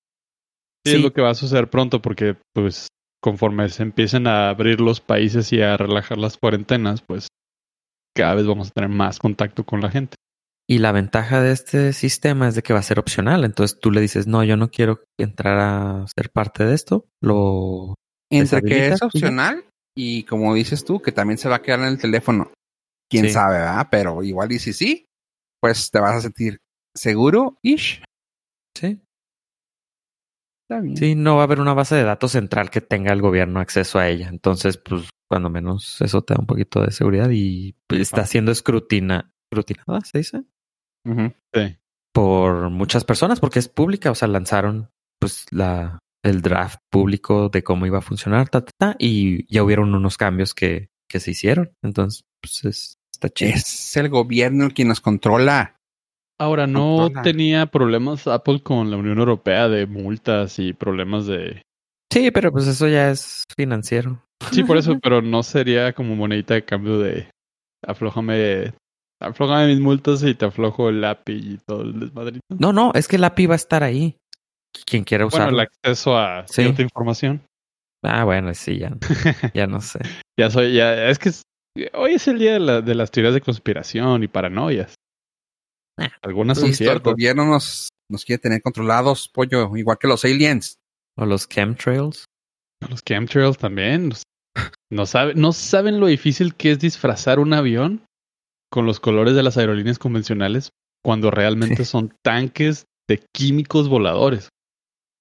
Sí, 0.87 0.97
es 0.97 1.03
lo 1.03 1.13
que 1.13 1.23
va 1.23 1.31
a 1.31 1.35
suceder 1.35 1.71
pronto 1.71 2.03
porque, 2.03 2.37
pues, 2.53 2.89
conforme 3.23 3.69
se 3.71 3.83
empiecen 3.83 4.27
a 4.27 4.51
abrir 4.51 4.83
los 4.83 5.01
países 5.01 5.51
y 5.55 5.63
a 5.63 5.79
relajar 5.79 6.19
las 6.19 6.37
cuarentenas, 6.37 7.01
pues 7.01 7.29
cada 8.15 8.35
vez 8.35 8.47
vamos 8.47 8.69
a 8.69 8.73
tener 8.73 8.91
más 8.91 9.19
contacto 9.19 9.65
con 9.65 9.81
la 9.81 9.91
gente. 9.91 10.17
Y 10.69 10.79
la 10.79 10.93
ventaja 10.93 11.41
de 11.41 11.53
este 11.53 11.93
sistema 11.95 12.49
es 12.49 12.55
de 12.55 12.63
que 12.63 12.75
va 12.75 12.81
a 12.81 12.85
ser 12.85 12.99
opcional. 12.99 13.45
Entonces 13.45 13.79
tú 13.81 13.91
le 13.91 14.03
dices, 14.03 14.27
no, 14.27 14.45
yo 14.45 14.59
no 14.59 14.71
quiero 14.71 15.03
entrar 15.19 15.59
a 15.59 16.07
ser 16.15 16.31
parte 16.31 16.65
de 16.65 16.75
esto. 16.75 17.07
Lo. 17.23 17.95
Entre 18.31 18.63
que 18.63 18.89
es 18.89 19.03
opcional 19.03 19.65
y 19.97 20.25
como 20.25 20.55
dices 20.55 20.85
tú, 20.85 21.01
que 21.01 21.13
también 21.13 21.39
se 21.39 21.49
va 21.49 21.57
a 21.57 21.63
quedar 21.63 21.81
en 21.81 21.87
el 21.87 21.99
teléfono. 21.99 22.53
Quién 23.11 23.31
sabe, 23.31 23.59
¿verdad? 23.59 23.89
Pero 23.91 24.23
igual 24.23 24.53
y 24.53 24.59
si 24.59 24.73
sí, 24.73 25.07
pues 25.61 25.91
te 25.91 26.01
vas 26.01 26.17
a 26.17 26.21
sentir 26.21 26.59
seguro, 26.95 27.59
ish. 27.63 28.03
Sí. 28.77 29.01
Está 30.69 30.81
bien. 30.81 30.97
Sí, 30.97 31.15
no 31.15 31.37
va 31.37 31.43
a 31.43 31.45
haber 31.45 31.61
una 31.61 31.75
base 31.75 31.95
de 31.95 32.05
datos 32.05 32.33
central 32.33 32.71
que 32.71 32.81
tenga 32.81 33.13
el 33.13 33.21
gobierno 33.21 33.61
acceso 33.61 33.99
a 33.99 34.09
ella. 34.09 34.29
Entonces, 34.29 34.79
pues, 34.79 35.11
cuando 35.29 35.51
menos 35.51 36.01
eso 36.01 36.23
te 36.23 36.35
da 36.35 36.41
un 36.41 36.47
poquito 36.47 36.83
de 36.83 36.91
seguridad 36.91 37.29
y 37.31 37.77
pues, 37.87 38.01
está 38.01 38.27
siendo 38.27 38.51
escrutina, 38.51 39.33
escrutinada, 39.51 40.01
¿se 40.01 40.19
dice? 40.19 40.45
Sí. 41.53 41.77
Por 42.13 42.71
muchas 42.71 43.05
personas, 43.05 43.41
porque 43.41 43.59
es 43.59 43.69
pública, 43.69 44.11
o 44.11 44.15
sea, 44.15 44.29
lanzaron 44.29 44.91
pues 45.21 45.47
la 45.51 45.99
el 46.25 46.43
draft 46.43 46.81
público 46.91 47.51
de 47.51 47.63
cómo 47.63 47.87
iba 47.87 47.99
a 47.99 48.03
funcionar, 48.03 48.49
ta, 48.49 48.65
ta, 48.65 48.73
ta, 48.77 48.97
y 48.99 49.47
ya 49.53 49.63
hubieron 49.63 49.95
unos 49.95 50.17
cambios 50.17 50.55
que, 50.55 50.89
que 51.09 51.21
se 51.21 51.33
hicieron. 51.33 51.73
Entonces, 51.83 52.25
pues 52.41 52.65
es, 52.65 52.99
está 53.13 53.29
chido. 53.29 53.53
Es 53.55 53.97
el 53.97 54.09
gobierno 54.09 54.65
el 54.65 54.75
quien 54.75 54.89
nos 54.89 55.01
controla. 55.01 55.77
Ahora, 56.39 56.67
¿no 56.67 57.11
tenía 57.23 57.67
problemas 57.67 58.27
Apple 58.27 58.61
con 58.63 58.91
la 58.91 58.97
Unión 58.97 59.19
Europea 59.19 59.69
de 59.69 59.87
multas 59.87 60.59
y 60.59 60.73
problemas 60.73 61.27
de... 61.27 61.63
Sí, 62.13 62.31
pero 62.33 62.51
pues 62.51 62.67
eso 62.67 62.89
ya 62.89 63.11
es 63.11 63.45
financiero. 63.57 64.25
Sí, 64.51 64.65
por 64.65 64.77
eso, 64.77 64.99
pero 65.03 65.23
no 65.23 65.43
sería 65.43 65.93
como 65.93 66.17
monedita 66.17 66.55
de 66.55 66.65
cambio 66.65 66.99
de 66.99 67.29
aflójame, 67.87 68.73
aflójame 69.21 69.69
mis 69.69 69.81
multas 69.81 70.23
y 70.25 70.35
te 70.35 70.47
aflojo 70.47 70.89
el 70.89 71.05
API 71.05 71.33
y 71.33 71.59
todo 71.59 71.83
el 71.83 72.01
desmadrito. 72.01 72.41
No, 72.49 72.73
no, 72.73 72.93
es 72.95 73.07
que 73.07 73.17
el 73.17 73.25
API 73.25 73.47
va 73.47 73.55
a 73.55 73.57
estar 73.57 73.85
ahí 73.85 74.17
quien 74.87 75.05
quiera 75.05 75.27
usar. 75.27 75.43
Bueno, 75.51 75.59
el 75.59 75.61
acceso 75.69 76.17
a 76.19 76.47
cierta 76.47 76.83
información. 76.83 77.43
Ah, 78.03 78.25
bueno, 78.25 78.53
sí, 78.55 78.79
ya, 78.79 78.93
ya 79.55 79.67
no 79.67 79.81
sé. 79.81 80.01
ya 80.39 80.51
soy, 80.51 80.75
ya, 80.75 81.09
es 81.09 81.19
que 81.19 81.31
hoy 81.95 82.15
es 82.15 82.29
el 82.29 82.39
día 82.39 82.59
de, 82.59 82.95
las 82.95 83.11
teorías 83.11 83.35
de 83.35 83.41
conspiración 83.41 84.23
y 84.23 84.29
paranoias. 84.29 84.95
Algunas 86.23 86.59
son 86.59 86.69
Listo, 86.69 86.85
el 86.85 86.89
ciertas. 86.91 87.13
gobierno 87.13 87.47
nos, 87.47 87.89
nos 88.11 88.25
quiere 88.25 88.41
tener 88.41 88.61
controlados, 88.63 89.29
pollo, 89.29 89.77
igual 89.77 89.97
que 89.99 90.09
los 90.09 90.25
aliens. 90.25 90.77
O 91.17 91.25
los 91.25 91.49
chemtrails. 91.49 92.25
Los 92.91 93.03
chemtrails 93.05 93.57
también. 93.59 94.13
No, 94.91 95.07
sabe- 95.07 95.35
no 95.35 95.53
saben 95.53 96.01
lo 96.01 96.07
difícil 96.07 96.55
que 96.57 96.73
es 96.73 96.79
disfrazar 96.81 97.39
un 97.39 97.53
avión 97.55 98.05
con 98.71 98.87
los 98.87 98.99
colores 98.99 99.35
de 99.35 99.43
las 99.45 99.57
aerolíneas 99.57 99.99
convencionales 99.99 100.71
cuando 101.05 101.31
realmente 101.31 101.85
Sí. 101.85 101.91
son 101.91 102.13
tanques 102.25 102.85
de 103.09 103.25
químicos 103.33 103.89
voladores. 103.89 104.49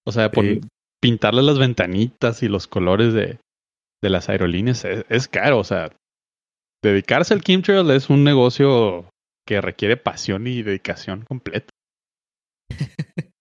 O 0.05 0.11
sea, 0.11 0.29
Sí. 0.33 0.61
pintarle 1.01 1.41
las 1.43 1.59
ventanitas 1.59 2.43
y 2.43 2.47
los 2.47 2.67
colores 2.67 3.13
de, 3.13 3.39
de 4.01 4.09
las 4.09 4.29
aerolíneas 4.29 4.83
es, 4.85 5.05
es 5.09 5.27
caro. 5.27 5.59
O 5.59 5.63
sea, 5.63 5.91
dedicarse 6.83 7.33
al 7.33 7.41
chemtrail 7.41 7.89
es 7.91 8.09
un 8.09 8.23
negocio 8.23 9.09
que 9.47 9.61
requiere 9.61 9.97
pasión 9.97 10.47
y 10.47 10.63
dedicación 10.63 11.23
completa. 11.23 11.69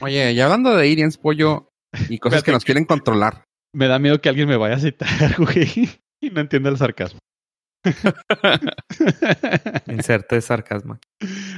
Oye, 0.00 0.32
y 0.32 0.40
hablando 0.40 0.76
de 0.76 0.90
aliens, 0.90 1.18
pollo, 1.18 1.68
y 2.08 2.18
cosas 2.18 2.42
que 2.42 2.52
nos 2.52 2.64
quieren 2.64 2.84
controlar. 2.84 3.44
Me 3.74 3.88
da 3.88 3.98
miedo 3.98 4.20
que 4.20 4.28
alguien 4.28 4.48
me 4.48 4.56
vaya 4.56 4.76
a 4.76 4.80
citar, 4.80 5.08
güey, 5.38 5.88
y 6.20 6.30
no 6.30 6.40
entienda 6.40 6.70
el 6.70 6.76
sarcasmo. 6.76 7.18
Inserte 9.86 10.36
de 10.36 10.40
sarcasmo. 10.42 10.98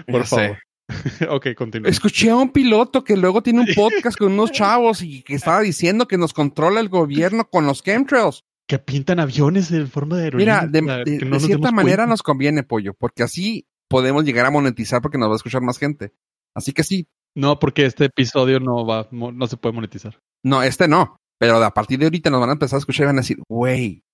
Por 0.07 0.21
Ya 0.23 0.27
sé. 0.27 0.59
ok, 1.31 1.49
continúa. 1.57 1.91
Escuché 1.91 2.31
a 2.31 2.37
un 2.37 2.51
piloto 2.51 3.05
que 3.05 3.17
luego 3.17 3.43
tiene 3.43 3.61
un 3.61 3.69
podcast 3.75 4.17
con 4.19 4.33
unos 4.33 4.53
chavos 4.53 5.03
y 5.03 5.23
que 5.23 5.35
estaba 5.35 5.61
diciendo 5.61 6.07
que 6.09 6.19
nos 6.19 6.33
controla 6.33 6.81
el 6.81 6.89
gobierno 6.89 7.49
con 7.49 7.67
los 7.67 7.83
chemtrails. 7.83 8.45
Que 8.69 8.79
pintan 8.79 9.19
aviones 9.21 9.71
en 9.73 9.89
forma 9.89 10.17
de 10.17 10.25
aerolínea. 10.25 10.69
Mira, 10.71 11.05
de, 11.05 11.05
de- 11.05 11.19
de 11.19 11.41
cierta 11.41 11.73
manera 11.73 11.97
cuenta. 11.99 12.07
nos 12.07 12.23
conviene, 12.23 12.63
pollo, 12.63 12.95
porque 12.95 13.23
así 13.23 13.67
podemos 13.89 14.25
llegar 14.25 14.47
a 14.47 14.51
monetizar 14.51 15.03
porque 15.03 15.19
nos 15.19 15.29
va 15.29 15.33
a 15.35 15.37
escuchar 15.37 15.63
más 15.63 15.79
gente. 15.79 16.13
Así 16.55 16.73
que 16.73 16.85
sí, 16.85 17.07
No, 17.35 17.59
porque 17.59 17.85
este 17.87 18.07
episodio 18.07 18.61
no 18.61 18.87
va, 18.87 19.09
no 19.11 19.47
se 19.47 19.57
puede 19.57 19.75
monetizar. 19.75 20.19
no, 20.45 20.63
este 20.63 20.87
no, 20.89 21.17
pero 21.39 21.57
a 21.63 21.75
partir 21.75 21.99
de 21.99 22.05
ahorita 22.07 22.31
nos 22.31 22.41
van 22.41 22.51
a 22.51 22.53
empezar 22.55 22.77
a 22.77 22.81
escuchar 22.81 23.05
y 23.05 23.07
van 23.07 23.17
a 23.19 23.21
decir, 23.23 23.39
güey, 23.49 24.05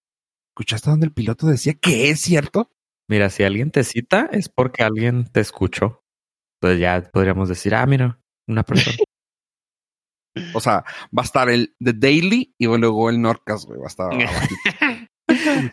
¿escuchaste 0.52 0.90
donde 0.90 1.06
el 1.06 1.12
piloto 1.12 1.46
decía 1.46 1.74
que 1.74 2.10
es 2.10 2.20
cierto? 2.20 2.70
Mira, 3.08 3.28
si 3.30 3.42
alguien 3.42 3.70
te 3.70 3.84
cita 3.84 4.28
es 4.32 4.48
porque 4.48 4.82
alguien 4.82 5.24
te 5.30 5.40
escuchó. 5.40 6.00
Entonces 6.60 6.80
ya 6.80 7.10
podríamos 7.12 7.48
decir, 7.48 7.74
ah, 7.74 7.86
mira, 7.86 8.20
una 8.48 8.62
persona. 8.62 8.96
O 10.54 10.60
sea, 10.60 10.84
va 11.06 11.22
a 11.22 11.24
estar 11.24 11.48
el 11.48 11.74
The 11.82 11.94
Daily 11.94 12.54
y 12.60 12.66
luego 12.66 13.10
el 13.10 13.20
Norcas, 13.20 13.66
güey, 13.66 13.80
va 13.80 13.86
a 13.86 13.88
estar. 13.88 14.10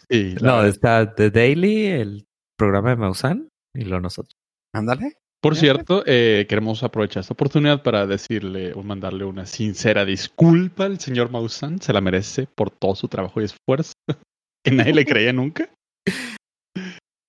Sí, 0.09 0.35
no, 0.41 0.57
verdad. 0.57 0.67
está 0.67 1.15
The 1.15 1.29
Daily, 1.31 1.85
el 1.85 2.27
programa 2.57 2.89
de 2.89 2.95
Mausan, 2.97 3.49
y 3.73 3.85
lo 3.85 4.01
nosotros. 4.01 4.35
Ándale. 4.73 5.13
Por 5.41 5.55
cierto, 5.55 6.03
eh, 6.07 6.45
queremos 6.49 6.81
aprovechar 6.83 7.21
esta 7.21 7.35
oportunidad 7.35 7.83
para 7.83 8.07
decirle 8.07 8.73
o 8.73 8.81
mandarle 8.81 9.25
una 9.25 9.45
sincera 9.45 10.03
disculpa 10.03 10.85
al 10.85 10.99
señor 10.99 11.29
Maussan. 11.29 11.79
Se 11.81 11.93
la 11.93 12.01
merece 12.01 12.47
por 12.47 12.71
todo 12.71 12.95
su 12.95 13.07
trabajo 13.07 13.39
y 13.39 13.45
esfuerzo. 13.45 13.93
que 14.65 14.71
nadie 14.71 14.93
le 14.93 15.05
creía 15.05 15.33
nunca. 15.33 15.69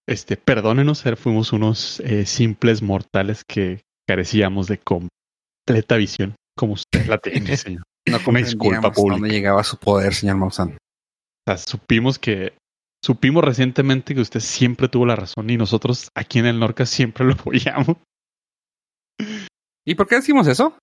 Este, 0.09 0.37
perdónenos, 0.37 1.03
fuimos 1.17 1.53
unos 1.53 2.01
eh, 2.01 2.27
simples 2.27 2.81
mortales 2.81 3.43
que 3.45 3.81
carecíamos 4.07 4.69
de 4.69 4.79
completa 4.79 5.97
visión, 5.97 6.37
como 6.57 6.75
usted 6.75 7.07
la 7.07 7.19
tiene, 7.19 7.57
señor. 7.57 7.83
No 8.09 8.19
Una 8.25 8.39
disculpa 8.39 8.93
pública. 8.93 9.21
dónde 9.21 9.35
llegaba 9.35 9.65
su 9.65 9.79
poder, 9.79 10.15
señor 10.15 10.37
Maussan. 10.37 10.71
O 10.71 10.77
sea, 11.45 11.59
supimos 11.59 12.21
que, 12.21 12.57
supimos 13.05 13.43
recientemente 13.43 14.15
que 14.15 14.21
usted 14.21 14.39
siempre 14.39 14.89
tuvo 14.89 15.07
la 15.07 15.17
razón 15.17 15.51
y 15.51 15.57
nosotros 15.57 16.09
aquí 16.15 16.39
en 16.39 16.47
el 16.47 16.61
Norca 16.61 16.87
siempre 16.87 17.25
lo 17.25 17.33
apoyamos. 17.33 17.97
¿Y 19.85 19.97
por 19.97 20.07
qué 20.07 20.17
decimos 20.17 20.47
eso? 20.47 20.79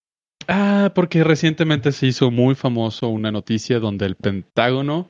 Ah, 0.49 0.91
porque 0.93 1.23
recientemente 1.23 1.93
se 1.93 2.07
hizo 2.07 2.29
muy 2.29 2.55
famoso 2.55 3.07
una 3.07 3.31
noticia 3.31 3.79
donde 3.79 4.05
el 4.05 4.15
Pentágono 4.15 5.09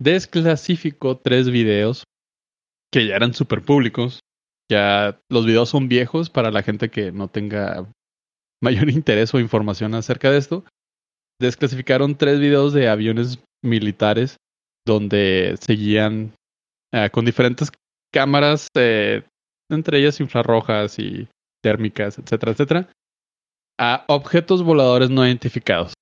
desclasificó 0.00 1.18
tres 1.18 1.50
videos 1.50 2.04
que 2.92 3.06
ya 3.06 3.16
eran 3.16 3.34
súper 3.34 3.62
públicos. 3.62 4.20
Ya 4.70 5.18
los 5.30 5.46
videos 5.46 5.70
son 5.70 5.88
viejos 5.88 6.30
para 6.30 6.50
la 6.50 6.62
gente 6.62 6.90
que 6.90 7.12
no 7.12 7.28
tenga 7.28 7.86
mayor 8.62 8.90
interés 8.90 9.32
o 9.34 9.40
información 9.40 9.94
acerca 9.94 10.30
de 10.30 10.38
esto. 10.38 10.64
Desclasificaron 11.40 12.16
tres 12.16 12.40
videos 12.40 12.72
de 12.72 12.88
aviones 12.88 13.38
militares 13.62 14.36
donde 14.86 15.56
seguían 15.60 16.32
ah, 16.92 17.10
con 17.10 17.24
diferentes 17.24 17.70
cámaras, 18.12 18.68
eh, 18.74 19.22
entre 19.70 19.98
ellas 19.98 20.20
infrarrojas 20.20 20.98
y 20.98 21.28
térmicas, 21.62 22.18
etcétera, 22.18 22.52
etcétera, 22.52 22.88
a 23.78 24.04
objetos 24.08 24.62
voladores 24.62 25.10
no 25.10 25.26
identificados. 25.26 25.92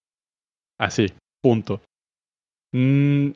Así, 0.79 1.13
punto. 1.43 1.83
Mm, 2.73 3.31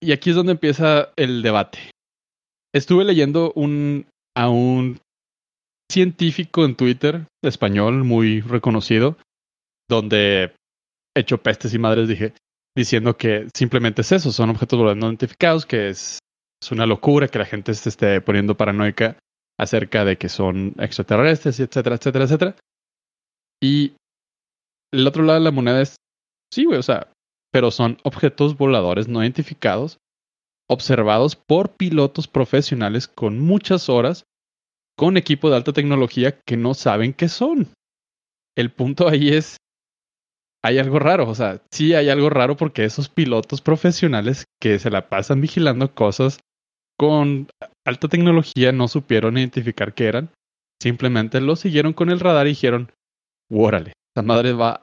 y 0.00 0.12
aquí 0.12 0.30
es 0.30 0.36
donde 0.36 0.52
empieza 0.52 1.12
el 1.16 1.42
debate. 1.42 1.78
Estuve 2.78 3.04
leyendo 3.04 3.52
un, 3.56 4.06
a 4.36 4.48
un 4.48 5.00
científico 5.90 6.64
en 6.64 6.76
Twitter 6.76 7.26
español 7.42 8.04
muy 8.04 8.40
reconocido, 8.40 9.16
donde 9.90 10.54
hecho 11.16 11.42
pestes 11.42 11.74
y 11.74 11.78
madres 11.80 12.06
dije, 12.06 12.34
diciendo 12.76 13.16
que 13.16 13.48
simplemente 13.52 14.02
es 14.02 14.12
eso, 14.12 14.30
son 14.30 14.50
objetos 14.50 14.78
voladores 14.78 15.00
no 15.00 15.08
identificados, 15.08 15.66
que 15.66 15.88
es, 15.88 16.20
es 16.62 16.70
una 16.70 16.86
locura 16.86 17.26
que 17.26 17.40
la 17.40 17.46
gente 17.46 17.74
se 17.74 17.88
esté 17.88 18.20
poniendo 18.20 18.56
paranoica 18.56 19.18
acerca 19.58 20.04
de 20.04 20.16
que 20.16 20.28
son 20.28 20.76
extraterrestres, 20.78 21.58
etcétera, 21.58 21.96
etcétera, 21.96 22.24
etcétera. 22.26 22.56
Y 23.60 23.94
el 24.94 25.04
otro 25.04 25.24
lado 25.24 25.40
de 25.40 25.44
la 25.46 25.50
moneda 25.50 25.82
es, 25.82 25.96
sí, 26.54 26.64
güey, 26.64 26.78
o 26.78 26.84
sea, 26.84 27.10
pero 27.50 27.72
son 27.72 27.98
objetos 28.04 28.56
voladores 28.56 29.08
no 29.08 29.20
identificados, 29.20 29.98
observados 30.68 31.36
por 31.36 31.76
pilotos 31.76 32.28
profesionales 32.28 33.08
con 33.08 33.40
muchas 33.40 33.88
horas, 33.88 34.24
con 34.96 35.16
equipo 35.16 35.50
de 35.50 35.56
alta 35.56 35.72
tecnología 35.72 36.38
que 36.46 36.56
no 36.56 36.74
saben 36.74 37.12
qué 37.12 37.28
son. 37.28 37.68
El 38.56 38.70
punto 38.70 39.08
ahí 39.08 39.30
es, 39.30 39.56
hay 40.62 40.78
algo 40.78 40.98
raro, 40.98 41.28
o 41.28 41.34
sea, 41.34 41.62
sí 41.70 41.94
hay 41.94 42.08
algo 42.08 42.30
raro 42.30 42.56
porque 42.56 42.84
esos 42.84 43.08
pilotos 43.08 43.60
profesionales 43.60 44.44
que 44.60 44.78
se 44.78 44.90
la 44.90 45.08
pasan 45.08 45.40
vigilando 45.40 45.94
cosas 45.94 46.40
con 46.98 47.48
alta 47.86 48.08
tecnología 48.08 48.72
no 48.72 48.88
supieron 48.88 49.38
identificar 49.38 49.94
qué 49.94 50.06
eran, 50.06 50.30
simplemente 50.82 51.40
lo 51.40 51.56
siguieron 51.56 51.92
con 51.92 52.10
el 52.10 52.20
radar 52.20 52.46
y 52.46 52.50
dijeron, 52.50 52.92
órale, 53.50 53.92
esa 54.14 54.26
madre 54.26 54.52
va 54.52 54.82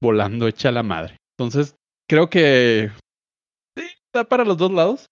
volando 0.00 0.46
hecha 0.46 0.70
la 0.70 0.82
madre. 0.82 1.16
Entonces, 1.38 1.74
creo 2.06 2.28
que 2.28 2.90
sí, 3.76 3.84
está 4.06 4.24
para 4.24 4.44
los 4.44 4.58
dos 4.58 4.70
lados. 4.70 5.06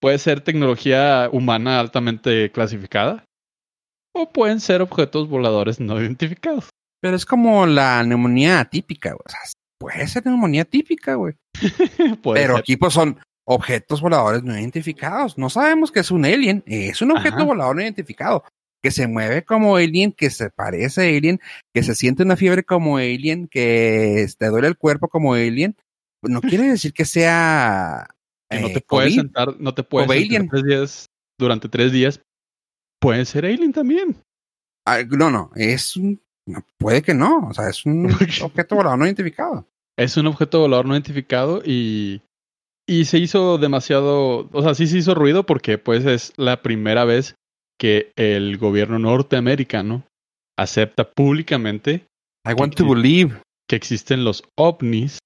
Puede 0.00 0.18
ser 0.18 0.40
tecnología 0.40 1.28
humana 1.32 1.80
altamente 1.80 2.50
clasificada 2.52 3.24
o 4.14 4.30
pueden 4.30 4.60
ser 4.60 4.82
objetos 4.82 5.28
voladores 5.28 5.80
no 5.80 6.00
identificados. 6.00 6.70
Pero 7.00 7.16
es 7.16 7.24
como 7.24 7.66
la 7.66 8.02
neumonía 8.02 8.60
atípica, 8.60 9.10
güey. 9.10 9.22
O 9.24 9.30
sea, 9.30 9.40
puede 9.78 10.06
ser 10.08 10.26
neumonía 10.26 10.64
típica, 10.64 11.14
güey. 11.14 11.34
Pero 12.22 12.54
ser. 12.54 12.56
aquí 12.56 12.76
pues 12.76 12.94
son 12.94 13.18
objetos 13.46 14.00
voladores 14.00 14.42
no 14.42 14.58
identificados. 14.58 15.38
No 15.38 15.48
sabemos 15.48 15.92
que 15.92 16.00
es 16.00 16.10
un 16.10 16.24
alien. 16.24 16.64
Es 16.66 17.00
un 17.00 17.12
objeto 17.12 17.36
Ajá. 17.36 17.44
volador 17.44 17.76
no 17.76 17.82
identificado. 17.82 18.44
Que 18.82 18.90
se 18.90 19.06
mueve 19.08 19.44
como 19.44 19.76
alien, 19.76 20.12
que 20.12 20.30
se 20.30 20.50
parece 20.50 21.02
a 21.02 21.16
alien, 21.16 21.40
que 21.74 21.82
se 21.82 21.94
siente 21.94 22.22
una 22.22 22.36
fiebre 22.36 22.62
como 22.62 22.96
alien, 22.96 23.48
que 23.48 24.26
te 24.38 24.46
duele 24.46 24.68
el 24.68 24.76
cuerpo 24.76 25.08
como 25.08 25.34
alien. 25.34 25.76
No 26.22 26.40
quiere 26.40 26.64
decir 26.68 26.92
que 26.92 27.04
sea... 27.04 28.08
no 28.50 28.68
eh, 28.68 28.72
te 28.74 28.80
puedes 28.80 29.10
COVID. 29.12 29.20
sentar, 29.22 29.60
no 29.60 29.74
te 29.74 29.82
puedes 29.82 30.08
sentar 30.10 30.48
tres 30.50 30.64
días 30.64 31.06
durante 31.38 31.68
tres 31.68 31.92
días. 31.92 32.20
Puede 33.00 33.24
ser 33.24 33.44
alien 33.46 33.72
también. 33.72 34.16
Ah, 34.86 34.98
no, 35.08 35.30
no, 35.30 35.50
es 35.54 35.96
un... 35.96 36.20
puede 36.78 37.02
que 37.02 37.14
no. 37.14 37.48
O 37.48 37.54
sea, 37.54 37.68
es 37.68 37.84
un 37.86 38.06
objeto 38.42 38.74
volador 38.76 38.98
no 38.98 39.04
identificado. 39.06 39.66
Es 39.96 40.16
un 40.16 40.26
objeto 40.26 40.60
volador 40.60 40.86
no 40.86 40.94
identificado 40.94 41.60
y, 41.64 42.22
y 42.86 43.04
se 43.04 43.18
hizo 43.18 43.58
demasiado, 43.58 44.48
o 44.52 44.62
sea, 44.62 44.74
sí 44.74 44.86
se 44.86 44.98
hizo 44.98 45.14
ruido 45.14 45.44
porque 45.44 45.76
pues 45.78 46.04
es 46.06 46.32
la 46.36 46.62
primera 46.62 47.04
vez 47.04 47.34
que 47.78 48.12
el 48.16 48.58
gobierno 48.58 48.98
norteamericano 48.98 50.04
acepta 50.58 51.10
públicamente 51.10 52.06
I 52.48 52.54
want 52.54 52.74
to 52.76 52.84
Sí. 52.84 52.90
believe. 52.90 53.42
que 53.68 53.76
existen 53.76 54.24
los 54.24 54.42
ovnis 54.56 55.18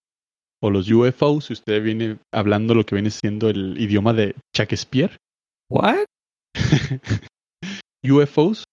o 0.62 0.70
los 0.70 0.88
UFOs, 0.90 1.46
si 1.46 1.52
usted 1.54 1.82
viene 1.82 2.18
hablando 2.32 2.74
lo 2.74 2.84
que 2.86 2.94
viene 2.94 3.10
siendo 3.10 3.48
el 3.50 3.78
idioma 3.80 4.12
de 4.12 4.34
Shakespeare, 4.56 5.16
¿What? 5.70 6.04
UFOs, 8.04 8.64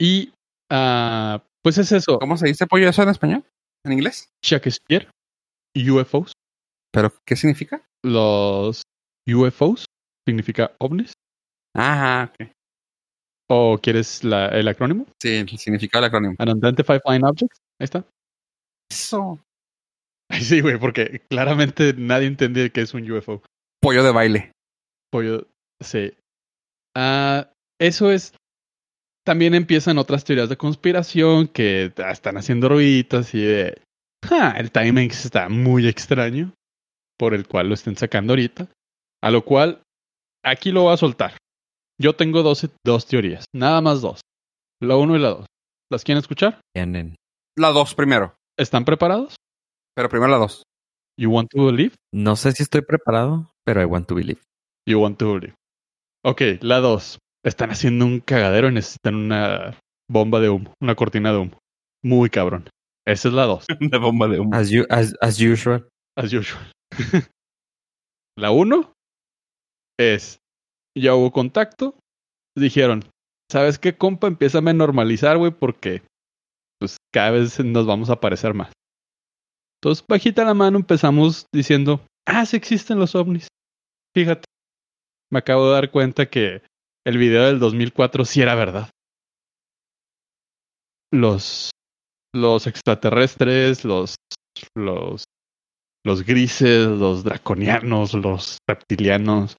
y 0.00 0.32
ah, 0.70 1.42
pues 1.62 1.78
es 1.78 1.92
eso, 1.92 2.18
¿Cómo 2.18 2.36
se 2.36 2.46
dice 2.46 2.66
pollo 2.66 2.88
eso 2.88 3.02
en 3.02 3.08
español? 3.10 3.44
¿En 3.84 3.92
inglés? 3.92 4.28
Shakespeare, 4.44 5.08
UFOs, 5.76 6.32
¿Pero 6.92 7.12
qué 7.26 7.36
significa? 7.36 7.82
los 8.04 8.82
UFOs 9.26 9.84
significa 10.26 10.72
ovnis, 10.80 11.12
Ajá, 11.76 12.32
ok. 12.32 12.50
¿O 13.50 13.78
quieres 13.80 14.24
la- 14.24 14.48
el 14.48 14.68
acrónimo? 14.68 15.06
Sí, 15.22 15.36
el 15.36 15.48
significado 15.58 16.02
del 16.02 16.08
acrónimo. 16.08 16.34
Unidentified 16.38 17.00
Flying 17.04 17.24
Objects. 17.24 17.58
Ahí 17.80 17.84
está. 17.84 18.04
Eso. 18.90 19.38
Ay, 20.38 20.44
sí, 20.44 20.60
güey, 20.60 20.78
porque 20.78 21.22
claramente 21.28 21.94
nadie 21.96 22.26
entendía 22.28 22.68
que 22.68 22.80
es 22.82 22.94
un 22.94 23.10
UFO. 23.10 23.42
Pollo 23.80 24.02
de 24.04 24.12
baile. 24.12 24.52
Pollo, 25.10 25.46
sí. 25.80 26.12
Ah, 26.96 27.50
eso 27.80 28.10
es. 28.10 28.34
También 29.24 29.54
empiezan 29.54 29.98
otras 29.98 30.24
teorías 30.24 30.48
de 30.48 30.56
conspiración 30.56 31.48
que 31.48 31.92
están 31.96 32.36
haciendo 32.36 32.68
ruiditas 32.68 33.34
y 33.34 33.42
de. 33.42 33.82
"Ja, 34.24 34.52
el 34.52 34.70
timing 34.70 35.10
está 35.10 35.48
muy 35.48 35.86
extraño. 35.86 36.52
Por 37.18 37.34
el 37.34 37.46
cual 37.48 37.68
lo 37.68 37.74
estén 37.74 37.96
sacando 37.96 38.32
ahorita. 38.32 38.68
A 39.22 39.30
lo 39.30 39.44
cual, 39.44 39.82
aquí 40.44 40.70
lo 40.70 40.82
voy 40.82 40.94
a 40.94 40.98
soltar. 40.98 41.36
Yo 42.00 42.14
tengo 42.14 42.42
dos, 42.44 42.68
dos 42.86 43.06
teorías. 43.06 43.44
Nada 43.52 43.80
más 43.80 44.00
dos. 44.00 44.20
La 44.80 44.96
uno 44.96 45.16
y 45.16 45.18
la 45.18 45.30
dos. 45.30 45.46
¿Las 45.90 46.04
quieren 46.04 46.20
escuchar? 46.20 46.60
Tienen. 46.74 47.16
La 47.56 47.70
dos 47.70 47.94
primero. 47.96 48.36
¿Están 48.56 48.84
preparados? 48.84 49.34
Pero 49.98 50.08
primero 50.08 50.30
la 50.30 50.38
dos. 50.38 50.62
You 51.18 51.28
want 51.28 51.50
to 51.50 51.66
believe? 51.66 51.96
No 52.14 52.36
sé 52.36 52.52
si 52.52 52.62
estoy 52.62 52.82
preparado, 52.82 53.50
pero 53.66 53.82
I 53.82 53.84
want 53.84 54.06
to 54.06 54.14
believe. 54.14 54.40
You 54.88 55.00
want 55.00 55.18
to 55.18 55.34
believe. 55.34 55.56
Ok, 56.24 56.40
la 56.60 56.78
dos. 56.78 57.18
Están 57.44 57.70
haciendo 57.70 58.06
un 58.06 58.20
cagadero 58.20 58.68
y 58.68 58.74
necesitan 58.74 59.16
una 59.16 59.76
bomba 60.08 60.38
de 60.38 60.50
humo, 60.50 60.72
una 60.80 60.94
cortina 60.94 61.32
de 61.32 61.38
humo. 61.38 61.58
Muy 62.04 62.30
cabrón. 62.30 62.68
Esa 63.04 63.26
es 63.26 63.34
la 63.34 63.46
dos, 63.46 63.66
de 63.80 63.98
bomba 63.98 64.28
de 64.28 64.38
humo. 64.38 64.54
As, 64.54 64.70
you, 64.70 64.84
as, 64.88 65.16
as 65.20 65.40
usual. 65.40 65.88
as 66.16 66.32
usual. 66.32 66.62
la 68.38 68.52
uno 68.52 68.92
es, 69.98 70.38
ya 70.96 71.16
hubo 71.16 71.32
contacto, 71.32 71.98
dijeron, 72.56 73.02
¿sabes 73.50 73.80
qué, 73.80 73.96
compa? 73.96 74.28
Empieza 74.28 74.58
a 74.58 74.60
normalizar, 74.60 75.38
güey, 75.38 75.50
porque 75.50 76.02
pues 76.78 76.98
cada 77.12 77.32
vez 77.32 77.58
nos 77.64 77.84
vamos 77.84 78.10
a 78.10 78.20
parecer 78.20 78.54
más. 78.54 78.70
Entonces, 79.80 80.04
bajita 80.08 80.44
la 80.44 80.54
mano 80.54 80.78
empezamos 80.78 81.46
diciendo, 81.54 82.00
ah, 82.26 82.44
sí 82.44 82.56
existen 82.56 82.98
los 82.98 83.14
ovnis. 83.14 83.46
Fíjate, 84.12 84.44
me 85.30 85.38
acabo 85.38 85.68
de 85.68 85.74
dar 85.74 85.90
cuenta 85.90 86.26
que 86.26 86.62
el 87.06 87.16
video 87.16 87.46
del 87.46 87.60
2004 87.60 88.24
sí 88.24 88.42
era 88.42 88.56
verdad. 88.56 88.90
Los, 91.12 91.70
los 92.34 92.66
extraterrestres, 92.66 93.84
los, 93.84 94.16
los, 94.76 95.24
los 96.04 96.24
grises, 96.24 96.86
los 96.88 97.22
draconianos, 97.22 98.14
los 98.14 98.58
reptilianos, 98.68 99.56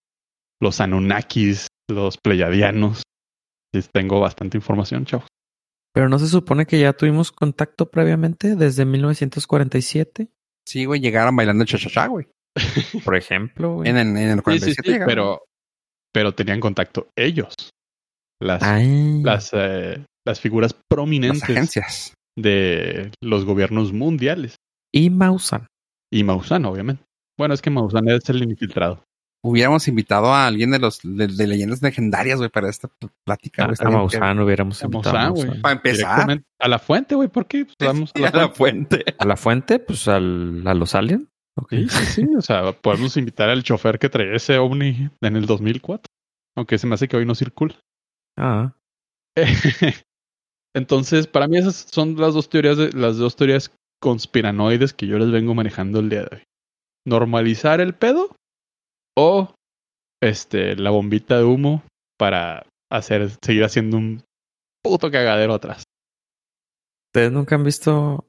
los 0.61 0.81
anunnakis, 0.81 1.67
los 1.89 2.17
pleiadianos. 2.17 3.03
Tengo 3.93 4.19
bastante 4.19 4.57
información, 4.57 5.05
chavos. 5.05 5.28
Pero 5.93 6.07
no 6.09 6.19
se 6.19 6.27
supone 6.27 6.65
que 6.65 6.79
ya 6.79 6.93
tuvimos 6.93 7.31
contacto 7.31 7.89
previamente 7.89 8.55
desde 8.55 8.85
1947, 8.85 10.29
Sí, 10.67 10.85
güey, 10.85 10.99
llegaron 11.01 11.35
bailando 11.35 11.65
cha-cha-cha, 11.65 12.07
güey. 12.07 12.27
por 13.03 13.15
ejemplo. 13.15 13.75
güey. 13.75 13.89
En, 13.89 13.97
el- 13.97 14.07
en 14.09 14.29
el 14.29 14.37
Sí, 14.37 14.43
47 14.43 14.75
sí, 14.75 14.81
sí, 14.83 14.91
llegaron. 14.91 15.07
pero, 15.07 15.41
pero 16.13 16.33
tenían 16.35 16.59
contacto 16.59 17.09
ellos. 17.17 17.53
Las, 18.41 18.61
Ay, 18.63 19.21
las, 19.23 19.49
eh, 19.53 20.05
las 20.25 20.39
figuras 20.39 20.73
Las 20.73 20.81
prominentes 20.87 21.43
agencias. 21.43 22.13
de 22.37 23.11
los 23.21 23.45
gobiernos 23.45 23.91
mundiales. 23.93 24.55
Y 24.93 25.09
Mausan. 25.09 25.67
Y 26.11 26.23
Maussan, 26.23 26.65
obviamente. 26.65 27.03
Bueno, 27.37 27.53
es 27.53 27.61
que 27.61 27.69
Maussan 27.69 28.07
es 28.09 28.29
el 28.29 28.43
infiltrado. 28.43 29.03
Hubiéramos 29.41 29.87
invitado 29.87 30.33
a 30.33 30.45
alguien 30.47 30.71
de 30.71 30.79
los 30.79 30.99
de, 31.01 31.27
de 31.27 31.47
leyendas 31.47 31.81
legendarias, 31.81 32.39
güey, 32.39 32.49
para 32.49 32.69
esta 32.69 32.89
pl- 32.89 33.11
plática. 33.25 33.63
A, 33.63 33.67
güey. 33.67 33.77
a 33.79 33.89
Maussan 33.89 34.39
hubiéramos 34.39 34.81
A 34.83 34.85
invitado 34.87 35.17
a 35.17 35.21
Maussan. 35.29 35.61
Para 35.61 35.75
empezar. 35.75 36.43
A 36.59 36.67
la 36.67 36.79
fuente, 36.79 37.15
güey, 37.15 37.29
¿por 37.29 37.45
qué? 37.47 37.63
Pues 37.65 37.75
vamos 37.79 38.11
a 38.13 38.19
bien. 38.19 38.31
la 38.33 38.39
A 38.39 38.41
la 38.47 38.49
fuente. 38.49 38.95
fuente. 38.97 39.15
A 39.17 39.25
la 39.25 39.37
fuente, 39.37 39.79
pues 39.79 40.07
al, 40.09 40.63
a 40.67 40.73
los 40.73 40.93
aliens. 40.93 41.23
Ok. 41.55 41.69
Sí, 41.71 41.87
sí, 41.89 42.05
sí. 42.05 42.27
O 42.37 42.41
sea, 42.41 42.73
podemos 42.73 43.15
invitar 43.17 43.49
al 43.49 43.63
chofer 43.63 43.97
que 43.99 44.09
traía 44.09 44.33
ese 44.35 44.57
ovni 44.57 45.09
en 45.21 45.35
el 45.37 45.45
2004. 45.45 46.11
Aunque 46.57 46.77
se 46.77 46.87
me 46.87 46.95
hace 46.95 47.07
que 47.07 47.15
hoy 47.17 47.25
no 47.25 47.35
circula. 47.35 47.75
Ah, 48.37 48.73
Entonces, 50.75 51.27
para 51.27 51.47
mí 51.47 51.57
esas 51.57 51.87
son 51.89 52.15
las 52.17 52.33
dos 52.33 52.49
teorías, 52.49 52.77
de, 52.77 52.91
las 52.91 53.17
dos 53.17 53.35
teorías 53.35 53.71
conspiranoides 54.01 54.93
que 54.93 55.07
yo 55.07 55.17
les 55.17 55.31
vengo 55.31 55.53
manejando 55.55 55.99
el 55.99 56.09
día 56.09 56.21
de 56.23 56.35
hoy. 56.37 56.43
Normalizar 57.05 57.81
el 57.81 57.95
pedo 57.95 58.35
o 59.19 59.53
este 60.23 60.75
la 60.75 60.91
bombita 60.91 61.37
de 61.37 61.43
humo 61.43 61.83
para 62.17 62.65
hacer 62.91 63.29
seguir 63.43 63.63
haciendo 63.63 63.97
un 63.97 64.23
puto 64.83 65.11
cagadero 65.11 65.53
atrás. 65.53 65.83
¿Ustedes 67.09 67.31
nunca 67.31 67.55
han 67.55 67.63
visto, 67.63 68.27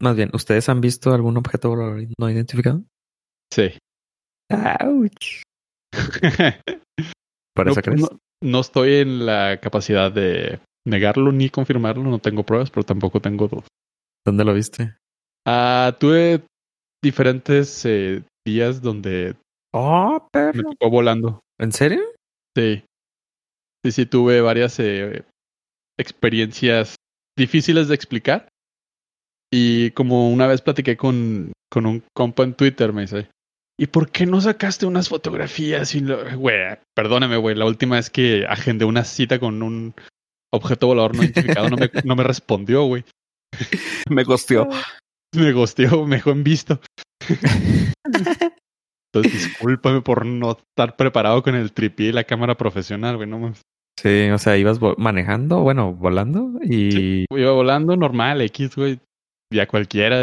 más 0.00 0.16
bien, 0.16 0.30
¿ustedes 0.32 0.68
han 0.68 0.80
visto 0.80 1.12
algún 1.12 1.36
objeto 1.36 1.68
volador 1.68 2.02
no 2.18 2.30
identificado? 2.30 2.82
Sí. 3.52 3.76
Ouch. 4.50 5.42
¿Por 7.54 7.66
no, 7.66 7.96
no- 7.96 8.18
no 8.42 8.60
estoy 8.60 8.94
en 8.96 9.26
la 9.26 9.60
capacidad 9.60 10.10
de 10.10 10.58
negarlo 10.86 11.32
ni 11.32 11.48
confirmarlo, 11.50 12.02
no 12.04 12.18
tengo 12.18 12.44
pruebas, 12.44 12.70
pero 12.70 12.84
tampoco 12.84 13.20
tengo 13.20 13.46
dudas. 13.48 13.68
¿Dónde 14.26 14.44
lo 14.44 14.54
viste? 14.54 14.96
Ah, 15.46 15.94
tuve 16.00 16.42
diferentes 17.02 17.84
eh, 17.84 18.22
días 18.46 18.80
donde 18.82 19.36
Oh, 19.74 20.12
me 20.22 20.28
perro. 20.30 20.70
tocó 20.70 20.90
volando. 20.90 21.40
¿En 21.58 21.72
serio? 21.72 22.00
Sí. 22.56 22.84
Sí, 23.84 23.92
sí, 23.92 24.06
tuve 24.06 24.40
varias 24.40 24.78
eh, 24.78 25.24
experiencias 25.98 26.96
difíciles 27.36 27.88
de 27.88 27.94
explicar. 27.94 28.48
Y 29.52 29.90
como 29.90 30.30
una 30.30 30.46
vez 30.46 30.62
platiqué 30.62 30.96
con, 30.96 31.52
con 31.70 31.86
un 31.86 32.02
compa 32.16 32.44
en 32.44 32.54
Twitter, 32.54 32.92
me 32.92 33.02
dice, 33.02 33.28
¿y 33.78 33.86
por 33.88 34.10
qué 34.10 34.26
no 34.26 34.40
sacaste 34.40 34.86
unas 34.86 35.08
fotografías? 35.08 35.94
Y 35.94 36.00
lo- 36.00 36.36
Güey, 36.38 36.78
perdóname, 36.96 37.36
güey, 37.36 37.54
la 37.54 37.66
última 37.66 37.96
vez 37.96 38.10
que 38.10 38.46
agendé 38.48 38.84
una 38.84 39.04
cita 39.04 39.38
con 39.38 39.62
un 39.62 39.94
objeto 40.52 40.86
volador 40.86 41.16
no 41.16 41.22
identificado 41.24 41.68
no 41.68 41.76
me, 41.76 41.90
no 42.04 42.16
me 42.16 42.22
respondió, 42.24 42.84
güey. 42.84 43.04
Me 44.08 44.24
costeó. 44.24 44.68
Me 45.36 45.52
gosteó, 45.52 46.06
me 46.06 46.16
dejó 46.16 46.30
en 46.30 46.44
visto. 46.44 46.80
Entonces, 49.14 49.32
discúlpame 49.46 50.00
por 50.00 50.26
no 50.26 50.52
estar 50.52 50.96
preparado 50.96 51.42
con 51.42 51.54
el 51.54 51.72
tripié 51.72 52.08
y 52.08 52.12
la 52.12 52.24
cámara 52.24 52.56
profesional, 52.56 53.16
güey, 53.16 53.28
no 53.28 53.38
mames. 53.38 53.62
Sí, 53.96 54.28
o 54.30 54.38
sea, 54.38 54.56
ibas 54.56 54.80
manejando, 54.98 55.60
bueno, 55.60 55.94
volando 55.94 56.50
y... 56.62 57.26
Iba 57.30 57.52
volando 57.52 57.96
normal, 57.96 58.40
X, 58.42 58.74
güey. 58.74 58.98
Ya 59.52 59.68
cualquiera, 59.68 60.20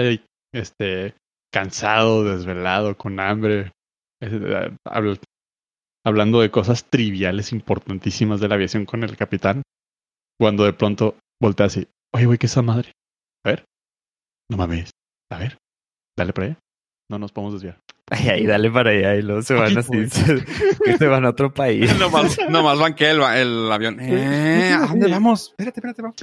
este, 0.54 1.16
cansado, 1.54 2.26
desvelado, 2.26 2.98
con 2.98 3.20
hambre. 3.22 3.72
eh, 4.22 4.76
habl- 4.86 5.22
hablando 6.06 6.42
de 6.42 6.52
cosas 6.52 6.84
triviales, 6.90 7.54
importantísimas 7.54 8.42
de 8.42 8.50
la 8.50 8.56
aviación 8.56 8.86
con 8.86 9.04
el 9.04 9.16
capitán. 9.16 9.62
Cuando 10.38 10.66
de 10.66 10.74
pronto 10.74 11.16
voltea 11.42 11.68
así. 11.68 11.88
Oye, 12.14 12.26
güey, 12.26 12.38
¿qué 12.38 12.48
es 12.48 12.52
esa 12.52 12.62
madre? 12.62 12.92
A 13.46 13.52
ver. 13.52 13.64
No 14.50 14.58
mames. 14.58 14.92
A 15.32 15.38
ver. 15.40 15.58
Dale 16.18 16.34
para 16.34 16.48
allá. 16.48 16.60
No 17.10 17.20
nos 17.20 17.32
podemos 17.32 17.54
desviar. 17.54 17.80
Ay, 18.14 18.28
ay, 18.28 18.46
dale 18.46 18.70
para 18.70 18.92
allá 18.92 19.16
y 19.16 19.22
luego 19.22 19.42
se 19.42 19.54
van 19.54 19.78
así, 19.78 20.10
se, 20.10 20.44
que 20.84 20.98
se 20.98 21.08
van 21.08 21.24
a 21.24 21.30
otro 21.30 21.54
país. 21.54 21.90
nomás, 22.00 22.38
nomás 22.50 22.78
banqué 22.78 23.12
el, 23.12 23.22
el 23.22 23.72
avión. 23.72 24.00
Eh, 24.02 24.74
¿A 24.74 24.86
dónde 24.86 25.10
vamos? 25.10 25.52
Espérate, 25.52 25.80
espérate, 25.80 26.02
vamos. 26.02 26.18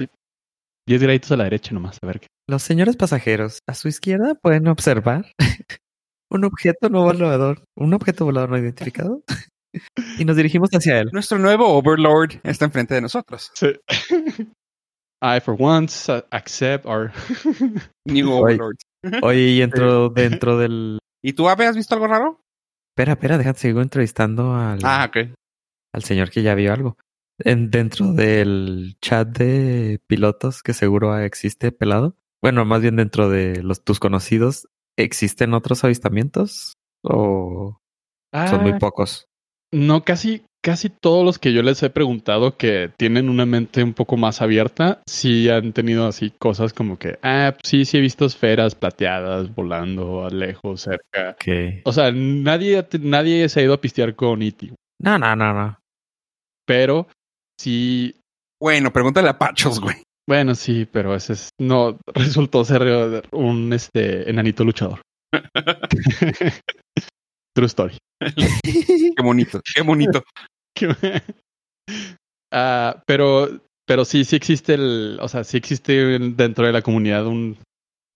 10 0.87 1.01
graditos 1.01 1.31
a 1.31 1.37
la 1.37 1.45
derecha 1.45 1.73
nomás, 1.73 1.97
a 2.01 2.05
ver 2.05 2.19
qué. 2.19 2.27
Los 2.47 2.61
señores 2.61 2.95
pasajeros, 2.95 3.59
a 3.67 3.73
su 3.73 3.87
izquierda 3.87 4.35
pueden 4.35 4.67
observar 4.67 5.33
un 6.31 6.45
objeto 6.45 6.89
no 6.89 7.03
volador, 7.03 7.63
un 7.75 7.93
objeto 7.95 8.25
volador 8.25 8.51
no 8.51 8.59
identificado. 8.59 9.23
y 10.19 10.25
nos 10.25 10.35
dirigimos 10.35 10.69
hacia 10.71 10.99
él. 10.99 11.09
Nuestro 11.11 11.39
nuevo 11.39 11.67
Overlord 11.75 12.39
está 12.43 12.65
enfrente 12.65 12.93
de 12.93 13.01
nosotros. 13.01 13.51
Sí. 13.55 13.73
I, 15.21 15.39
for 15.39 15.55
once, 15.59 16.07
uh, 16.11 16.21
accept 16.31 16.85
our. 16.85 17.11
New. 18.05 18.31
Overlord. 18.31 18.77
Oye, 19.23 19.39
y 19.39 19.59
dentro, 19.59 20.09
dentro 20.09 20.57
del... 20.57 20.99
¿Y 21.23 21.33
tú, 21.33 21.49
Ave, 21.49 21.65
has 21.65 21.75
visto 21.75 21.93
algo 21.95 22.07
raro? 22.07 22.41
Espera, 22.91 23.13
espera, 23.13 23.37
déjate, 23.37 23.59
sigo 23.59 23.81
entrevistando 23.81 24.53
al, 24.55 24.79
Ah, 24.83 25.05
ok. 25.09 25.33
al 25.93 26.03
señor 26.03 26.29
que 26.29 26.43
ya 26.43 26.55
vio 26.55 26.73
algo. 26.73 26.97
En, 27.39 27.71
dentro 27.71 28.11
del 28.13 28.97
chat 29.01 29.27
de 29.29 30.01
pilotos 30.07 30.61
que 30.63 30.73
seguro 30.73 31.17
existe 31.17 31.71
pelado. 31.71 32.17
Bueno, 32.41 32.65
más 32.65 32.81
bien 32.81 32.95
dentro 32.97 33.29
de 33.29 33.63
los 33.63 33.83
tus 33.83 33.99
conocidos, 33.99 34.67
¿existen 34.97 35.53
otros 35.53 35.83
avistamientos? 35.83 36.73
¿O 37.03 37.79
son 38.33 38.61
muy 38.61 38.73
Ah, 38.73 38.79
pocos? 38.79 39.27
No, 39.71 40.03
casi, 40.03 40.45
casi 40.61 40.89
todos 40.89 41.23
los 41.25 41.39
que 41.39 41.53
yo 41.53 41.63
les 41.63 41.81
he 41.83 41.89
preguntado 41.89 42.57
que 42.57 42.91
tienen 42.97 43.29
una 43.29 43.45
mente 43.45 43.83
un 43.83 43.93
poco 43.93 44.17
más 44.17 44.41
abierta, 44.41 45.01
sí 45.07 45.49
han 45.49 45.73
tenido 45.73 46.07
así 46.07 46.31
cosas 46.37 46.73
como 46.73 46.97
que, 46.99 47.17
ah, 47.23 47.55
sí, 47.63 47.85
sí 47.85 47.97
he 47.97 48.01
visto 48.01 48.25
esferas 48.25 48.75
plateadas 48.75 49.53
volando 49.53 50.25
a 50.25 50.29
lejos, 50.29 50.81
cerca. 50.81 51.31
Ok. 51.31 51.81
O 51.85 51.93
sea, 51.93 52.11
nadie, 52.11 52.85
nadie 53.01 53.47
se 53.49 53.59
ha 53.59 53.63
ido 53.63 53.73
a 53.73 53.81
pistear 53.81 54.15
con 54.15 54.41
E.T., 54.41 54.73
No, 55.01 55.17
no, 55.17 55.35
no, 55.35 55.53
no. 55.53 55.77
pero 56.65 57.07
sí 57.59 58.15
Bueno, 58.61 58.91
pregúntale 58.91 59.29
a 59.29 59.37
Pachos, 59.37 59.79
güey. 59.79 59.95
Bueno, 60.27 60.53
sí, 60.53 60.85
pero 60.91 61.15
ese 61.15 61.33
es, 61.33 61.49
no 61.59 61.97
resultó 62.13 62.63
ser 62.63 63.23
un 63.31 63.73
este 63.73 64.29
enanito 64.29 64.63
luchador. 64.63 65.01
True 67.59 67.67
story. 67.67 67.97
qué 69.15 69.21
bonito, 69.21 69.59
qué 69.75 69.81
bonito. 69.81 70.23
Ah, 72.51 73.03
pero, 73.05 73.47
pero 73.85 74.05
sí, 74.05 74.25
sí 74.25 74.35
existe 74.35 74.73
el, 74.73 75.19
o 75.21 75.27
sea, 75.27 75.43
sí 75.43 75.55
existe 75.55 76.17
dentro 76.17 76.65
de 76.65 76.71
la 76.71 76.81
comunidad 76.81 77.27
un, 77.27 77.57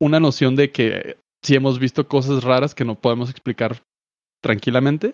una 0.01 0.19
noción 0.19 0.55
de 0.55 0.71
que 0.71 1.17
sí 1.43 1.53
hemos 1.53 1.77
visto 1.77 2.07
cosas 2.07 2.43
raras 2.43 2.73
que 2.73 2.83
no 2.83 2.95
podemos 2.95 3.29
explicar 3.29 3.83
tranquilamente. 4.41 5.13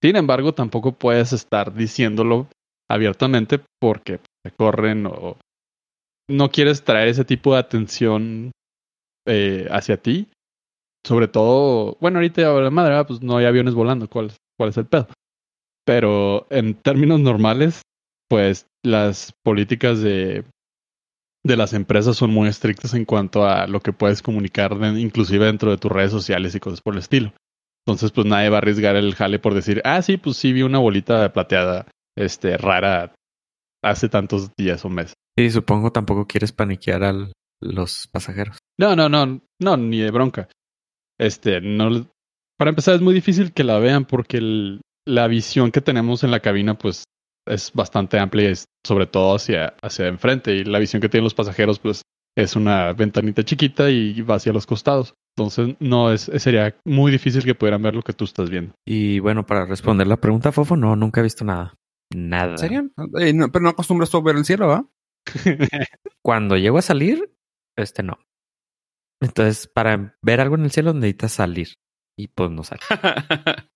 Sin 0.00 0.14
embargo, 0.14 0.54
tampoco 0.54 0.92
puedes 0.92 1.32
estar 1.32 1.74
diciéndolo 1.74 2.46
abiertamente 2.88 3.60
porque 3.80 4.20
te 4.44 4.52
corren 4.52 5.06
o 5.06 5.36
no 6.28 6.50
quieres 6.50 6.84
traer 6.84 7.08
ese 7.08 7.24
tipo 7.24 7.54
de 7.54 7.58
atención 7.58 8.52
eh, 9.26 9.66
hacia 9.68 9.96
ti. 9.96 10.28
Sobre 11.04 11.28
todo, 11.28 11.96
bueno, 12.00 12.18
ahorita 12.18 12.42
la 12.60 12.70
madre, 12.70 13.04
pues 13.04 13.22
no 13.22 13.36
hay 13.38 13.46
aviones 13.46 13.74
volando, 13.74 14.08
¿cuál, 14.08 14.32
cuál 14.58 14.70
es 14.70 14.76
el 14.76 14.86
pedo? 14.86 15.08
Pero 15.84 16.46
en 16.50 16.74
términos 16.74 17.20
normales, 17.20 17.82
pues 18.28 18.66
las 18.84 19.32
políticas 19.42 20.00
de, 20.00 20.44
de 21.44 21.56
las 21.56 21.72
empresas 21.72 22.16
son 22.16 22.30
muy 22.30 22.48
estrictas 22.48 22.94
en 22.94 23.04
cuanto 23.04 23.46
a 23.46 23.66
lo 23.66 23.80
que 23.80 23.92
puedes 23.92 24.22
comunicar, 24.22 24.72
inclusive 24.96 25.46
dentro 25.46 25.70
de 25.70 25.78
tus 25.78 25.90
redes 25.90 26.10
sociales 26.10 26.54
y 26.54 26.60
cosas 26.60 26.80
por 26.80 26.94
el 26.94 27.00
estilo. 27.00 27.32
Entonces, 27.86 28.12
pues 28.12 28.26
nadie 28.26 28.50
va 28.50 28.56
a 28.56 28.58
arriesgar 28.58 28.96
el 28.96 29.14
jale 29.14 29.38
por 29.38 29.54
decir, 29.54 29.80
ah, 29.84 30.02
sí, 30.02 30.16
pues 30.18 30.36
sí 30.36 30.52
vi 30.52 30.62
una 30.62 30.78
bolita 30.78 31.32
plateada, 31.32 31.86
este, 32.16 32.56
rara 32.58 33.14
hace 33.82 34.08
tantos 34.08 34.54
días 34.56 34.84
o 34.84 34.90
meses. 34.90 35.14
Y 35.36 35.50
supongo 35.50 35.90
tampoco 35.90 36.26
quieres 36.26 36.52
paniquear 36.52 37.02
a 37.04 37.30
los 37.60 38.08
pasajeros. 38.12 38.58
No, 38.78 38.94
no, 38.94 39.08
no, 39.08 39.40
no, 39.58 39.76
ni 39.76 39.98
de 39.98 40.10
bronca. 40.10 40.48
Este, 41.20 41.60
no, 41.60 42.10
para 42.58 42.70
empezar 42.70 42.94
es 42.94 43.02
muy 43.02 43.12
difícil 43.12 43.52
que 43.52 43.62
la 43.62 43.78
vean 43.78 44.06
porque 44.06 44.78
la 45.06 45.28
visión 45.28 45.70
que 45.70 45.82
tenemos 45.82 46.24
en 46.24 46.30
la 46.30 46.40
cabina, 46.40 46.78
pues, 46.78 47.04
es 47.46 47.72
bastante 47.72 48.18
amplia, 48.18 48.52
sobre 48.86 49.06
todo 49.06 49.34
hacia, 49.34 49.74
hacia 49.82 50.08
enfrente. 50.08 50.54
Y 50.54 50.64
la 50.64 50.78
visión 50.78 51.02
que 51.02 51.10
tienen 51.10 51.24
los 51.24 51.34
pasajeros, 51.34 51.78
pues, 51.78 52.02
es 52.36 52.56
una 52.56 52.94
ventanita 52.94 53.44
chiquita 53.44 53.90
y 53.90 54.22
va 54.22 54.36
hacia 54.36 54.54
los 54.54 54.66
costados. 54.66 55.12
Entonces, 55.36 55.76
no, 55.78 56.10
es, 56.10 56.30
sería 56.38 56.74
muy 56.84 57.12
difícil 57.12 57.44
que 57.44 57.54
pudieran 57.54 57.82
ver 57.82 57.94
lo 57.94 58.02
que 58.02 58.14
tú 58.14 58.24
estás 58.24 58.48
viendo. 58.48 58.72
Y 58.86 59.18
bueno, 59.18 59.44
para 59.44 59.66
responder 59.66 60.06
la 60.06 60.16
pregunta, 60.16 60.52
Fofo, 60.52 60.74
no, 60.74 60.96
nunca 60.96 61.20
he 61.20 61.24
visto 61.24 61.44
nada. 61.44 61.74
Nada. 62.14 62.52
¿En 62.52 62.58
serio? 62.58 62.90
Eh, 63.18 63.34
pero 63.52 63.62
no 63.62 63.68
acostumbras 63.68 64.14
a 64.14 64.20
ver 64.20 64.36
el 64.36 64.44
cielo, 64.46 64.68
¿va? 64.68 64.86
Cuando 66.22 66.56
llego 66.56 66.78
a 66.78 66.82
salir, 66.82 67.30
este 67.76 68.02
no. 68.02 68.18
Entonces, 69.20 69.68
para 69.68 70.16
ver 70.22 70.40
algo 70.40 70.54
en 70.54 70.64
el 70.64 70.70
cielo 70.70 70.92
necesitas 70.94 71.32
salir. 71.32 71.68
Y 72.18 72.28
pues 72.28 72.50
no 72.50 72.62
sale. 72.64 72.80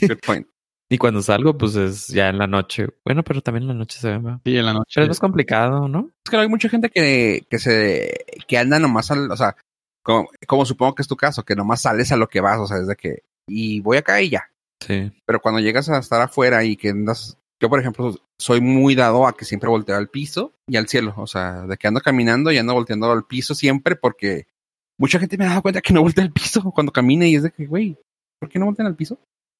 Good 0.00 0.18
point. 0.24 0.46
Y 0.90 0.98
cuando 0.98 1.22
salgo, 1.22 1.56
pues 1.56 1.74
es 1.76 2.08
ya 2.08 2.28
en 2.28 2.38
la 2.38 2.46
noche. 2.46 2.88
Bueno, 3.04 3.24
pero 3.24 3.40
también 3.40 3.62
en 3.62 3.68
la 3.68 3.74
noche 3.74 3.98
se 3.98 4.18
ve. 4.18 4.38
Sí, 4.44 4.56
en 4.56 4.66
la 4.66 4.74
noche. 4.74 4.92
Pero 4.94 5.04
es 5.04 5.10
más 5.10 5.20
complicado, 5.20 5.88
¿no? 5.88 6.10
Es 6.24 6.30
que 6.30 6.36
hay 6.36 6.48
mucha 6.48 6.68
gente 6.68 6.90
que, 6.90 7.46
que 7.48 7.58
se 7.58 8.26
que 8.46 8.58
anda 8.58 8.78
nomás 8.78 9.10
al, 9.10 9.30
o 9.30 9.36
sea, 9.36 9.56
como, 10.02 10.28
como 10.46 10.66
supongo 10.66 10.94
que 10.94 11.02
es 11.02 11.08
tu 11.08 11.16
caso, 11.16 11.42
que 11.44 11.56
nomás 11.56 11.82
sales 11.82 12.12
a 12.12 12.16
lo 12.16 12.28
que 12.28 12.40
vas, 12.40 12.58
o 12.58 12.66
sea, 12.66 12.78
desde 12.78 12.96
que 12.96 13.22
y 13.48 13.80
voy 13.80 13.96
acá 13.96 14.20
y 14.20 14.30
ya. 14.30 14.50
Sí. 14.86 15.10
Pero 15.24 15.40
cuando 15.40 15.60
llegas 15.60 15.88
a 15.88 15.98
estar 15.98 16.20
afuera 16.20 16.64
y 16.64 16.76
que 16.76 16.90
andas 16.90 17.38
yo, 17.60 17.70
por 17.70 17.80
ejemplo, 17.80 18.14
soy 18.38 18.60
muy 18.60 18.94
dado 18.94 19.26
a 19.26 19.34
que 19.36 19.44
siempre 19.44 19.70
volteo 19.70 19.96
al 19.96 20.10
piso 20.10 20.54
y 20.66 20.76
al 20.76 20.88
cielo. 20.88 21.14
O 21.16 21.26
sea, 21.26 21.62
de 21.62 21.76
que 21.76 21.86
ando 21.86 22.00
caminando 22.00 22.52
y 22.52 22.58
ando 22.58 22.74
volteando 22.74 23.10
al 23.10 23.24
piso 23.24 23.54
siempre 23.54 23.96
porque 23.96 24.48
mucha 24.98 25.18
gente 25.18 25.36
me 25.36 25.44
ha 25.44 25.50
dado 25.50 25.62
cuenta 25.62 25.80
que 25.80 25.92
no 25.92 26.02
voltea 26.02 26.24
al 26.24 26.32
piso 26.32 26.62
cuando 26.74 26.92
camina 26.92 27.26
y 27.26 27.36
es 27.36 27.42
de 27.42 27.50
que, 27.50 27.66
güey, 27.66 27.96
¿por 28.40 28.48
qué 28.48 28.58
no 28.58 28.66
voltean 28.66 28.86
al 28.86 28.96
piso? 28.96 29.18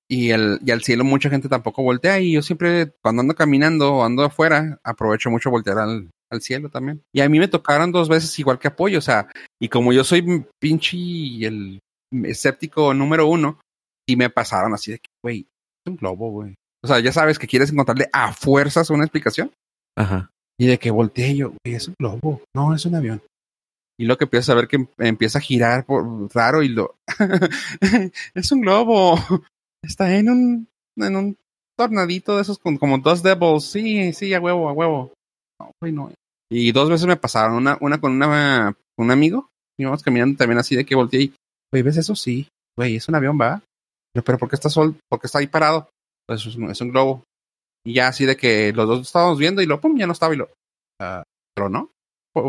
Y, 0.08 0.30
el, 0.30 0.60
y 0.64 0.70
al 0.70 0.82
cielo 0.82 1.02
mucha 1.02 1.30
gente 1.30 1.48
tampoco 1.48 1.82
voltea 1.82 2.20
y 2.20 2.32
yo 2.32 2.42
siempre 2.42 2.92
cuando 3.02 3.22
ando 3.22 3.34
caminando 3.34 3.94
o 3.94 4.04
ando 4.04 4.22
afuera 4.22 4.78
aprovecho 4.84 5.30
mucho 5.30 5.50
voltear 5.50 5.78
al, 5.78 6.10
al 6.30 6.42
cielo 6.42 6.68
también. 6.68 7.02
Y 7.12 7.22
a 7.22 7.28
mí 7.28 7.38
me 7.38 7.48
tocaron 7.48 7.90
dos 7.90 8.08
veces 8.08 8.38
igual 8.38 8.58
que 8.58 8.68
apoyo, 8.68 8.98
o 8.98 9.02
sea, 9.02 9.28
y 9.60 9.68
como 9.68 9.92
yo 9.94 10.04
soy 10.04 10.44
pinche 10.60 10.98
el 11.46 11.80
escéptico 12.24 12.92
número 12.92 13.26
uno, 13.26 13.58
y 14.06 14.16
me 14.16 14.30
pasaron 14.30 14.74
así 14.74 14.92
de 14.92 14.98
que, 14.98 15.08
güey, 15.22 15.40
es 15.40 15.90
un 15.90 15.96
globo, 15.96 16.30
güey. 16.30 16.54
O 16.82 16.86
sea, 16.86 17.00
ya 17.00 17.12
sabes 17.12 17.38
que 17.38 17.46
quieres 17.46 17.70
encontrarle 17.70 18.08
a 18.12 18.32
fuerzas 18.32 18.90
una 18.90 19.04
explicación. 19.04 19.52
Ajá. 19.96 20.30
Y 20.58 20.66
de 20.66 20.78
que 20.78 20.90
volteé 20.90 21.34
yo, 21.34 21.48
güey, 21.64 21.74
es 21.74 21.88
un 21.88 21.94
globo, 21.98 22.42
no, 22.54 22.74
es 22.74 22.84
un 22.84 22.94
avión. 22.94 23.22
Y 23.98 24.06
lo 24.06 24.18
que 24.18 24.24
empieza 24.24 24.52
a 24.52 24.56
ver 24.56 24.68
que 24.68 24.88
empieza 24.98 25.38
a 25.38 25.42
girar 25.42 25.84
por 25.84 26.04
raro 26.34 26.62
y 26.62 26.68
lo 26.68 26.96
es 28.34 28.52
un 28.52 28.60
globo. 28.60 29.16
Está 29.82 30.16
en 30.16 30.30
un 30.30 30.68
en 30.96 31.16
un 31.16 31.36
tornadito 31.76 32.36
de 32.36 32.42
esos 32.42 32.58
con 32.58 32.76
como 32.76 32.98
dos 32.98 33.22
devils. 33.22 33.64
Sí, 33.64 34.12
sí, 34.12 34.34
a 34.34 34.40
huevo, 34.40 34.68
a 34.68 34.72
huevo. 34.72 35.12
No, 35.60 35.72
no. 35.92 36.12
Y 36.50 36.72
dos 36.72 36.90
veces 36.90 37.06
me 37.06 37.16
pasaron, 37.16 37.56
una, 37.56 37.78
una 37.80 38.00
con 38.00 38.12
una, 38.12 38.76
un 38.96 39.10
amigo, 39.10 39.48
íbamos 39.78 40.02
caminando 40.02 40.36
también 40.36 40.58
así 40.58 40.76
de 40.76 40.84
que 40.84 40.94
volteé 40.94 41.22
y, 41.22 41.34
güey, 41.72 41.82
¿ves 41.82 41.96
eso? 41.96 42.14
Sí, 42.14 42.48
güey, 42.76 42.96
es 42.96 43.08
un 43.08 43.14
avión, 43.14 43.38
va. 43.40 43.62
Pero, 44.12 44.24
pero 44.24 44.38
¿por 44.38 44.48
qué 44.48 44.56
está 44.56 44.68
sol? 44.68 44.96
¿Por 45.08 45.20
qué 45.20 45.26
está 45.26 45.38
ahí 45.38 45.46
parado? 45.46 45.88
pues 46.26 46.46
es 46.46 46.80
un, 46.80 46.90
globo. 46.90 47.24
Y 47.84 47.94
ya 47.94 48.08
así 48.08 48.24
de 48.24 48.36
que 48.36 48.72
los 48.72 48.88
dos 48.88 49.00
estábamos 49.02 49.38
viendo 49.38 49.62
y 49.62 49.66
lo 49.66 49.80
pum, 49.80 49.96
ya 49.96 50.06
no 50.06 50.12
estaba 50.12 50.34
y 50.34 50.38
lo 50.38 50.44
uh, 50.44 51.22
tronó. 51.54 51.90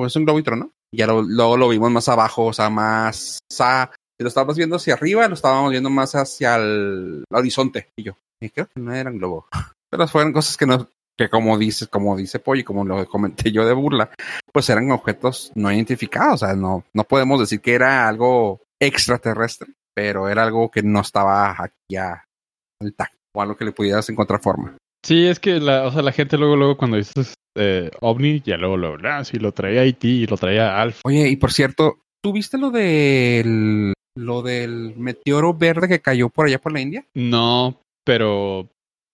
Es 0.05 0.15
un 0.15 0.25
globo 0.25 0.39
y 0.39 0.43
tronó. 0.43 0.71
Ya 0.95 1.07
lo, 1.07 1.21
luego 1.21 1.57
lo 1.57 1.69
vimos 1.69 1.91
más 1.91 2.09
abajo, 2.09 2.45
o 2.45 2.53
sea, 2.53 2.69
más. 2.69 3.39
Si 3.49 4.23
lo 4.23 4.27
estábamos 4.27 4.55
viendo 4.55 4.77
hacia 4.77 4.93
arriba, 4.93 5.27
lo 5.27 5.33
estábamos 5.33 5.71
viendo 5.71 5.89
más 5.89 6.15
hacia 6.15 6.55
el 6.55 7.23
horizonte. 7.29 7.89
Y 7.97 8.03
yo, 8.03 8.13
y 8.41 8.49
creo 8.49 8.67
que 8.67 8.79
no 8.79 8.93
era 8.93 9.09
un 9.09 9.17
globo. 9.17 9.47
Pero 9.89 10.07
fueron 10.07 10.33
cosas 10.33 10.57
que 10.57 10.65
no, 10.65 10.87
que 11.17 11.29
como 11.29 11.57
dice, 11.57 11.87
como 11.87 12.15
dice 12.17 12.39
Pollo 12.39 12.61
y 12.61 12.63
como 12.63 12.85
lo 12.85 13.05
comenté 13.07 13.51
yo 13.51 13.65
de 13.65 13.73
burla, 13.73 14.11
pues 14.51 14.69
eran 14.69 14.91
objetos 14.91 15.51
no 15.55 15.71
identificados. 15.71 16.43
O 16.43 16.45
sea, 16.45 16.55
no, 16.55 16.85
no 16.93 17.03
podemos 17.03 17.39
decir 17.39 17.61
que 17.61 17.73
era 17.73 18.07
algo 18.07 18.61
extraterrestre, 18.79 19.73
pero 19.93 20.29
era 20.29 20.43
algo 20.43 20.69
que 20.69 20.83
no 20.83 21.01
estaba 21.01 21.55
aquí 21.57 21.95
al 21.95 22.93
tacto 22.95 23.17
o 23.35 23.41
algo 23.41 23.55
que 23.55 23.65
le 23.65 23.71
pudieras 23.71 24.09
encontrar 24.09 24.41
forma. 24.41 24.77
Sí, 25.05 25.27
es 25.27 25.39
que 25.39 25.59
la, 25.59 25.85
o 25.85 25.91
sea, 25.91 26.01
la 26.01 26.11
gente 26.11 26.35
luego, 26.35 26.55
luego 26.55 26.77
cuando 26.77 26.97
dices 26.97 27.35
eh, 27.55 27.91
ovni, 28.01 28.41
ya 28.43 28.57
luego 28.57 28.75
lo, 28.75 28.97
ah, 29.07 29.23
sí, 29.23 29.37
lo 29.37 29.51
traía 29.51 29.85
IT 29.85 30.03
y 30.03 30.25
lo 30.25 30.35
traía 30.35 30.81
Alf. 30.81 31.01
Oye, 31.05 31.29
y 31.29 31.35
por 31.35 31.53
cierto, 31.53 31.99
¿tú 32.23 32.33
viste 32.33 32.57
lo 32.57 32.71
del, 32.71 33.93
lo 34.17 34.41
del 34.41 34.95
meteoro 34.97 35.53
verde 35.53 35.87
que 35.87 36.01
cayó 36.01 36.29
por 36.29 36.47
allá 36.47 36.59
por 36.59 36.71
la 36.71 36.81
India? 36.81 37.05
No, 37.13 37.79
pero 38.03 38.67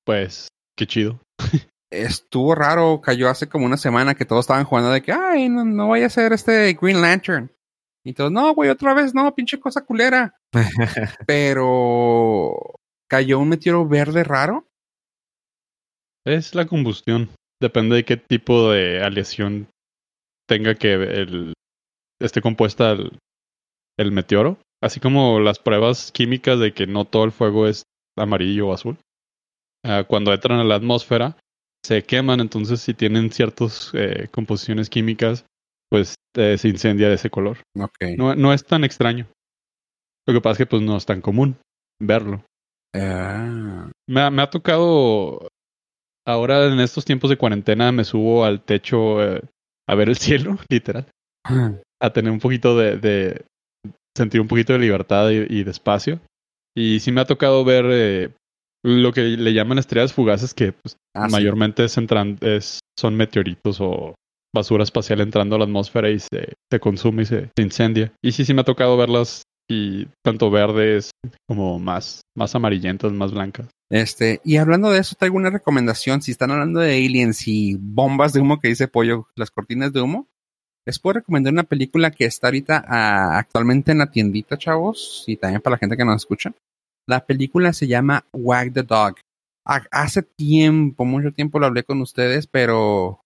pues, 0.05 0.47
qué 0.77 0.87
chido. 0.87 1.19
Estuvo 1.91 2.55
raro, 2.55 3.01
cayó 3.01 3.27
hace 3.27 3.49
como 3.49 3.65
una 3.65 3.75
semana 3.75 4.15
que 4.15 4.23
todos 4.23 4.45
estaban 4.45 4.63
jugando 4.63 4.91
de 4.91 5.01
que, 5.01 5.11
ay, 5.11 5.49
no, 5.49 5.65
no 5.65 5.89
vaya 5.89 6.05
a 6.05 6.09
ser 6.09 6.31
este 6.31 6.71
Green 6.81 7.01
Lantern. 7.01 7.51
Y 8.05 8.13
todos, 8.13 8.31
no, 8.31 8.53
güey, 8.55 8.69
otra 8.69 8.93
vez, 8.93 9.13
no, 9.13 9.35
pinche 9.35 9.59
cosa 9.59 9.83
culera. 9.83 10.39
Pero 11.27 12.75
cayó 13.09 13.39
un 13.39 13.49
meteoro 13.49 13.85
verde 13.85 14.23
raro. 14.23 14.70
Es 16.26 16.55
la 16.55 16.65
combustión. 16.65 17.30
Depende 17.61 17.95
de 17.95 18.05
qué 18.05 18.17
tipo 18.17 18.72
de 18.72 19.03
aleación 19.03 19.67
tenga 20.47 20.76
que 20.76 20.93
el, 20.93 21.53
esté 22.19 22.41
compuesta 22.41 22.95
el, 23.97 24.11
meteoro. 24.11 24.57
Así 24.82 24.99
como 24.99 25.39
las 25.39 25.59
pruebas 25.59 26.11
químicas 26.11 26.59
de 26.59 26.74
que 26.74 26.88
no 26.88 27.05
todo 27.05 27.24
el 27.24 27.32
fuego 27.32 27.67
es 27.67 27.84
amarillo 28.17 28.69
o 28.69 28.74
azul. 28.74 28.97
Ah, 29.86 30.03
cuando 30.07 30.34
entran 30.34 30.59
a 30.59 30.63
la 30.63 30.76
atmósfera, 30.76 31.38
se 31.84 32.03
queman, 32.03 32.39
entonces 32.39 32.82
si 32.82 32.93
tienen 32.93 33.32
ciertas 33.32 33.91
eh, 33.93 34.28
composiciones 34.32 34.89
químicas, 34.89 35.45
pues 35.89 36.15
eh, 36.36 36.57
se 36.57 36.69
incendia 36.69 37.09
de 37.09 37.15
ese 37.15 37.30
color. 37.30 37.57
No, 37.76 38.36
no 38.36 38.53
es 38.53 38.63
tan 38.65 38.84
extraño. 38.84 39.28
Lo 40.28 40.34
que 40.34 40.41
pasa 40.41 40.53
es 40.53 40.57
que 40.59 40.65
pues 40.67 40.82
no 40.82 40.97
es 40.97 41.05
tan 41.05 41.22
común 41.22 41.57
verlo. 41.99 42.43
Ah. 42.93 43.89
Me, 44.07 44.22
ha, 44.41 44.49
tocado. 44.49 45.47
Ahora 46.26 46.67
en 46.67 46.80
estos 46.80 47.05
tiempos 47.05 47.30
de 47.30 47.38
cuarentena 47.38 47.91
me 47.91 48.03
subo 48.03 48.45
al 48.45 48.61
techo 48.61 49.24
eh, 49.24 49.41
a 49.88 49.95
ver 49.95 50.09
el 50.09 50.17
cielo, 50.17 50.57
literal. 50.69 51.07
a 52.01 52.13
tener 52.13 52.32
un 52.32 52.39
poquito 52.39 52.78
de, 52.78 53.43
sentir 54.15 54.41
un 54.41 54.47
poquito 54.47 54.74
de 54.74 54.80
libertad 54.80 55.30
y, 55.30 55.63
de 55.63 55.72
espacio. 55.72 56.19
Y 56.76 56.99
sí 56.99 57.11
me 57.11 57.22
ha 57.22 57.26
tocado 57.26 57.65
ver 57.65 57.86
eh, 57.89 58.30
lo 58.84 59.11
que 59.11 59.22
le 59.22 59.53
llaman 59.53 59.80
estrellas 59.80 60.13
fugaces, 60.13 60.53
que 60.53 60.74
pues, 60.74 60.95
ah, 61.15 61.28
mayormente 61.28 61.84
es, 61.84 62.80
son 62.97 63.15
meteoritos 63.15 63.82
o 63.82 64.15
basura 64.53 64.84
espacial 64.84 65.22
entrando 65.22 65.55
a 65.55 65.59
la 65.59 65.65
atmósfera 65.65 66.09
y 66.09 66.19
se, 66.19 66.53
se 66.69 66.80
consume 66.80 67.24
y 67.24 67.26
se, 67.26 67.49
se, 67.55 67.63
incendia. 67.63 68.13
Y 68.24 68.32
sí, 68.32 68.45
sí 68.45 68.53
me 68.53 68.61
ha 68.61 68.65
tocado 68.65 68.95
verlas 68.97 69.43
y 69.72 70.07
tanto 70.24 70.49
verdes 70.51 71.11
como 71.47 71.80
más, 71.80 72.22
más 72.36 72.53
amarillentas, 72.55 73.11
más 73.11 73.32
blancas. 73.32 73.67
Este, 73.89 74.39
y 74.43 74.57
hablando 74.57 74.89
de 74.89 74.99
eso, 74.99 75.15
traigo 75.17 75.38
una 75.38 75.49
recomendación. 75.49 76.22
Si 76.22 76.32
están 76.32 76.51
hablando 76.51 76.80
de 76.80 76.93
aliens 76.95 77.47
y 77.47 77.76
bombas 77.80 78.34
de 78.34 78.39
humo 78.41 78.59
que 78.59 78.69
dice 78.69 78.88
Pollo, 78.88 79.28
las 79.36 79.51
cortinas 79.51 79.91
de 79.93 80.01
humo, 80.01 80.28
les 80.86 80.97
puedo 80.99 81.15
recomendar 81.15 81.53
una 81.53 81.63
película 81.63 82.11
que 82.11 82.26
está 82.26 82.47
ahorita 82.47 82.84
ah, 82.88 83.38
actualmente 83.38 83.91
en 83.91 83.99
la 83.99 84.09
tiendita, 84.11 84.57
chavos, 84.57 85.24
y 85.28 85.38
también 85.38 85.61
para 85.61 85.76
la 85.76 85.78
gente 85.80 85.97
que 85.97 86.05
nos 86.05 86.15
escucha. 86.17 86.53
La 87.07 87.26
película 87.26 87.74
se 87.74 87.88
llama 87.88 88.26
Wag 88.34 88.74
the 88.74 88.84
Dog. 88.84 89.15
Ha- 89.67 89.86
Hace 89.91 90.24
tiempo, 90.24 91.05
mucho 91.05 91.32
tiempo 91.34 91.59
lo 91.59 91.65
hablé 91.67 91.84
con 91.84 92.01
ustedes, 92.01 92.47
pero 92.47 93.22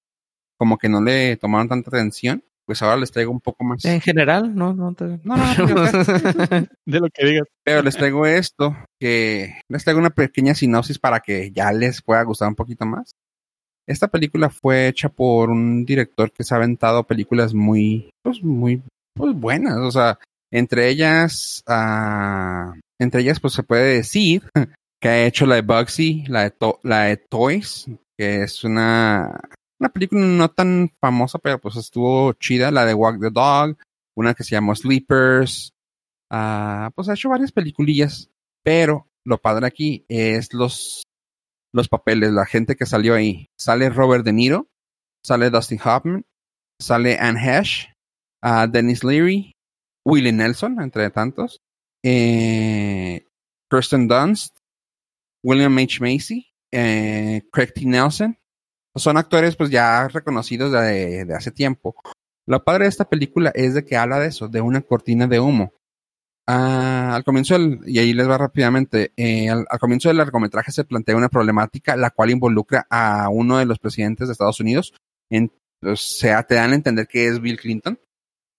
como 0.57 0.77
que 0.77 0.89
no 0.89 1.01
le 1.01 1.37
tomaron 1.37 1.69
tanta 1.69 1.89
atención. 1.89 2.43
Pues 2.65 2.81
ahora 2.81 2.97
les 2.97 3.11
traigo 3.11 3.31
un 3.31 3.39
poco 3.41 3.63
más. 3.63 3.85
En 3.85 4.01
general, 4.01 4.55
no, 4.55 4.73
no 4.73 4.93
te... 4.93 5.05
No, 5.23 5.35
no, 5.37 5.67
no, 5.67 5.83
De 6.85 6.99
lo 6.99 7.09
que 7.13 7.25
digas. 7.25 7.47
Pero 7.63 7.83
les 7.83 7.95
traigo 7.95 8.25
esto, 8.25 8.75
que 8.99 9.59
les 9.69 9.83
traigo 9.83 9.99
una 9.99 10.09
pequeña 10.09 10.55
sinopsis 10.55 10.97
para 10.97 11.19
que 11.19 11.51
ya 11.51 11.71
les 11.71 12.01
pueda 12.01 12.23
gustar 12.23 12.47
un 12.47 12.55
poquito 12.55 12.85
más. 12.85 13.11
Esta 13.87 14.07
película 14.07 14.49
fue 14.49 14.87
hecha 14.87 15.09
por 15.09 15.51
un 15.51 15.85
director 15.85 16.31
que 16.31 16.43
se 16.43 16.55
ha 16.55 16.57
aventado 16.57 17.03
películas 17.03 17.53
muy, 17.53 18.09
pues 18.23 18.43
muy, 18.43 18.81
pues 19.15 19.35
buenas. 19.35 19.77
O 19.77 19.91
sea, 19.91 20.17
entre 20.51 20.89
ellas, 20.89 21.61
ah, 21.67 22.73
entre 22.99 23.21
ellas, 23.21 23.39
pues 23.39 23.53
se 23.53 23.61
puede 23.61 23.93
decir 23.97 24.41
que 25.01 25.07
ha 25.07 25.25
hecho 25.27 25.45
la 25.45 25.55
de 25.55 25.61
Bugsy, 25.61 26.23
la 26.27 26.41
de, 26.43 26.49
To- 26.51 26.79
la 26.81 27.03
de 27.03 27.17
Toys, 27.17 27.85
que 28.17 28.41
es 28.41 28.63
una, 28.63 29.39
una 29.79 29.89
película 29.89 30.21
no 30.21 30.49
tan 30.49 30.91
famosa, 30.99 31.39
pero 31.39 31.59
pues 31.59 31.75
estuvo 31.75 32.33
chida, 32.33 32.71
la 32.71 32.85
de 32.85 32.93
Walk 32.93 33.19
the 33.19 33.29
Dog, 33.31 33.77
una 34.15 34.33
que 34.33 34.43
se 34.43 34.51
llamó 34.51 34.75
Sleepers, 34.75 35.75
Ah, 36.29 36.91
pues 36.95 37.07
ha 37.09 37.13
hecho 37.13 37.29
varias 37.29 37.51
peliculillas, 37.51 38.29
pero 38.63 39.07
lo 39.23 39.37
padre 39.41 39.67
aquí 39.67 40.05
es 40.09 40.53
los, 40.53 41.03
los 41.73 41.87
papeles, 41.87 42.31
la 42.31 42.45
gente 42.45 42.75
que 42.75 42.85
salió 42.85 43.13
ahí. 43.13 43.47
Sale 43.57 43.89
Robert 43.89 44.25
De 44.25 44.33
Niro, 44.33 44.67
sale 45.23 45.49
Dustin 45.49 45.79
Hoffman, 45.83 46.25
sale 46.81 47.17
Anne 47.19 47.39
Hesh, 47.39 47.93
ah, 48.43 48.67
Dennis 48.67 49.03
Leary, 49.03 49.53
Willie 50.05 50.31
Nelson, 50.31 50.81
entre 50.81 51.09
tantos, 51.11 51.59
eh, 52.03 53.25
Kirsten 53.69 54.07
Dunst, 54.07 54.57
William 55.43 55.77
H. 55.77 55.99
Macy, 56.01 56.51
eh, 56.71 57.41
Craig 57.51 57.71
T. 57.73 57.85
Nelson. 57.85 58.37
Son 58.95 59.17
actores 59.17 59.55
pues 59.55 59.69
ya 59.69 60.07
reconocidos 60.07 60.71
de, 60.71 61.25
de 61.25 61.35
hace 61.35 61.51
tiempo. 61.51 61.95
Lo 62.47 62.63
padre 62.63 62.83
de 62.85 62.89
esta 62.89 63.09
película 63.09 63.51
es 63.55 63.73
de 63.73 63.83
que 63.85 63.97
habla 63.97 64.19
de 64.19 64.27
eso, 64.27 64.47
de 64.47 64.61
una 64.61 64.81
cortina 64.81 65.27
de 65.27 65.39
humo. 65.39 65.73
Ah, 66.47 67.15
al 67.15 67.23
comienzo 67.23 67.55
del, 67.55 67.79
y 67.87 67.97
ahí 67.97 68.13
les 68.13 68.29
va 68.29 68.37
rápidamente, 68.37 69.11
eh, 69.17 69.49
al, 69.49 69.65
comienzo 69.79 70.09
del 70.09 70.17
largometraje 70.17 70.71
se 70.71 70.83
plantea 70.83 71.17
una 71.17 71.29
problemática 71.29 71.95
la 71.95 72.11
cual 72.11 72.29
involucra 72.29 72.85
a 72.91 73.29
uno 73.29 73.57
de 73.57 73.65
los 73.65 73.79
presidentes 73.79 74.27
de 74.27 74.33
Estados 74.33 74.59
Unidos, 74.59 74.93
en, 75.31 75.51
o 75.81 75.95
sea, 75.95 76.43
te 76.43 76.53
dan 76.53 76.71
a 76.71 76.75
entender 76.75 77.07
que 77.07 77.25
es 77.27 77.41
Bill 77.41 77.59
Clinton 77.59 77.99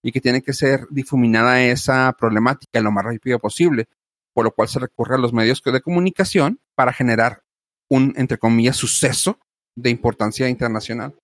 y 0.02 0.10
que 0.10 0.20
tiene 0.20 0.42
que 0.42 0.52
ser 0.52 0.88
difuminada 0.90 1.62
esa 1.62 2.12
problemática 2.18 2.80
lo 2.80 2.90
más 2.90 3.04
rápido 3.04 3.38
posible, 3.38 3.86
por 4.34 4.44
lo 4.44 4.50
cual 4.50 4.66
se 4.66 4.80
recurre 4.80 5.14
a 5.14 5.18
los 5.18 5.32
medios 5.32 5.62
de 5.62 5.80
comunicación 5.80 6.58
para 6.74 6.92
generar 6.92 7.42
un, 7.88 8.14
entre 8.16 8.38
comillas, 8.38 8.76
suceso 8.76 9.38
de 9.76 9.90
importancia 9.90 10.48
internacional. 10.48 11.14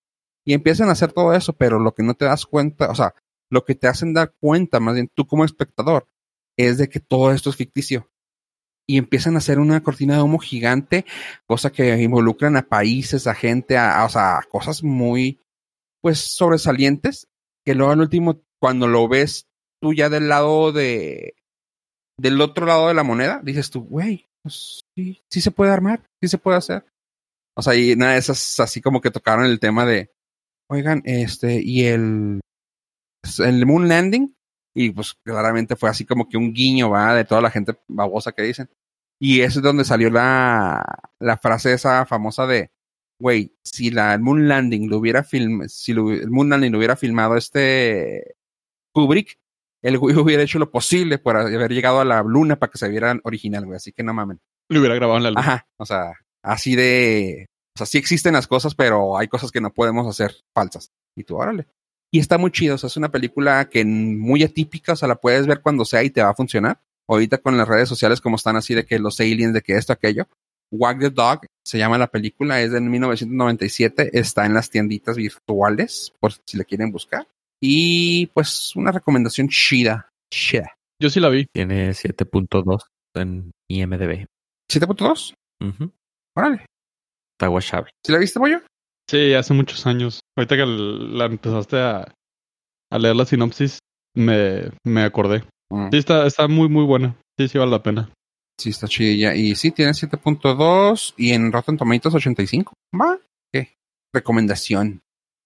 Y 0.45 0.53
empiezan 0.53 0.89
a 0.89 0.93
hacer 0.93 1.11
todo 1.11 1.33
eso, 1.33 1.53
pero 1.53 1.79
lo 1.79 1.93
que 1.93 2.03
no 2.03 2.13
te 2.13 2.25
das 2.25 2.45
cuenta, 2.45 2.89
o 2.89 2.95
sea, 2.95 3.15
lo 3.49 3.63
que 3.65 3.75
te 3.75 3.87
hacen 3.87 4.13
dar 4.13 4.33
cuenta, 4.39 4.79
más 4.79 4.95
bien 4.95 5.09
tú 5.13 5.25
como 5.25 5.45
espectador, 5.45 6.07
es 6.57 6.77
de 6.77 6.89
que 6.89 6.99
todo 6.99 7.31
esto 7.31 7.49
es 7.49 7.55
ficticio. 7.55 8.09
Y 8.87 8.97
empiezan 8.97 9.35
a 9.35 9.37
hacer 9.37 9.59
una 9.59 9.81
cortina 9.81 10.15
de 10.15 10.21
humo 10.21 10.39
gigante, 10.39 11.05
cosa 11.47 11.71
que 11.71 12.01
involucran 12.01 12.57
a 12.57 12.67
países, 12.67 13.27
a 13.27 13.33
gente, 13.33 13.77
a, 13.77 14.03
o 14.03 14.09
sea, 14.09 14.41
cosas 14.49 14.83
muy, 14.83 15.39
pues, 16.01 16.19
sobresalientes, 16.19 17.27
que 17.65 17.75
luego 17.75 17.93
al 17.93 18.01
último, 18.01 18.41
cuando 18.59 18.87
lo 18.87 19.07
ves 19.07 19.47
tú 19.81 19.93
ya 19.93 20.09
del 20.09 20.27
lado 20.27 20.71
de, 20.73 21.35
del 22.17 22.41
otro 22.41 22.65
lado 22.65 22.89
de 22.89 22.93
la 22.93 23.03
moneda, 23.03 23.41
dices 23.43 23.69
tú, 23.69 23.83
güey, 23.83 24.27
pues, 24.41 24.81
sí, 24.95 25.21
sí 25.29 25.41
se 25.41 25.51
puede 25.51 25.71
armar, 25.71 26.03
sí 26.21 26.27
se 26.27 26.37
puede 26.37 26.57
hacer. 26.57 26.85
O 27.55 27.61
sea, 27.61 27.75
y 27.75 27.95
nada 27.95 28.13
de 28.13 28.19
esas 28.19 28.59
así 28.59 28.81
como 28.81 29.01
que 29.01 29.11
tocaron 29.11 29.45
el 29.45 29.59
tema 29.59 29.85
de, 29.85 30.11
oigan, 30.69 31.01
este, 31.05 31.61
y 31.63 31.85
el, 31.85 32.39
el 33.39 33.65
moon 33.65 33.87
landing, 33.87 34.35
y 34.75 34.89
pues 34.91 35.13
claramente 35.23 35.75
fue 35.75 35.89
así 35.89 36.05
como 36.05 36.27
que 36.27 36.37
un 36.37 36.53
guiño, 36.53 36.89
va, 36.89 37.13
de 37.13 37.25
toda 37.25 37.41
la 37.41 37.51
gente 37.51 37.75
babosa 37.87 38.31
que 38.31 38.41
dicen. 38.43 38.69
Y 39.19 39.41
eso 39.41 39.59
es 39.59 39.63
donde 39.63 39.85
salió 39.85 40.09
la, 40.09 40.83
la 41.19 41.37
frase 41.37 41.73
esa 41.73 42.05
famosa 42.05 42.47
de, 42.47 42.71
güey, 43.19 43.55
si 43.63 43.91
la 43.91 44.15
el 44.15 44.19
moon 44.21 44.47
landing 44.47 44.89
lo 44.89 44.97
hubiera 44.97 45.23
film, 45.23 45.67
si 45.67 45.93
lo- 45.93 46.11
el 46.11 46.29
moon 46.31 46.49
landing 46.49 46.71
lo 46.71 46.79
hubiera 46.79 46.95
filmado 46.95 47.37
este 47.37 48.35
Kubrick, 48.93 49.37
el 49.83 49.97
güey 49.99 50.15
hubiera 50.17 50.43
hecho 50.43 50.59
lo 50.59 50.71
posible 50.71 51.19
por 51.19 51.37
haber 51.37 51.71
llegado 51.71 51.99
a 51.99 52.05
la 52.05 52.23
luna 52.23 52.57
para 52.57 52.71
que 52.71 52.77
se 52.79 52.89
viera 52.89 53.17
original, 53.23 53.65
güey. 53.65 53.77
Así 53.77 53.93
que 53.93 54.01
no 54.03 54.13
mamen. 54.13 54.41
Lo 54.69 54.79
hubiera 54.79 54.95
grabado 54.95 55.17
en 55.17 55.23
la 55.23 55.29
luz. 55.31 55.39
Ajá, 55.39 55.67
o 55.77 55.85
sea, 55.85 56.13
así 56.43 56.75
de, 56.75 57.47
o 57.75 57.77
sea, 57.77 57.87
sí 57.87 57.97
existen 57.97 58.33
las 58.33 58.47
cosas, 58.47 58.75
pero 58.75 59.17
hay 59.17 59.27
cosas 59.27 59.51
que 59.51 59.61
no 59.61 59.73
podemos 59.73 60.07
hacer 60.07 60.35
falsas. 60.55 60.91
Y 61.15 61.23
tú, 61.23 61.37
órale. 61.37 61.67
Y 62.11 62.19
está 62.19 62.37
muy 62.37 62.51
chido, 62.51 62.75
o 62.75 62.77
sea, 62.77 62.87
es 62.87 62.97
una 62.97 63.09
película 63.09 63.69
que 63.69 63.83
muy 63.83 64.43
atípica, 64.43 64.93
o 64.93 64.95
sea, 64.95 65.07
la 65.07 65.15
puedes 65.15 65.47
ver 65.47 65.61
cuando 65.61 65.83
sea 65.83 66.03
y 66.03 66.11
te 66.11 66.21
va 66.21 66.29
a 66.29 66.35
funcionar. 66.35 66.79
Ahorita 67.07 67.39
con 67.39 67.57
las 67.57 67.67
redes 67.67 67.89
sociales 67.89 68.21
como 68.21 68.35
están 68.35 68.55
así 68.55 68.75
de 68.75 68.85
que 68.85 68.99
los 68.99 69.19
aliens, 69.19 69.53
de 69.53 69.61
que 69.61 69.75
esto, 69.75 69.93
aquello. 69.93 70.27
Wag 70.71 70.99
the 70.99 71.09
Dog 71.09 71.41
se 71.63 71.77
llama 71.77 71.97
la 71.97 72.07
película, 72.07 72.61
es 72.61 72.71
de 72.71 72.81
1997, 72.81 74.17
está 74.17 74.45
en 74.45 74.53
las 74.53 74.69
tienditas 74.69 75.17
virtuales, 75.17 76.13
por 76.19 76.33
si 76.33 76.57
la 76.57 76.63
quieren 76.63 76.91
buscar. 76.91 77.27
Y 77.61 78.27
pues 78.27 78.75
una 78.75 78.91
recomendación 78.91 79.47
chida. 79.49 80.09
Chida. 80.31 80.75
Yo 80.99 81.09
sí 81.09 81.19
la 81.19 81.29
vi. 81.29 81.45
Tiene 81.51 81.91
7.2 81.91 82.83
en 83.15 83.51
IMDB. 83.69 84.25
¿7.2? 84.69 85.33
Ujú. 85.61 85.91
Órale. 86.35 86.65
Está 87.37 87.47
guachable. 87.47 87.91
¿Sí 88.05 88.11
la 88.11 88.19
viste, 88.19 88.39
pollo? 88.39 88.61
Sí, 89.09 89.33
hace 89.33 89.53
muchos 89.53 89.85
años. 89.85 90.19
Ahorita 90.37 90.55
que 90.55 90.65
la 90.65 91.25
empezaste 91.25 91.77
a, 91.79 92.13
a 92.91 92.99
leer 92.99 93.15
la 93.15 93.25
sinopsis, 93.25 93.79
me, 94.15 94.69
me 94.85 95.03
acordé. 95.03 95.43
Mm. 95.71 95.89
Sí, 95.91 95.97
está, 95.97 96.25
está 96.25 96.47
muy, 96.47 96.69
muy 96.69 96.85
buena. 96.85 97.15
Sí, 97.37 97.47
sí 97.47 97.57
vale 97.57 97.71
la 97.71 97.83
pena. 97.83 98.09
Sí, 98.59 98.69
está 98.69 98.87
chidilla. 98.87 99.35
Y 99.35 99.55
sí, 99.55 99.71
tiene 99.71 99.91
7.2 99.93 101.13
y 101.17 101.31
en 101.33 101.51
Rotten 101.51 101.77
Tomatoes 101.77 102.15
85. 102.15 102.73
Va. 102.99 103.17
¿Qué? 103.51 103.73
Recomendación 104.13 105.01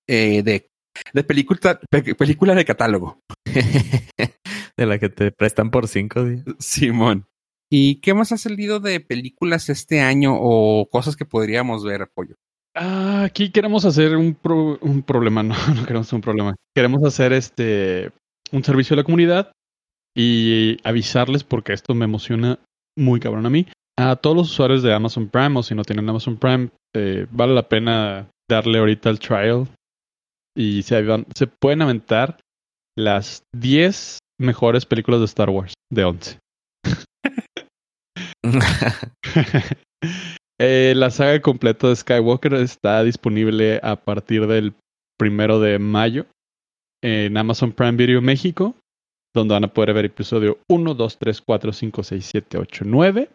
eh, 0.07 0.43
de, 0.43 0.67
de 1.13 1.23
película, 1.23 1.79
pe- 1.89 2.15
película 2.15 2.53
de 2.53 2.65
catálogo. 2.65 3.19
de 3.45 4.85
la 4.85 4.99
que 4.99 5.09
te 5.09 5.31
prestan 5.31 5.71
por 5.71 5.88
5 5.88 6.23
días. 6.25 6.43
Simón. 6.59 7.25
¿Y 7.70 7.99
qué 8.01 8.13
más 8.13 8.32
ha 8.32 8.38
salido 8.38 8.80
de 8.80 8.99
películas 8.99 9.70
este 9.70 9.99
año 10.01 10.34
o 10.39 10.88
cosas 10.89 11.15
que 11.15 11.26
podríamos 11.26 11.84
ver, 11.84 12.09
Pollo? 12.13 12.36
Ah, 12.76 13.24
aquí 13.26 13.49
queremos 13.51 13.86
hacer 13.86 14.15
un, 14.15 14.36
pro- 14.36 14.78
un 14.82 15.01
problema, 15.01 15.43
no, 15.43 15.55
no 15.76 15.82
queremos 15.86 16.07
hacer 16.07 16.15
un 16.18 16.22
problema. 16.22 16.55
Queremos 16.76 17.03
hacer 17.03 17.34
este 17.34 18.11
un 18.51 18.63
servicio 18.63 18.93
a 18.93 18.97
la 18.97 19.03
comunidad 19.03 19.51
y 20.15 20.78
avisarles 20.88 21.43
porque 21.43 21.74
esto 21.74 21.93
me 21.93 22.05
emociona 22.05 22.59
muy 22.97 23.20
cabrón 23.20 23.45
a 23.45 23.49
mí. 23.49 23.68
A 23.99 24.15
todos 24.15 24.36
los 24.38 24.51
usuarios 24.51 24.84
de 24.84 24.93
Amazon 24.93 25.28
Prime 25.28 25.59
o 25.59 25.63
si 25.63 25.76
no 25.76 25.84
tienen 25.84 26.07
Amazon 26.09 26.38
Prime, 26.38 26.70
eh, 26.95 27.26
vale 27.32 27.53
la 27.53 27.68
pena 27.68 28.30
darle 28.49 28.80
ahorita 28.80 29.09
el 29.09 29.20
trial 29.20 29.68
y 30.55 30.84
se, 30.84 31.03
se 31.36 31.47
pueden 31.47 31.82
aventar 31.82 32.39
las 32.95 33.43
10 33.55 34.20
mejores 34.39 34.86
películas 34.86 35.20
de 35.20 35.26
Star 35.26 35.49
Wars 35.49 35.74
de 35.91 36.03
11. 36.05 36.39
Eh, 40.59 40.93
la 40.95 41.11
saga 41.11 41.39
completa 41.39 41.88
de 41.88 41.95
Skywalker 41.95 42.55
está 42.55 43.03
disponible 43.03 43.79
a 43.83 43.95
partir 43.95 44.47
del 44.47 44.73
primero 45.15 45.59
de 45.59 45.77
mayo 45.77 46.25
en 47.03 47.38
Amazon 47.38 47.71
Prime 47.71 47.91
Video 47.91 48.23
México, 48.23 48.75
donde 49.35 49.53
van 49.53 49.65
a 49.65 49.67
poder 49.67 49.93
ver 49.93 50.05
episodio 50.05 50.57
1, 50.67 50.95
2, 50.95 51.17
3, 51.19 51.41
4, 51.41 51.73
5, 51.73 52.03
6, 52.03 52.25
7, 52.25 52.57
8, 52.57 52.85
9 52.88 53.29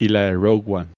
y 0.00 0.08
la 0.08 0.22
de 0.22 0.32
Rogue 0.32 0.64
One. 0.66 0.88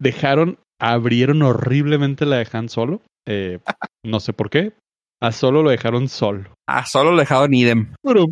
Dejaron, 0.00 0.58
abrieron 0.80 1.42
horriblemente 1.42 2.24
la 2.24 2.36
de 2.36 2.48
Han 2.52 2.68
Solo. 2.68 3.00
eh, 3.28 3.58
no 4.04 4.20
sé 4.20 4.32
por 4.32 4.50
qué. 4.50 4.72
A 5.20 5.32
Solo 5.32 5.62
lo 5.62 5.70
dejaron 5.70 6.08
solo. 6.08 6.52
Ah, 6.68 6.84
solo 6.84 7.10
lo 7.10 7.22
en 7.22 7.54
idem. 7.54 7.94
Pero 8.02 8.26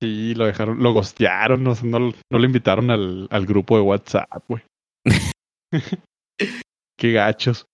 sí, 0.00 0.34
lo 0.34 0.46
dejaron, 0.46 0.82
lo 0.82 0.92
gostearon, 0.92 1.62
no, 1.62 1.74
no, 1.82 1.98
no 1.98 2.38
lo 2.38 2.44
invitaron 2.44 2.90
al, 2.90 3.28
al 3.30 3.46
grupo 3.46 3.76
de 3.76 3.82
WhatsApp, 3.82 4.44
güey. 4.48 4.62
Qué 6.98 7.12
gachos. 7.12 7.66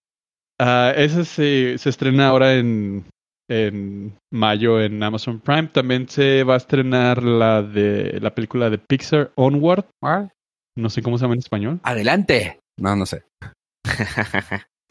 Ah, 0.59 0.93
ese 0.97 1.25
se, 1.25 1.79
se 1.79 1.91
estrena 1.91 2.29
ahora 2.29 2.55
en 2.55 3.05
en 3.49 4.19
mayo 4.33 4.81
en 4.81 5.03
Amazon 5.03 5.41
Prime. 5.41 5.69
También 5.69 6.09
se 6.09 6.43
va 6.45 6.55
a 6.55 6.59
estrenar 6.59 7.23
la 7.23 7.63
de 7.63 8.19
la 8.21 8.35
película 8.35 8.71
de 8.71 8.79
Pixar 8.79 9.33
Onward. 9.37 9.85
¿Cuál? 10.01 10.33
No 10.77 10.91
sé 10.91 11.03
cómo 11.03 11.19
se 11.19 11.25
llama 11.25 11.35
en 11.35 11.41
español. 11.41 11.81
Adelante. 11.83 12.61
No, 12.79 12.97
no 12.97 13.07
sé. 13.07 13.25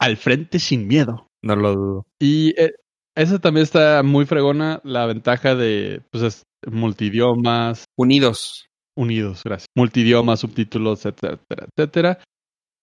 Al 0.00 0.16
frente 0.16 0.58
sin 0.58 0.86
miedo. 0.86 1.26
no 1.42 1.56
lo 1.56 1.74
dudo. 1.74 2.06
Y 2.20 2.60
eh, 2.60 2.74
esa 3.16 3.38
también 3.38 3.64
está 3.64 4.02
muy 4.02 4.26
fregona. 4.26 4.80
La 4.84 5.06
ventaja 5.06 5.54
de 5.54 6.02
pues 6.10 6.22
es 6.22 6.42
multidiomas, 6.66 7.84
Unidos. 7.96 8.66
unidos, 8.96 9.42
gracias. 9.44 9.68
Multidiomas, 9.74 10.40
subtítulos, 10.40 11.04
etcétera, 11.06 11.66
etcétera. 11.76 12.18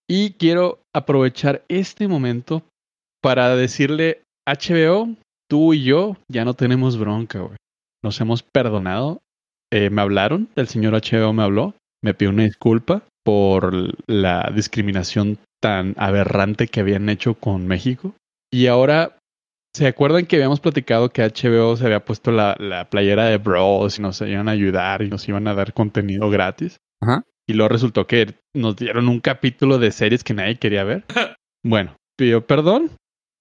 Y 0.08 0.34
quiero 0.34 0.82
aprovechar 0.94 1.64
este 1.70 2.08
momento 2.08 2.64
para 3.22 3.56
decirle 3.56 4.22
HBO, 4.46 5.16
tú 5.50 5.74
y 5.74 5.84
yo 5.84 6.18
ya 6.28 6.44
no 6.46 6.54
tenemos 6.56 6.98
bronca, 6.98 7.40
güey. 7.40 7.58
Nos 8.04 8.20
hemos 8.20 8.44
perdonado. 8.44 9.22
Eh, 9.72 9.90
me 9.90 10.02
hablaron, 10.02 10.50
el 10.56 10.68
señor 10.68 10.94
HBO 10.94 11.34
me 11.34 11.44
habló, 11.44 11.74
me 12.04 12.14
pidió 12.14 12.32
una 12.32 12.44
disculpa 12.44 13.04
por 13.24 13.74
la 14.08 14.52
discriminación 14.54 15.40
tan 15.62 15.96
aberrante 15.98 16.68
que 16.68 16.82
habían 16.82 17.08
hecho 17.10 17.36
con 17.36 17.66
México. 17.66 18.14
Y 18.52 18.68
ahora, 18.68 19.18
¿se 19.76 19.88
acuerdan 19.88 20.26
que 20.26 20.38
habíamos 20.38 20.60
platicado 20.60 21.10
que 21.10 21.24
HBO 21.24 21.76
se 21.76 21.86
había 21.86 22.06
puesto 22.06 22.32
la, 22.32 22.56
la 22.60 22.90
playera 22.90 23.26
de 23.26 23.38
Bros 23.38 24.00
y 24.00 24.02
nos 24.02 24.22
iban 24.22 24.48
a 24.48 24.52
ayudar 24.52 25.02
y 25.02 25.10
nos 25.10 25.28
iban 25.28 25.48
a 25.48 25.54
dar 25.54 25.74
contenido 25.74 26.30
gratis? 26.30 26.78
Ajá. 27.02 27.24
Y 27.48 27.54
luego 27.54 27.70
resultó 27.70 28.08
que 28.08 28.36
nos 28.54 28.76
dieron 28.76 29.10
un 29.10 29.20
capítulo 29.20 29.78
de 29.78 29.92
series 29.92 30.24
que 30.24 30.34
nadie 30.34 30.58
quería 30.58 30.84
ver. 30.84 31.06
Bueno, 31.66 31.96
pidió 32.18 32.46
perdón 32.46 32.92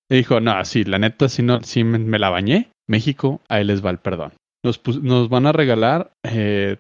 y 0.09 0.15
dijo, 0.15 0.39
no, 0.39 0.65
sí, 0.65 0.85
la 0.85 1.01
neta, 1.01 1.29
sí, 1.29 1.43
no, 1.43 1.61
sí 1.65 1.83
me, 1.83 1.99
me 1.99 2.21
la 2.21 2.31
bañé. 2.31 2.71
México, 2.89 3.41
ahí 3.49 3.65
les 3.65 3.85
va 3.85 3.91
el 3.91 3.99
perdón. 3.99 4.35
Nos, 4.65 4.81
nos 5.03 5.29
van 5.29 5.47
a 5.47 5.53
regalar 5.53 6.13
eh, 6.23 6.77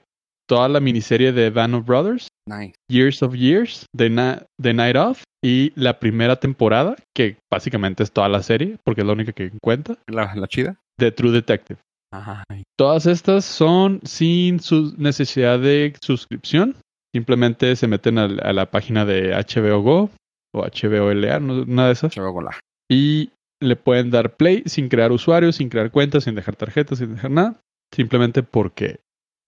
toda 0.48 0.68
la 0.68 0.80
miniserie 0.80 1.32
de 1.32 1.50
Band 1.50 1.74
of 1.74 1.86
Brothers, 1.86 2.28
Nice. 2.48 2.74
Years 2.90 3.22
of 3.22 3.34
Years, 3.34 3.86
The, 3.96 4.10
Na- 4.10 4.42
The 4.60 4.74
Night 4.74 4.96
Of, 4.96 5.22
y 5.44 5.72
la 5.76 5.98
primera 6.00 6.36
temporada, 6.36 6.96
que 7.14 7.36
básicamente 7.50 8.02
es 8.02 8.10
toda 8.12 8.28
la 8.28 8.42
serie, 8.42 8.76
porque 8.84 9.02
es 9.02 9.06
la 9.06 9.12
única 9.12 9.32
que 9.32 9.50
cuenta, 9.62 9.96
La, 10.08 10.34
la 10.34 10.46
chida. 10.48 10.76
de 10.98 11.12
True 11.12 11.30
Detective. 11.32 11.78
Ay. 12.12 12.64
Todas 12.78 13.06
estas 13.06 13.44
son 13.44 14.00
sin 14.04 14.60
su 14.60 14.94
necesidad 14.98 15.58
de 15.60 15.94
suscripción. 16.02 16.76
Simplemente 17.14 17.74
se 17.76 17.86
meten 17.88 18.18
a, 18.18 18.26
la 18.28 18.70
página 18.70 19.04
de 19.04 19.32
HBO 19.34 19.80
Go 19.82 20.10
o 20.54 20.62
HBO 20.66 21.12
LA, 21.14 21.40
no- 21.40 21.62
una 21.62 21.86
de 21.86 21.92
esas, 21.92 22.12
Chavogola. 22.12 22.58
y 22.90 23.30
le 23.60 23.76
pueden 23.76 24.10
dar 24.10 24.34
play 24.36 24.62
sin 24.66 24.88
crear 24.88 25.12
usuarios, 25.12 25.56
sin 25.56 25.68
crear 25.68 25.90
cuentas, 25.90 26.24
sin 26.24 26.34
dejar 26.34 26.56
tarjetas, 26.56 26.98
sin 26.98 27.14
dejar 27.14 27.30
nada. 27.30 27.60
Simplemente 27.94 28.42
porque 28.42 28.98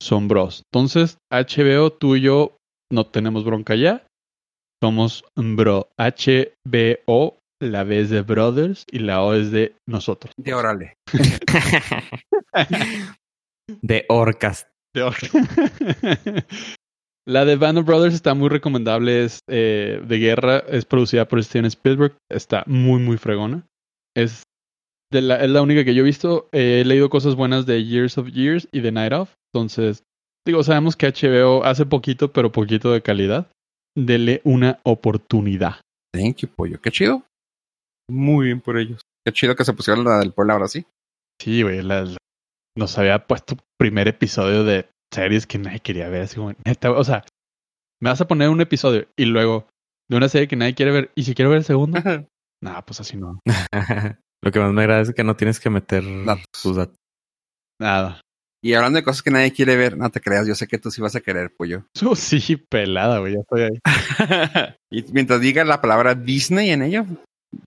son 0.01 0.29
bros. 0.29 0.63
Entonces, 0.73 1.19
HBO, 1.31 1.93
tú 1.93 2.17
y 2.17 2.23
yo 2.23 2.57
no 2.93 3.07
tenemos 3.07 3.45
bronca 3.45 3.75
ya. 3.75 4.07
Somos 4.83 5.25
bro. 5.35 5.89
HBO, 5.97 7.39
la 7.61 7.85
B 7.85 8.01
es 8.01 8.11
de 8.11 8.23
Brothers 8.23 8.85
y 8.91 8.99
la 8.99 9.23
O 9.23 9.35
es 9.35 9.51
de 9.51 9.77
nosotros. 9.89 10.33
De 10.37 10.55
órale. 10.55 10.95
De 13.81 14.05
orcas. 14.09 14.69
De 14.95 15.03
orca. 15.03 15.27
La 17.27 17.47
de 17.47 17.57
Band 17.57 17.79
of 17.79 17.87
Brothers 17.87 18.15
está 18.15 18.35
muy 18.35 18.51
recomendable. 18.51 19.25
Es 19.25 19.39
eh, 19.49 20.03
de 20.07 20.19
guerra. 20.19 20.59
Es 20.69 20.85
producida 20.85 21.27
por 21.27 21.43
Steven 21.43 21.67
Spielberg. 21.67 22.15
Está 22.31 22.65
muy, 22.67 23.01
muy 23.01 23.17
fregona. 23.17 23.67
Es, 24.15 24.43
de 25.11 25.23
la, 25.23 25.43
es 25.43 25.51
la 25.51 25.63
única 25.63 25.85
que 25.85 25.95
yo 25.95 26.03
he 26.03 26.07
visto. 26.07 26.49
Eh, 26.53 26.83
he 26.83 26.85
leído 26.85 27.09
cosas 27.09 27.35
buenas 27.35 27.65
de 27.65 27.85
Years 27.85 28.19
of 28.19 28.29
Years 28.29 28.69
y 28.73 28.81
de 28.81 28.93
Night 28.93 29.15
Of. 29.15 29.33
Entonces, 29.59 30.03
digo, 30.45 30.65
sabemos 30.65 30.97
que 30.97 31.07
HBO 31.07 31.65
hace 31.65 31.87
poquito, 31.87 32.33
pero 32.33 32.51
poquito 32.51 32.91
de 32.93 33.03
calidad. 33.03 33.47
Dele 33.97 34.41
una 34.43 34.81
oportunidad. 34.83 35.77
Thank 36.13 36.39
you, 36.39 36.49
pollo. 36.49 36.81
Qué 36.81 36.91
chido. 36.91 37.23
Muy 38.11 38.47
bien 38.47 38.61
por 38.61 38.77
ellos. 38.77 39.01
Qué 39.25 39.33
chido 39.33 39.55
que 39.55 39.65
se 39.65 39.73
pusieron 39.73 40.05
la 40.05 40.19
del 40.19 40.33
pueblo 40.33 40.55
ahora 40.55 40.67
sí. 40.67 40.85
Sí, 41.41 41.63
güey. 41.63 41.83
la- 41.83 42.03
la- 42.05 42.17
nos 42.77 42.99
había 42.99 43.25
puesto 43.29 43.57
primer 43.79 44.09
episodio 44.09 44.65
de 44.65 44.89
series 45.13 45.47
que 45.47 45.59
nadie 45.59 45.79
quería 45.79 46.09
ver. 46.09 46.23
Así 46.23 46.35
como, 46.35 46.53
neta, 46.67 46.91
o 46.91 47.05
sea, 47.05 47.25
me 48.03 48.11
vas 48.11 48.21
a 48.21 48.27
poner 48.27 48.49
un 48.49 48.61
episodio 48.61 49.07
y 49.17 49.27
luego 49.27 49.69
de 50.11 50.17
una 50.17 50.29
serie 50.29 50.49
que 50.49 50.57
nadie 50.57 50.75
quiere 50.75 50.91
ver. 50.91 51.13
Y 51.15 51.23
si 51.23 51.35
quiero 51.37 51.51
ver 51.53 51.59
el 51.59 51.65
segundo, 51.65 52.01
nah, 52.61 52.81
pues 52.81 52.99
así 53.01 53.17
no. 53.17 53.39
Lo 54.43 54.51
que 54.51 54.59
más 54.59 54.73
me 54.73 54.83
agrada 54.83 55.03
es 55.03 55.15
que 55.15 55.23
no 55.23 55.37
tienes 55.37 55.61
que 55.61 55.71
meter 55.71 56.03
Datos. 56.27 56.45
sus 56.53 56.75
datos. 56.77 56.97
Nada. 57.81 58.21
Y 58.65 58.73
hablando 58.73 58.97
de 58.97 59.03
cosas 59.03 59.23
que 59.23 59.31
nadie 59.31 59.53
quiere 59.53 59.77
ver, 59.77 59.99
no 59.99 60.11
te 60.11 60.23
creas, 60.23 60.47
yo 60.47 60.55
sé 60.55 60.67
que 60.67 60.79
tú 60.79 60.91
sí 60.91 61.03
vas 61.03 61.15
a 61.15 61.21
querer, 61.21 61.53
pollo. 61.55 61.85
Oh, 62.03 62.17
sí, 62.17 62.57
pelada, 62.57 63.19
güey. 63.19 63.35
Ya 63.35 63.41
estoy 63.41 63.63
ahí. 63.63 64.75
y 64.91 65.05
mientras 65.13 65.43
diga 65.43 65.65
la 65.65 65.83
palabra 65.83 66.15
Disney 66.15 66.71
en 66.71 66.81
ello, 66.81 67.05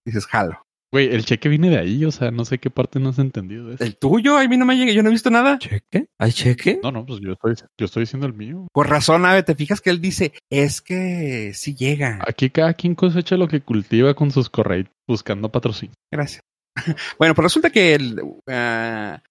dices 0.04 0.26
jalo. 0.26 0.60
Güey, 0.92 1.14
el 1.14 1.24
cheque 1.24 1.50
viene 1.50 1.70
de 1.70 1.78
ahí. 1.78 2.04
O 2.04 2.10
sea, 2.12 2.32
no 2.32 2.46
sé 2.46 2.58
qué 2.58 2.72
parte 2.72 3.00
no 3.00 3.10
has 3.10 3.20
entendido 3.20 3.68
de 3.68 3.76
eso. 3.76 3.84
El 3.84 3.96
tuyo, 3.96 4.38
a 4.38 4.48
mí 4.48 4.58
no 4.58 4.66
me 4.66 4.76
llega, 4.76 4.92
yo 4.92 5.04
no 5.04 5.10
he 5.10 5.12
visto 5.12 5.30
nada. 5.30 5.60
¿Cheque? 5.60 6.08
¿Hay 6.18 6.32
cheque? 6.32 6.80
No, 6.82 6.92
no, 6.92 7.06
pues 7.06 7.20
yo 7.20 7.34
estoy, 7.34 7.54
yo 7.78 7.86
estoy 7.86 8.02
diciendo 8.02 8.26
el 8.26 8.34
mío. 8.34 8.68
Por 8.74 8.90
razón, 8.90 9.24
Ave, 9.24 9.44
te 9.44 9.54
fijas 9.54 9.82
que 9.82 9.92
él 9.92 10.02
dice, 10.02 10.34
es 10.50 10.82
que 10.82 11.52
sí 11.54 11.76
llega. 11.76 12.18
Aquí 12.28 12.50
cada 12.50 12.74
quien 12.74 12.96
cosecha 12.96 13.38
lo 13.38 13.48
que 13.48 13.62
cultiva 13.62 14.16
con 14.16 14.32
sus 14.32 14.50
correios 14.50 14.90
buscando 15.08 15.52
patrocinio. 15.52 15.94
Gracias. 16.12 16.42
bueno, 17.20 17.36
pues 17.36 17.44
resulta 17.44 17.70
que 17.70 17.94
el, 17.94 18.20
ah, 18.48 19.22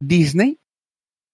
Disney, 0.00 0.58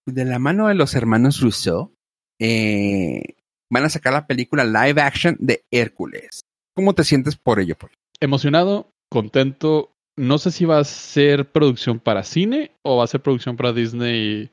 de 0.05 0.25
la 0.25 0.39
mano 0.39 0.67
de 0.67 0.75
los 0.75 0.95
hermanos 0.95 1.41
Rousseau, 1.41 1.93
eh, 2.39 3.35
van 3.71 3.85
a 3.85 3.89
sacar 3.89 4.13
la 4.13 4.27
película 4.27 4.63
live 4.63 5.01
action 5.01 5.37
de 5.39 5.63
Hércules. 5.71 6.41
¿Cómo 6.75 6.93
te 6.93 7.03
sientes 7.03 7.35
por 7.35 7.59
ello, 7.59 7.75
pollo? 7.77 7.93
Emocionado, 8.19 8.91
contento. 9.09 9.91
No 10.17 10.37
sé 10.37 10.51
si 10.51 10.65
va 10.65 10.79
a 10.79 10.83
ser 10.83 11.51
producción 11.51 11.99
para 11.99 12.23
cine 12.23 12.71
o 12.83 12.97
va 12.97 13.05
a 13.05 13.07
ser 13.07 13.21
producción 13.21 13.55
para 13.57 13.73
Disney 13.73 14.51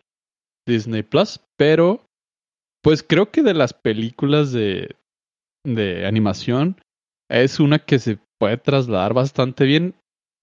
Disney 0.66 1.02
Plus, 1.02 1.40
pero 1.56 2.04
pues 2.82 3.02
creo 3.02 3.30
que 3.30 3.42
de 3.42 3.54
las 3.54 3.72
películas 3.72 4.52
de, 4.52 4.96
de 5.64 6.06
animación 6.06 6.80
es 7.28 7.58
una 7.58 7.78
que 7.78 7.98
se 7.98 8.18
puede 8.38 8.58
trasladar 8.58 9.14
bastante 9.14 9.64
bien 9.64 9.94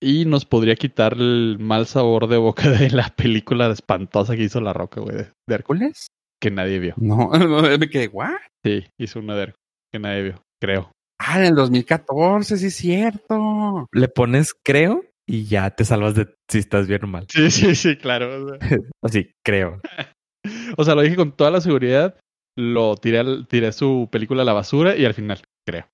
y 0.05 0.25
nos 0.25 0.45
podría 0.45 0.75
quitar 0.75 1.13
el 1.13 1.57
mal 1.59 1.87
sabor 1.87 2.27
de 2.27 2.37
boca 2.37 2.69
de 2.69 2.91
la 2.91 3.09
película 3.09 3.67
espantosa 3.71 4.35
que 4.35 4.43
hizo 4.43 4.61
La 4.61 4.71
Roca, 4.73 5.01
güey, 5.01 5.15
de, 5.15 5.23
de 5.47 5.55
Hércules, 5.55 6.07
que 6.41 6.51
nadie 6.51 6.77
vio. 6.79 6.93
No, 6.97 7.29
me 7.79 7.89
quedé, 7.89 8.07
¿what? 8.09 8.33
Sí, 8.63 8.85
hizo 8.99 9.19
una 9.19 9.35
de 9.35 9.41
Hércules 9.43 9.59
que 9.91 9.99
nadie 9.99 10.21
vio, 10.23 10.41
creo. 10.61 10.91
Ah, 11.19 11.39
en 11.39 11.45
el 11.45 11.55
2014, 11.55 12.57
sí 12.57 12.67
es 12.67 12.75
cierto. 12.75 13.87
Le 13.93 14.07
pones 14.09 14.53
creo 14.63 15.03
y 15.27 15.45
ya 15.45 15.71
te 15.71 15.85
salvas 15.85 16.13
de 16.13 16.35
si 16.51 16.59
estás 16.59 16.87
bien 16.87 17.05
o 17.05 17.07
mal. 17.07 17.25
Sí, 17.29 17.49
sí, 17.51 17.73
sí, 17.75 17.95
claro. 17.97 18.45
o 18.45 18.49
sea. 18.49 18.59
Así, 19.01 19.31
creo. 19.43 19.81
O 20.77 20.83
sea, 20.83 20.93
lo 20.93 21.01
dije 21.01 21.15
con 21.15 21.31
toda 21.35 21.49
la 21.51 21.61
seguridad. 21.61 22.15
Lo 22.57 22.95
tiré, 22.95 23.19
al- 23.19 23.47
tiré 23.47 23.71
su 23.71 24.07
película 24.11 24.43
a 24.43 24.45
la 24.45 24.53
basura 24.53 24.95
y 24.95 25.05
al 25.05 25.13
final, 25.13 25.41
creo. 25.67 25.87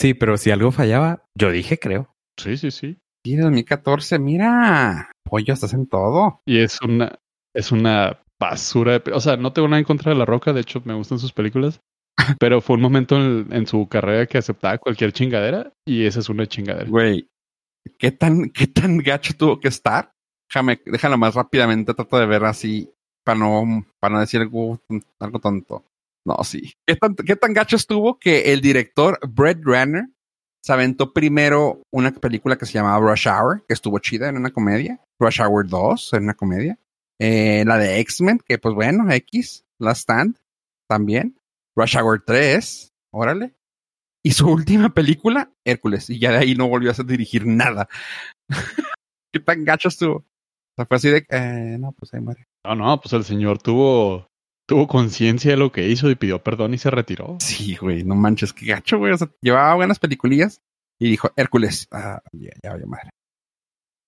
Sí, 0.00 0.14
pero 0.14 0.36
si 0.36 0.50
algo 0.50 0.70
fallaba, 0.72 1.24
yo 1.36 1.50
dije 1.50 1.78
creo. 1.78 2.12
Sí, 2.40 2.56
sí, 2.56 2.70
sí. 2.70 2.96
Sí, 3.28 3.36
2014, 3.36 4.18
mira. 4.18 5.10
Pollo, 5.22 5.52
estás 5.52 5.74
en 5.74 5.86
todo. 5.86 6.40
Y 6.46 6.60
es 6.60 6.80
una, 6.80 7.18
es 7.54 7.72
una 7.72 8.22
basura. 8.40 9.00
de 9.00 9.12
o 9.12 9.20
sea, 9.20 9.36
no 9.36 9.52
tengo 9.52 9.68
nada 9.68 9.80
en 9.80 9.84
contra 9.84 10.10
de 10.10 10.18
La 10.18 10.24
Roca. 10.24 10.54
De 10.54 10.62
hecho, 10.62 10.80
me 10.86 10.94
gustan 10.94 11.18
sus 11.18 11.34
películas. 11.34 11.78
Pero 12.40 12.62
fue 12.62 12.76
un 12.76 12.80
momento 12.80 13.16
en, 13.16 13.52
en 13.52 13.66
su 13.66 13.86
carrera 13.86 14.24
que 14.24 14.38
aceptaba 14.38 14.78
cualquier 14.78 15.12
chingadera 15.12 15.70
y 15.86 16.06
esa 16.06 16.20
es 16.20 16.30
una 16.30 16.46
chingadera. 16.46 16.88
Güey, 16.88 17.28
¿qué 17.98 18.12
tan, 18.12 18.48
qué 18.48 18.66
tan 18.66 18.96
gacho 18.96 19.34
tuvo 19.36 19.60
que 19.60 19.68
estar? 19.68 20.10
Déjame, 20.48 20.80
déjalo 20.86 21.18
más 21.18 21.34
rápidamente, 21.34 21.92
trato 21.92 22.18
de 22.18 22.24
ver 22.24 22.46
así, 22.46 22.90
para 23.26 23.38
no, 23.38 23.84
para 24.00 24.14
no 24.14 24.20
decir 24.20 24.40
algo, 24.40 24.80
algo 25.20 25.38
tonto. 25.38 25.84
No, 26.24 26.42
sí. 26.44 26.72
¿Qué 26.86 26.96
tan, 26.96 27.14
¿Qué 27.14 27.36
tan 27.36 27.52
gacho 27.52 27.76
estuvo 27.76 28.18
que 28.18 28.54
el 28.54 28.62
director 28.62 29.18
Brett 29.28 29.60
Ratner 29.62 30.06
se 30.68 30.74
aventó 30.74 31.14
primero 31.14 31.80
una 31.90 32.12
película 32.12 32.58
que 32.58 32.66
se 32.66 32.74
llamaba 32.74 32.98
Rush 32.98 33.26
Hour, 33.26 33.64
que 33.66 33.72
estuvo 33.72 33.98
chida 34.00 34.28
en 34.28 34.36
una 34.36 34.50
comedia. 34.50 35.00
Rush 35.18 35.40
Hour 35.40 35.66
2 35.66 36.12
en 36.12 36.24
una 36.24 36.34
comedia. 36.34 36.78
Eh, 37.18 37.64
la 37.66 37.78
de 37.78 38.00
X-Men, 38.00 38.38
que 38.44 38.58
pues 38.58 38.74
bueno, 38.74 39.10
X, 39.10 39.64
Last 39.78 40.02
Stand, 40.02 40.36
también. 40.86 41.40
Rush 41.74 41.96
Hour 41.96 42.22
3, 42.22 42.92
órale. 43.14 43.54
Y 44.22 44.32
su 44.32 44.46
última 44.52 44.90
película, 44.90 45.50
Hércules. 45.64 46.10
Y 46.10 46.18
ya 46.18 46.32
de 46.32 46.36
ahí 46.36 46.54
no 46.54 46.68
volvió 46.68 46.90
a 46.90 47.02
dirigir 47.02 47.46
nada. 47.46 47.88
¿Qué 49.32 49.40
tan 49.40 49.64
gacho 49.64 49.88
estuvo? 49.88 50.16
O 50.16 50.24
sea, 50.76 50.84
fue 50.84 50.98
así 50.98 51.08
de, 51.08 51.24
eh, 51.30 51.78
no, 51.80 51.92
pues 51.92 52.12
ahí 52.12 52.20
muere. 52.20 52.46
No, 52.66 52.74
no, 52.74 53.00
pues 53.00 53.14
el 53.14 53.24
señor 53.24 53.56
tuvo, 53.62 54.26
tuvo 54.68 54.86
conciencia 54.86 55.50
de 55.52 55.56
lo 55.56 55.72
que 55.72 55.88
hizo 55.88 56.10
y 56.10 56.14
pidió 56.14 56.42
perdón 56.42 56.74
y 56.74 56.78
se 56.78 56.90
retiró. 56.90 57.38
Sí, 57.40 57.74
güey, 57.76 58.04
no 58.04 58.14
manches, 58.14 58.52
qué 58.52 58.66
gacho, 58.66 58.98
güey. 58.98 59.12
O 59.12 59.16
sea, 59.16 59.30
llevaba 59.40 59.74
buenas 59.74 59.98
peliculillas 59.98 60.60
y 61.00 61.10
dijo, 61.10 61.30
Hércules. 61.36 61.88
Ah, 61.90 62.20
ya, 62.32 62.50
ya, 62.62 62.72
vaya 62.74 62.86
madre. 62.86 63.10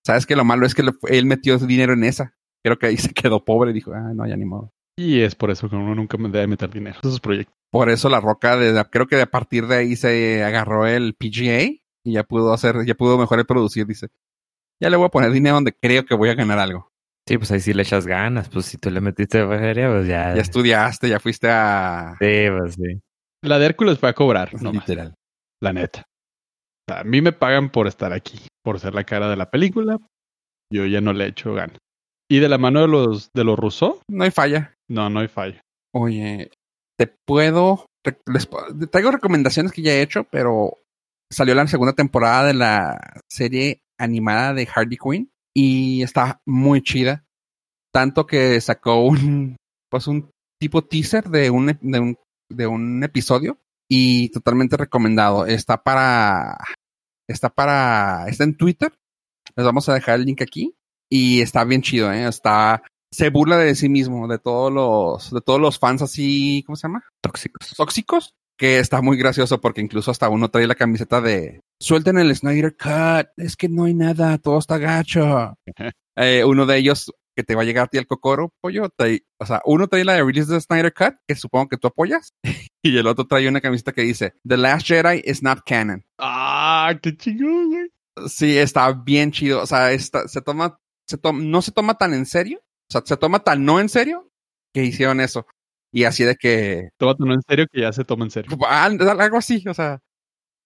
Sabes 0.05 0.25
que 0.25 0.35
lo 0.35 0.45
malo 0.45 0.65
es 0.65 0.75
que 0.75 0.83
lo- 0.83 0.93
él 1.09 1.25
metió 1.25 1.57
dinero 1.57 1.93
en 1.93 2.03
esa. 2.03 2.35
Creo 2.63 2.77
que 2.77 2.87
ahí 2.87 2.97
se 3.13 3.13
quedó 3.13 3.43
pobre 3.43 3.71
y 3.71 3.73
dijo, 3.73 3.91
ah, 3.93 4.13
no, 4.13 4.27
ya 4.27 4.37
ni 4.37 4.45
modo. 4.45 4.71
Y 4.97 5.21
es 5.21 5.35
por 5.35 5.49
eso 5.51 5.69
que 5.69 5.75
uno 5.75 5.95
nunca 5.95 6.17
debe 6.17 6.47
meter 6.47 6.69
dinero 6.69 6.99
en 7.01 7.09
esos 7.09 7.19
proyectos. 7.19 7.55
Por 7.71 7.89
eso 7.89 8.09
la 8.09 8.19
roca, 8.19 8.57
de, 8.57 8.85
creo 8.91 9.07
que 9.07 9.21
a 9.21 9.25
partir 9.25 9.65
de 9.65 9.77
ahí 9.77 9.95
se 9.95 10.43
agarró 10.43 10.85
el 10.85 11.15
PGA 11.15 11.63
y 12.03 12.13
ya 12.13 12.23
pudo 12.23 12.53
hacer, 12.53 12.85
ya 12.85 12.93
pudo 12.93 13.17
mejorar 13.17 13.45
producir, 13.45 13.87
dice. 13.87 14.09
Ya 14.81 14.89
le 14.89 14.97
voy 14.97 15.05
a 15.05 15.09
poner 15.09 15.31
dinero 15.31 15.55
donde 15.55 15.73
creo 15.73 16.05
que 16.05 16.15
voy 16.15 16.29
a 16.29 16.33
ganar 16.35 16.59
algo. 16.59 16.90
Sí, 17.27 17.37
pues 17.37 17.51
ahí 17.51 17.59
sí 17.59 17.73
le 17.73 17.83
echas 17.83 18.07
ganas. 18.07 18.49
Pues 18.49 18.65
si 18.65 18.77
tú 18.77 18.89
le 18.89 18.99
metiste 19.01 19.45
feria, 19.47 19.89
pues 19.89 20.07
ya. 20.07 20.33
Ya 20.35 20.41
estudiaste, 20.41 21.07
ya 21.09 21.19
fuiste 21.19 21.47
a... 21.49 22.15
Sí, 22.19 22.45
pues 22.57 22.75
sí. 22.75 22.99
La 23.43 23.57
de 23.59 23.65
Hércules 23.67 23.99
fue 23.99 24.09
a 24.09 24.13
cobrar, 24.13 24.51
no 24.61 24.71
literal. 24.71 25.13
la 25.61 25.73
neta. 25.73 26.03
A 26.89 27.03
mí 27.03 27.21
me 27.21 27.31
pagan 27.31 27.69
por 27.71 27.87
estar 27.87 28.11
aquí, 28.13 28.39
por 28.63 28.79
ser 28.79 28.93
la 28.93 29.03
cara 29.03 29.29
de 29.29 29.35
la 29.37 29.49
película. 29.49 29.97
Yo 30.71 30.85
ya 30.85 31.01
no 31.01 31.13
le 31.13 31.27
echo 31.27 31.53
ganas. 31.53 31.77
Y 32.29 32.39
de 32.39 32.49
la 32.49 32.57
mano 32.57 32.81
de 32.81 32.87
los 32.87 33.29
de 33.33 33.43
los 33.43 33.57
Rousseau, 33.57 34.01
No 34.09 34.23
hay 34.23 34.31
falla. 34.31 34.73
no, 34.89 35.09
no 35.09 35.19
hay 35.21 35.27
fallo. 35.27 35.59
Oye, 35.93 36.49
te 36.97 37.07
puedo... 37.25 37.85
te- 38.03 38.17
les 38.31 38.47
traigo 38.89 39.11
recomendaciones 39.11 39.71
que 39.71 39.81
ya 39.81 39.93
he 39.93 40.01
hecho, 40.01 40.23
pero 40.25 40.77
salió 41.31 41.55
la 41.55 41.67
segunda 41.67 41.93
temporada 41.93 42.47
de 42.47 42.53
la 42.53 43.13
serie 43.29 43.81
animada 43.99 44.53
de 44.53 44.67
Harley 44.73 44.97
Quinn 44.97 45.29
y 45.53 46.03
está 46.03 46.41
muy 46.45 46.81
chida. 46.81 47.25
Tanto 47.93 48.25
que 48.25 48.59
sacó 48.61 49.03
un, 49.03 49.57
pues 49.89 50.07
un 50.07 50.29
tipo 50.59 50.83
teaser 50.83 51.29
de 51.29 51.49
un, 51.49 51.77
de 51.81 51.99
un, 51.99 52.17
de 52.49 52.67
un 52.67 53.03
episodio 53.03 53.59
y 53.89 54.29
totalmente 54.29 54.77
recomendado. 54.77 55.45
Está 55.45 55.83
para, 55.83 56.57
está 57.27 57.49
para, 57.49 58.27
está 58.27 58.43
en 58.43 58.55
Twitter. 58.55 58.93
Les 59.55 59.65
vamos 59.65 59.89
a 59.89 59.93
dejar 59.93 60.19
el 60.19 60.25
link 60.25 60.41
aquí 60.41 60.73
y 61.09 61.41
está 61.41 61.65
bien 61.65 61.81
chido, 61.81 62.11
¿eh? 62.11 62.25
Está, 62.27 62.83
se 63.11 63.29
burla 63.29 63.57
de 63.57 63.75
sí 63.75 63.89
mismo, 63.89 64.27
de 64.27 64.39
todos 64.39 64.71
los, 64.71 65.31
de 65.31 65.41
todos 65.41 65.59
los 65.59 65.77
fans 65.77 66.01
así, 66.01 66.63
¿cómo 66.65 66.77
se 66.77 66.87
llama? 66.87 67.03
Tóxicos. 67.21 67.73
tóxicos, 67.75 68.33
que 68.57 68.79
está 68.79 69.01
muy 69.01 69.17
gracioso 69.17 69.59
porque 69.59 69.81
incluso 69.81 70.11
hasta 70.11 70.29
uno 70.29 70.49
trae 70.49 70.67
la 70.67 70.75
camiseta 70.75 71.19
de 71.19 71.59
suelten 71.81 72.17
el 72.17 72.33
Snyder 72.35 72.75
Cut, 72.77 73.27
es 73.37 73.55
que 73.57 73.67
no 73.67 73.85
hay 73.85 73.93
nada, 73.93 74.37
todo 74.37 74.59
está 74.59 74.77
gacho. 74.77 75.55
Eh, 76.17 76.43
uno 76.43 76.65
de 76.65 76.77
ellos 76.77 77.09
que 77.37 77.41
te 77.43 77.55
va 77.55 77.61
a 77.61 77.65
llegar 77.65 77.85
a 77.85 77.87
ti 77.87 77.97
el 77.97 78.05
cocoro, 78.05 78.49
pollo, 78.61 78.89
trae- 78.89 79.23
o 79.39 79.45
sea, 79.45 79.61
uno 79.63 79.87
trae 79.87 80.03
la 80.03 80.13
de 80.15 80.23
release 80.25 80.51
de 80.51 80.59
Snyder 80.59 80.93
Cut, 80.93 81.15
que 81.25 81.35
supongo 81.35 81.69
que 81.69 81.77
tú 81.77 81.87
apoyas, 81.87 82.33
y 82.83 82.97
el 82.97 83.07
otro 83.07 83.25
trae 83.25 83.47
una 83.47 83.61
camiseta 83.61 83.93
que 83.93 84.01
dice 84.01 84.33
The 84.45 84.57
Last 84.57 84.85
Jedi 84.87 85.21
is 85.23 85.41
not 85.41 85.59
canon. 85.65 86.03
¡Ah, 86.19 86.93
qué 87.01 87.15
chingón, 87.15 87.69
güey! 87.69 87.89
Sí, 88.27 88.57
está 88.57 88.91
bien 88.91 89.31
chido, 89.31 89.61
o 89.61 89.65
sea, 89.65 89.93
está, 89.93 90.27
se 90.27 90.41
toma, 90.41 90.77
se 91.07 91.17
toma, 91.17 91.39
no 91.41 91.61
se 91.61 91.71
toma 91.71 91.97
tan 91.97 92.13
en 92.13 92.25
serio, 92.25 92.59
o 92.59 92.91
sea, 92.91 93.01
se 93.05 93.15
toma 93.15 93.39
tan 93.39 93.63
no 93.63 93.79
en 93.79 93.87
serio 93.87 94.29
que 94.73 94.83
hicieron 94.83 95.21
eso. 95.21 95.47
Y 95.93 96.03
así 96.03 96.25
de 96.25 96.35
que 96.35 96.89
Tómatelo 96.97 97.33
en 97.33 97.41
serio 97.47 97.65
que 97.71 97.81
ya 97.81 97.93
se 97.93 98.03
toma 98.03 98.25
en 98.25 98.31
serio. 98.31 98.51
Algo 98.67 99.37
así, 99.37 99.63
o 99.67 99.73
sea, 99.73 99.99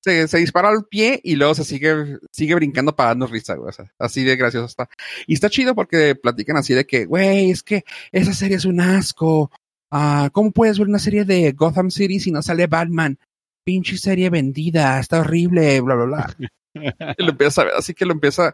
se, 0.06 0.28
se 0.28 0.38
dispara 0.38 0.70
al 0.70 0.86
pie 0.86 1.20
y 1.24 1.36
luego 1.36 1.56
se 1.56 1.64
sigue, 1.64 2.20
sigue 2.32 2.54
brincando 2.54 2.96
para 2.96 3.10
darnos 3.10 3.32
risa, 3.32 3.56
güey, 3.56 3.70
o 3.70 3.72
sea, 3.72 3.92
así 3.98 4.24
de 4.24 4.36
gracioso 4.36 4.68
está. 4.68 4.88
Y 5.26 5.34
está 5.34 5.50
chido 5.50 5.74
porque 5.74 6.14
platican 6.14 6.58
así 6.58 6.76
de 6.76 6.86
que, 6.86 7.06
güey, 7.06 7.50
es 7.50 7.64
que 7.64 7.84
esa 8.12 8.32
serie 8.36 8.58
es 8.58 8.66
un 8.66 8.82
asco. 8.82 9.50
Ah, 9.90 10.30
¿cómo 10.32 10.52
puedes 10.52 10.78
ver 10.78 10.88
una 10.88 11.00
serie 11.00 11.26
de 11.26 11.52
Gotham 11.54 11.90
City 11.90 12.20
si 12.20 12.30
no 12.30 12.44
sale 12.44 12.68
Batman? 12.68 13.18
Pinche 13.64 13.98
serie 13.98 14.30
vendida, 14.30 15.00
está 15.00 15.22
horrible, 15.22 15.82
bla, 15.82 15.96
bla, 15.96 16.06
bla. 16.06 16.36
Y 17.18 17.24
lo 17.24 17.32
empieza 17.32 17.62
a 17.62 17.66
ver, 17.66 17.74
así 17.76 17.94
que 17.94 18.06
lo 18.06 18.12
empieza, 18.12 18.54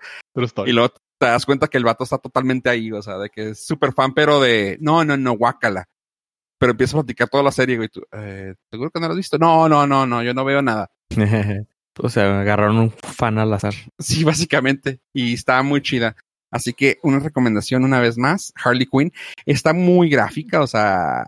y 0.68 0.72
luego 0.72 0.94
te 1.18 1.26
das 1.26 1.44
cuenta 1.44 1.68
que 1.68 1.80
el 1.80 1.84
vato 1.84 2.04
está 2.04 2.20
totalmente 2.20 2.70
ahí, 2.70 2.92
o 2.92 3.02
sea, 3.02 3.18
de 3.18 3.30
que 3.32 3.50
es 3.50 3.66
súper 3.66 3.94
fan, 3.94 4.14
pero 4.14 4.40
de, 4.40 4.78
no, 4.80 5.04
no, 5.04 5.18
no, 5.18 5.34
guácala. 5.34 5.86
Pero 6.60 6.72
empieza 6.72 6.96
a 6.96 7.02
platicar 7.02 7.28
toda 7.28 7.44
la 7.44 7.52
serie, 7.52 7.78
güey. 7.78 7.90
Tú, 7.90 8.04
eh, 8.12 8.54
¿Seguro 8.70 8.92
que 8.92 9.00
no 9.00 9.08
lo 9.08 9.14
has 9.14 9.18
visto? 9.18 9.40
No, 9.40 9.68
no, 9.68 9.88
no, 9.88 10.06
no, 10.06 10.22
yo 10.22 10.36
no 10.36 10.46
veo 10.46 10.62
nada. 10.62 10.92
o 12.00 12.10
sea, 12.10 12.42
agarraron 12.42 12.78
un 12.78 12.92
fan 12.92 13.38
al 13.38 13.54
azar. 13.54 13.74
Sí, 14.00 14.24
básicamente. 14.24 15.00
Y 15.14 15.34
está 15.34 15.62
muy 15.64 15.82
chida. 15.82 16.16
Así 16.52 16.74
que 16.74 17.00
una 17.04 17.20
recomendación 17.20 17.84
una 17.86 18.00
vez 18.00 18.18
más, 18.18 18.54
Harley 18.62 18.86
Quinn. 18.86 19.14
Está 19.46 19.74
muy 19.74 20.10
gráfica, 20.10 20.62
o 20.62 20.68
sea, 20.68 21.26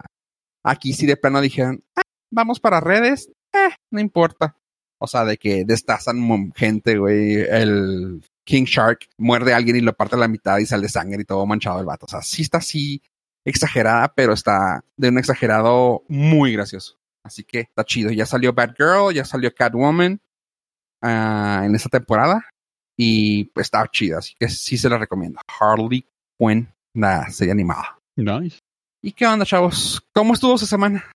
aquí 0.63 0.93
sí 0.93 1.05
de 1.05 1.15
plano 1.15 1.39
dijeron, 1.39 1.83
"Ah, 1.95 2.01
vamos 2.31 2.59
para 2.59 2.81
redes, 2.81 3.29
eh, 3.53 3.69
no 3.91 4.01
importa. 4.01 4.57
O 4.99 5.07
sea, 5.07 5.25
de 5.25 5.37
que 5.37 5.65
destazan 5.65 6.51
gente, 6.55 6.97
güey. 6.97 7.35
El 7.35 8.21
King 8.45 8.65
Shark 8.65 9.07
muerde 9.17 9.53
a 9.53 9.57
alguien 9.57 9.75
y 9.77 9.81
lo 9.81 9.93
parte 9.93 10.15
a 10.15 10.19
la 10.19 10.27
mitad 10.27 10.57
y 10.59 10.65
sale 10.65 10.89
sangre 10.89 11.21
y 11.21 11.25
todo 11.25 11.45
manchado 11.45 11.79
el 11.79 11.85
vato. 11.85 12.05
O 12.05 12.09
sea, 12.09 12.21
sí 12.21 12.41
está 12.41 12.59
así 12.59 13.01
exagerada, 13.45 14.13
pero 14.15 14.33
está 14.33 14.83
de 14.97 15.09
un 15.09 15.17
exagerado 15.17 16.03
muy 16.07 16.53
gracioso. 16.53 16.97
Así 17.25 17.43
que 17.43 17.61
está 17.61 17.83
chido. 17.83 18.11
Ya 18.11 18.25
salió 18.25 18.53
Batgirl, 18.53 19.13
ya 19.13 19.25
salió 19.25 19.53
Catwoman 19.53 20.19
ah, 21.01 21.63
en 21.65 21.75
esta 21.75 21.89
temporada. 21.89 22.49
Y 22.97 23.45
pues 23.45 23.67
está 23.67 23.87
chida, 23.89 24.19
así 24.19 24.35
que 24.39 24.49
sí 24.49 24.77
se 24.77 24.89
la 24.89 24.97
recomiendo. 24.97 25.39
Harley 25.59 26.05
Quinn, 26.37 26.69
la 26.95 27.29
serie 27.31 27.51
animada. 27.51 27.97
Nice. 28.15 28.59
¿Y 29.01 29.13
qué 29.13 29.25
onda, 29.25 29.45
chavos? 29.45 30.01
¿Cómo 30.13 30.33
estuvo 30.33 30.55
esa 30.55 30.65
semana? 30.65 31.11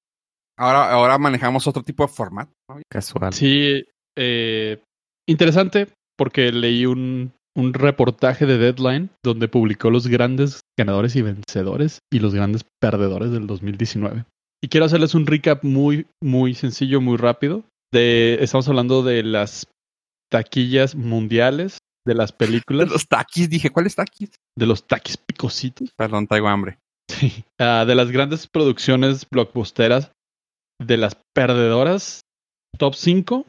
Ahora, 0.59 0.91
ahora 0.91 1.19
manejamos 1.19 1.67
otro 1.69 1.85
tipo 1.85 2.05
de 2.05 2.13
formato. 2.13 2.53
¿no? 2.69 2.81
Casual. 2.91 3.33
Sí, 3.33 3.85
eh, 4.17 4.83
interesante 5.29 5.87
porque 6.17 6.51
leí 6.51 6.85
un, 6.85 7.33
un 7.57 7.75
reportaje 7.75 8.45
de 8.45 8.59
Deadline 8.59 9.11
donde 9.25 9.47
publicó 9.47 9.91
los 9.91 10.09
grandes 10.09 10.61
ganadores 10.77 11.15
y 11.15 11.23
vencedores 11.23 12.01
y 12.13 12.19
los 12.19 12.35
grandes 12.35 12.65
perdedores 12.81 13.31
del 13.31 13.47
2019. 13.47 14.25
Y 14.63 14.69
quiero 14.69 14.87
hacerles 14.87 15.15
un 15.15 15.27
recap 15.27 15.63
muy, 15.63 16.07
muy 16.21 16.55
sencillo, 16.55 17.01
muy 17.01 17.17
rápido. 17.17 17.65
De, 17.93 18.39
estamos 18.41 18.69
hablando 18.69 19.03
de 19.03 19.23
las 19.23 19.67
taquillas 20.31 20.95
mundiales 20.95 21.79
de 22.07 22.15
las 22.15 22.33
De 22.33 22.39
películas, 22.39 22.89
los 22.89 23.07
taquis, 23.07 23.51
dije, 23.51 23.71
¿cuáles 23.71 23.95
taquis? 23.95 24.31
de 24.57 24.67
los 24.67 24.87
taquis 24.87 25.17
picositos. 25.17 25.91
Perdón, 25.97 26.27
traigo 26.27 26.49
hambre. 26.49 26.79
Sí. 27.09 27.45
Ah, 27.59 27.85
de 27.87 27.95
las 27.95 28.11
grandes 28.11 28.47
producciones 28.47 29.27
blockbusteras, 29.31 30.13
de 30.81 30.97
las 30.97 31.17
perdedoras, 31.35 32.23
top 32.77 32.95
5. 32.95 33.47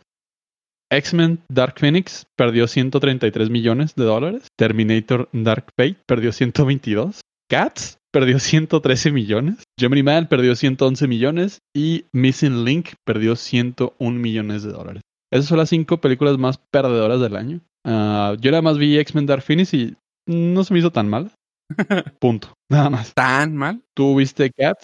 X-Men 0.92 1.40
Dark 1.50 1.76
Phoenix 1.78 2.26
perdió 2.36 2.68
133 2.68 3.50
millones 3.50 3.96
de 3.96 4.06
dólares. 4.06 4.48
Terminator 4.58 5.30
Dark 5.34 5.66
Fate 5.78 5.98
perdió 6.08 6.32
122. 6.32 7.22
Cats 7.50 7.99
perdió 8.12 8.40
113 8.40 9.12
millones. 9.12 9.64
Gemini 9.80 10.04
Man 10.04 10.28
perdió 10.28 10.56
111 10.56 11.08
millones. 11.08 11.60
Y 11.76 12.06
Missing 12.14 12.66
Link 12.66 12.90
perdió 13.06 13.36
101 13.36 14.20
millones 14.20 14.64
de 14.64 14.72
dólares. 14.72 15.02
Esas 15.32 15.46
son 15.46 15.58
las 15.60 15.70
cinco 15.70 15.98
películas 16.02 16.38
más 16.38 16.60
perdedoras 16.72 17.20
del 17.22 17.36
año. 17.36 17.62
Ah, 17.86 18.36
yo 18.40 18.52
nada 18.52 18.62
más 18.62 18.78
vi 18.78 18.98
X-Men 18.98 19.26
Dark 19.26 19.44
Phoenix 19.44 19.74
y 19.74 19.96
no 20.28 20.64
se 20.64 20.74
me 20.74 20.80
hizo 20.80 20.92
tan 20.92 21.08
mal. 21.10 21.32
Punto. 22.20 22.54
Nada 22.70 22.90
más. 22.90 23.14
¿Tan 23.14 23.56
mal? 23.56 23.82
¿Tú 23.96 24.16
viste 24.16 24.52
Cats, 24.58 24.84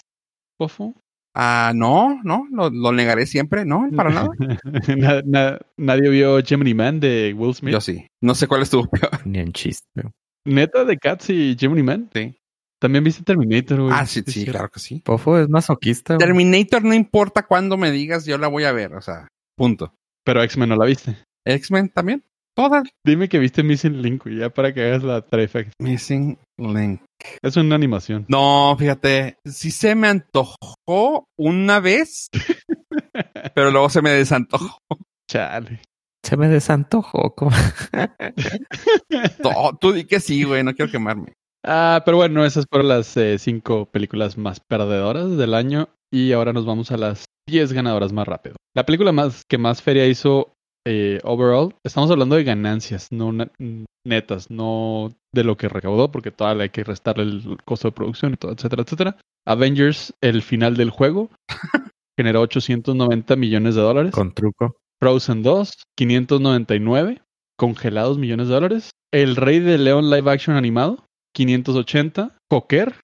Fofo? 0.58 0.94
Ah, 1.38 1.72
no, 1.74 2.18
no, 2.24 2.46
lo, 2.50 2.70
lo 2.70 2.92
negaré 2.92 3.26
siempre, 3.26 3.66
no, 3.66 3.86
para 3.96 4.10
nada. 4.10 4.28
Na- 4.96 5.20
na- 5.26 5.58
nadie 5.76 6.08
vio 6.08 6.42
Gemini 6.42 6.72
Man 6.74 6.98
de 7.00 7.34
Will 7.36 7.54
Smith. 7.54 7.74
Yo 7.74 7.80
sí. 7.80 8.06
No 8.22 8.34
sé 8.34 8.46
cuál 8.46 8.62
estuvo 8.62 8.86
peor. 8.88 9.26
Ni 9.26 9.40
en 9.40 9.52
chiste. 9.52 9.84
Neta 10.46 10.84
de 10.84 10.96
Cats 10.96 11.28
y 11.30 11.56
Gemini 11.58 11.82
Man. 11.82 12.08
Sí. 12.14 12.34
También 12.80 13.04
viste 13.04 13.22
Terminator, 13.24 13.80
güey. 13.80 13.94
Ah, 13.94 14.06
sí, 14.06 14.22
sí, 14.26 14.44
claro 14.44 14.68
que 14.70 14.80
sí. 14.80 15.00
Pofo 15.04 15.38
es 15.38 15.48
masoquista. 15.48 16.14
güey. 16.14 16.26
Terminator, 16.26 16.84
no 16.84 16.94
importa 16.94 17.46
cuándo 17.46 17.76
me 17.76 17.90
digas, 17.90 18.26
yo 18.26 18.36
la 18.38 18.48
voy 18.48 18.64
a 18.64 18.72
ver, 18.72 18.94
o 18.94 19.00
sea, 19.00 19.28
punto. 19.56 19.94
Pero 20.24 20.42
X-Men 20.42 20.68
no 20.70 20.76
la 20.76 20.84
viste. 20.86 21.16
X-Men 21.46 21.88
también, 21.90 22.22
todas. 22.54 22.82
Dime 23.04 23.28
que 23.28 23.38
viste 23.38 23.62
Missing 23.62 24.02
Link, 24.02 24.24
güey, 24.24 24.38
ya 24.38 24.50
para 24.50 24.74
que 24.74 24.82
hagas 24.82 25.02
la 25.04 25.22
trifecta. 25.22 25.72
Missing 25.80 26.38
Link. 26.58 27.00
Es 27.42 27.56
una 27.56 27.76
animación. 27.76 28.26
No, 28.28 28.76
fíjate, 28.78 29.36
sí 29.46 29.70
se 29.70 29.94
me 29.94 30.08
antojó 30.08 31.24
una 31.38 31.80
vez, 31.80 32.28
pero 33.54 33.70
luego 33.70 33.88
se 33.88 34.02
me 34.02 34.10
desantojó. 34.10 34.78
Chale. 35.30 35.80
Se 36.24 36.36
me 36.36 36.48
desantojó. 36.48 37.34
¿cómo? 37.34 37.52
No, 39.42 39.76
tú 39.80 39.92
di 39.92 40.04
que 40.04 40.20
sí, 40.20 40.42
güey, 40.42 40.62
no 40.64 40.74
quiero 40.74 40.90
quemarme. 40.90 41.32
Ah, 41.66 42.02
pero 42.04 42.16
bueno, 42.16 42.44
esas 42.44 42.64
fueron 42.70 42.88
las 42.88 43.16
eh, 43.16 43.38
cinco 43.38 43.86
películas 43.86 44.38
más 44.38 44.60
perdedoras 44.60 45.36
del 45.36 45.52
año. 45.52 45.88
Y 46.12 46.32
ahora 46.32 46.52
nos 46.52 46.64
vamos 46.64 46.92
a 46.92 46.96
las 46.96 47.24
10 47.48 47.72
ganadoras 47.72 48.12
más 48.12 48.26
rápido. 48.26 48.54
La 48.74 48.86
película 48.86 49.10
más 49.10 49.42
que 49.48 49.58
más 49.58 49.82
feria 49.82 50.06
hizo 50.06 50.52
eh, 50.86 51.18
overall, 51.24 51.74
estamos 51.84 52.12
hablando 52.12 52.36
de 52.36 52.44
ganancias, 52.44 53.08
no 53.10 53.32
netas, 54.06 54.50
no 54.52 55.12
de 55.34 55.42
lo 55.42 55.56
que 55.56 55.68
recaudó, 55.68 56.12
porque 56.12 56.30
todavía 56.30 56.62
hay 56.62 56.70
que 56.70 56.84
restarle 56.84 57.24
el 57.24 57.58
costo 57.64 57.88
de 57.88 57.92
producción 57.92 58.34
y 58.34 58.36
todo, 58.36 58.52
etcétera, 58.52 58.82
etcétera. 58.84 59.16
Avengers, 59.44 60.14
el 60.20 60.42
final 60.42 60.76
del 60.76 60.90
juego, 60.90 61.30
generó 62.16 62.40
890 62.42 63.34
millones 63.34 63.74
de 63.74 63.80
dólares. 63.80 64.12
Con 64.12 64.32
truco. 64.32 64.76
Frozen 65.00 65.42
2, 65.42 65.72
599, 65.96 67.20
congelados 67.58 68.18
millones 68.18 68.46
de 68.46 68.54
dólares. 68.54 68.90
El 69.12 69.34
Rey 69.34 69.58
de 69.58 69.78
León 69.78 70.08
live 70.08 70.30
action 70.30 70.56
animado, 70.56 71.04
580. 71.36 72.36
Joker, 72.50 72.94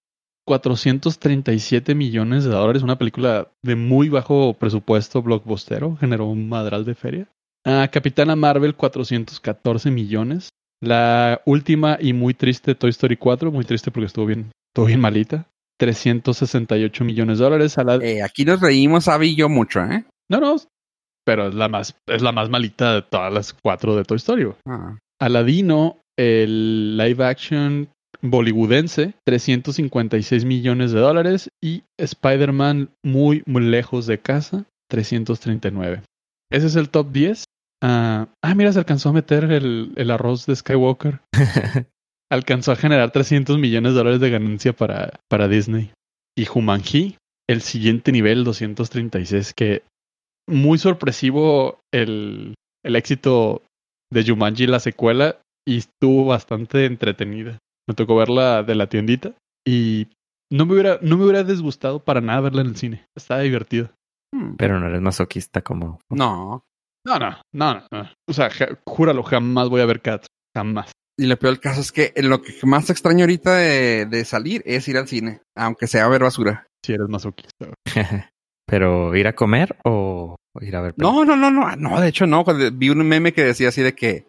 437 0.47 1.95
millones 1.95 2.45
de 2.45 2.51
dólares. 2.51 2.83
Una 2.83 2.97
película 2.97 3.49
de 3.63 3.77
muy 3.77 4.09
bajo 4.09 4.55
presupuesto, 4.55 5.23
blockbustero. 5.23 5.97
Generó 5.97 6.27
un 6.27 6.49
madral 6.49 6.85
de 6.85 6.95
feria. 6.95 7.29
Ah, 7.65 7.89
Capitana 7.93 8.35
Marvel, 8.35 8.75
414 8.75 9.91
millones. 9.91 10.49
La 10.81 11.43
última 11.45 11.99
y 12.01 12.13
muy 12.13 12.35
triste 12.35 12.75
Toy 12.75 12.91
Story 12.91 13.17
4, 13.17 13.53
muy 13.53 13.65
triste 13.65 13.93
porque 13.93 14.07
estuvo 14.07 14.27
bien, 14.27 14.51
estuvo 14.71 14.87
bien 14.87 15.01
malita. 15.01 15.47
368 15.79 17.05
millones 17.05 17.39
de 17.39 17.45
dólares. 17.45 17.79
A 17.79 17.85
la... 17.85 17.97
Eh, 17.97 18.23
aquí 18.23 18.45
nos 18.45 18.61
reímos, 18.61 19.09
Abby 19.09 19.29
y 19.29 19.37
yo 19.37 19.49
mucho, 19.49 19.81
¿eh? 19.85 20.05
No, 20.29 20.41
no, 20.41 20.57
pero 21.25 21.49
es 21.49 21.55
la 21.55 21.69
más, 21.69 21.97
es 22.07 22.23
la 22.23 22.33
más 22.33 22.49
malita 22.49 22.95
de 22.95 23.03
todas 23.03 23.33
las 23.33 23.53
cuatro 23.53 23.95
de 23.95 24.05
Toy 24.05 24.17
Story. 24.17 24.53
Ah. 24.67 24.99
Aladino, 25.21 26.01
el 26.17 26.97
live 26.97 27.25
action 27.25 27.89
bollywoodense, 28.21 29.15
356 29.25 30.45
millones 30.45 30.93
de 30.93 31.01
dólares. 31.01 31.49
Y 31.63 31.85
Spider-Man, 31.99 32.91
muy, 33.03 33.43
muy 33.47 33.63
lejos 33.63 34.07
de 34.07 34.19
casa, 34.19 34.67
339. 34.89 36.03
Ese 36.51 36.67
es 36.67 36.77
el 36.77 36.91
top 36.91 37.11
10. 37.13 37.45
Ah, 37.83 38.29
ah, 38.43 38.55
mira, 38.55 38.73
se 38.73 38.79
alcanzó 38.79 39.09
a 39.09 39.13
meter 39.13 39.45
el, 39.45 39.93
el 39.97 40.11
arroz 40.11 40.47
de 40.47 40.55
Skywalker. 40.55 41.21
Alcanzó 42.31 42.73
a 42.73 42.77
generar 42.77 43.11
300 43.11 43.59
millones 43.59 43.93
de 43.93 43.99
dólares 43.99 44.21
de 44.21 44.31
ganancia 44.31 44.73
para, 44.73 45.21
para 45.29 45.49
Disney. 45.49 45.91
Y 46.35 46.47
Jumanji, 46.47 47.17
el 47.49 47.61
siguiente 47.61 48.11
nivel, 48.13 48.45
236, 48.45 49.53
que 49.53 49.83
muy 50.49 50.79
sorpresivo 50.79 51.81
el, 51.93 52.55
el 52.85 52.97
éxito 52.97 53.63
de 54.11 54.25
Jumanji, 54.25 54.67
la 54.67 54.81
secuela, 54.81 55.41
y 55.67 55.79
estuvo 55.79 56.25
bastante 56.25 56.87
entretenida. 56.87 57.59
Me 57.89 57.95
tocó 57.95 58.17
verla 58.17 58.63
de 58.63 58.75
la 58.75 58.89
tiendita 58.89 59.35
y 59.67 60.09
no 60.51 60.67
me 60.67 60.75
hubiera, 60.75 60.99
no 61.03 61.17
me 61.17 61.25
hubiera 61.25 61.45
disgustado 61.45 62.05
para 62.05 62.21
nada 62.21 62.41
verla 62.41 62.61
en 62.61 62.69
el 62.69 62.77
cine. 62.77 63.07
Estaba 63.17 63.41
divertido. 63.41 63.91
Hmm. 64.35 64.57
Pero 64.57 64.79
no 64.79 64.87
eres 64.87 65.01
masoquista 65.01 65.63
como. 65.63 65.99
No. 66.11 66.65
No, 67.07 67.19
no, 67.19 67.37
no, 67.53 67.83
no. 67.91 68.11
O 68.29 68.33
sea, 68.33 68.51
júralo, 68.87 69.23
jamás 69.23 69.69
voy 69.69 69.81
a 69.81 69.87
ver 69.87 70.01
Cats. 70.01 70.27
Jamás. 70.55 70.93
Y 71.19 71.27
lo 71.27 71.37
peor 71.39 71.55
del 71.55 71.61
caso 71.61 71.81
es 71.81 71.91
que 71.91 72.13
lo 72.17 72.41
que 72.41 72.55
más 72.65 72.91
extraño 72.91 73.25
ahorita 73.25 73.57
de, 73.57 74.07
de 74.07 74.25
salir 74.25 74.63
es 74.65 74.87
ir 74.89 74.97
al 74.97 75.09
cine, 75.09 75.41
aunque 75.57 75.87
sea 75.87 76.05
a 76.05 76.09
ver 76.09 76.23
basura. 76.23 76.67
Si 76.85 76.93
eres 76.93 77.09
masoquista. 77.09 77.73
Pero 78.67 79.15
ir 79.17 79.27
a 79.27 79.35
comer 79.35 79.77
o 79.85 80.37
ir 80.61 80.77
a 80.77 80.81
ver. 80.81 80.95
No, 80.97 81.25
no, 81.25 81.37
no, 81.37 81.51
no, 81.51 81.75
no, 81.77 82.01
de 82.01 82.09
hecho 82.09 82.27
no. 82.27 82.45
Cuando 82.45 82.71
vi 82.71 82.91
un 82.91 83.07
meme 83.07 83.33
que 83.33 83.45
decía 83.45 83.69
así 83.69 83.83
de 83.83 83.95
que 83.95 84.27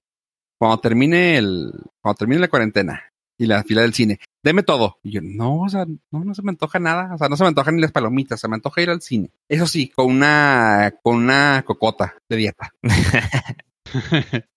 cuando 0.60 0.80
termine 0.80 1.38
el, 1.38 1.72
cuando 2.01 2.18
termine 2.18 2.41
la 2.41 2.47
cuarentena 2.47 3.10
y 3.38 3.45
la 3.45 3.63
fila 3.63 3.81
del 3.81 3.93
cine, 3.93 4.19
deme 4.43 4.63
todo. 4.63 4.97
Y 5.03 5.11
yo, 5.11 5.21
no, 5.23 5.61
o 5.61 5.69
sea, 5.69 5.86
no, 6.11 6.23
no 6.23 6.34
se 6.34 6.41
me 6.41 6.51
antoja 6.51 6.79
nada. 6.79 7.13
O 7.13 7.17
sea, 7.17 7.29
no 7.29 7.38
se 7.38 7.43
me 7.43 7.49
antojan 7.49 7.75
ni 7.75 7.81
las 7.81 7.91
palomitas, 7.91 8.39
se 8.39 8.47
me 8.47 8.55
antoja 8.55 8.81
ir 8.81 8.89
al 8.89 9.01
cine. 9.01 9.31
Eso 9.49 9.67
sí, 9.67 9.89
con 9.89 10.07
una, 10.07 10.93
con 11.01 11.17
una 11.17 11.63
cocota 11.65 12.15
de 12.29 12.36
dieta. 12.36 12.71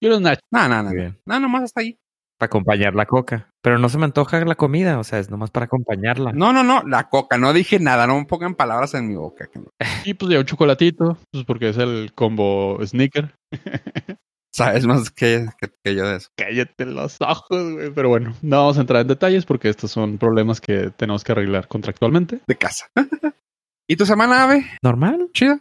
Yo 0.00 0.08
los 0.08 0.20
nachos. 0.20 0.44
No, 0.50 0.68
no, 0.68 0.82
no. 0.82 0.90
No, 0.90 0.94
bien. 0.94 1.18
no 1.26 1.40
nomás 1.40 1.64
hasta 1.64 1.80
ahí. 1.80 1.98
Para 2.38 2.46
acompañar 2.46 2.94
la 2.94 3.04
coca. 3.04 3.50
Pero 3.62 3.78
no 3.78 3.90
se 3.90 3.98
me 3.98 4.06
antoja 4.06 4.42
la 4.46 4.54
comida, 4.54 4.98
o 4.98 5.04
sea, 5.04 5.18
es 5.18 5.28
nomás 5.30 5.50
para 5.50 5.66
acompañarla. 5.66 6.32
No, 6.32 6.54
no, 6.54 6.64
no, 6.64 6.82
la 6.84 7.10
coca. 7.10 7.36
No 7.36 7.52
dije 7.52 7.78
nada, 7.78 8.06
no 8.06 8.18
me 8.18 8.24
pongan 8.24 8.54
palabras 8.54 8.94
en 8.94 9.08
mi 9.08 9.14
boca. 9.14 9.50
Y 10.06 10.14
pues 10.14 10.32
ya 10.32 10.38
un 10.38 10.46
chocolatito, 10.46 11.18
pues 11.30 11.44
porque 11.44 11.68
es 11.68 11.76
el 11.76 12.12
combo 12.14 12.78
sneaker. 12.82 13.34
Sabes 14.52 14.84
más 14.86 15.10
que, 15.10 15.46
que, 15.60 15.68
que 15.84 15.94
yo 15.94 16.06
de 16.08 16.16
eso. 16.16 16.28
Cállate 16.36 16.84
los 16.86 17.16
ojos, 17.20 17.72
güey. 17.72 17.90
Pero 17.94 18.08
bueno, 18.08 18.34
no 18.42 18.56
vamos 18.58 18.78
a 18.78 18.80
entrar 18.80 19.02
en 19.02 19.08
detalles 19.08 19.46
porque 19.46 19.68
estos 19.68 19.90
son 19.92 20.18
problemas 20.18 20.60
que 20.60 20.90
tenemos 20.90 21.22
que 21.24 21.32
arreglar 21.32 21.68
contractualmente. 21.68 22.40
De 22.46 22.56
casa. 22.56 22.86
¿Y 23.88 23.96
tu 23.96 24.06
semana, 24.06 24.44
Ave? 24.44 24.64
Normal, 24.82 25.28
Chida. 25.32 25.60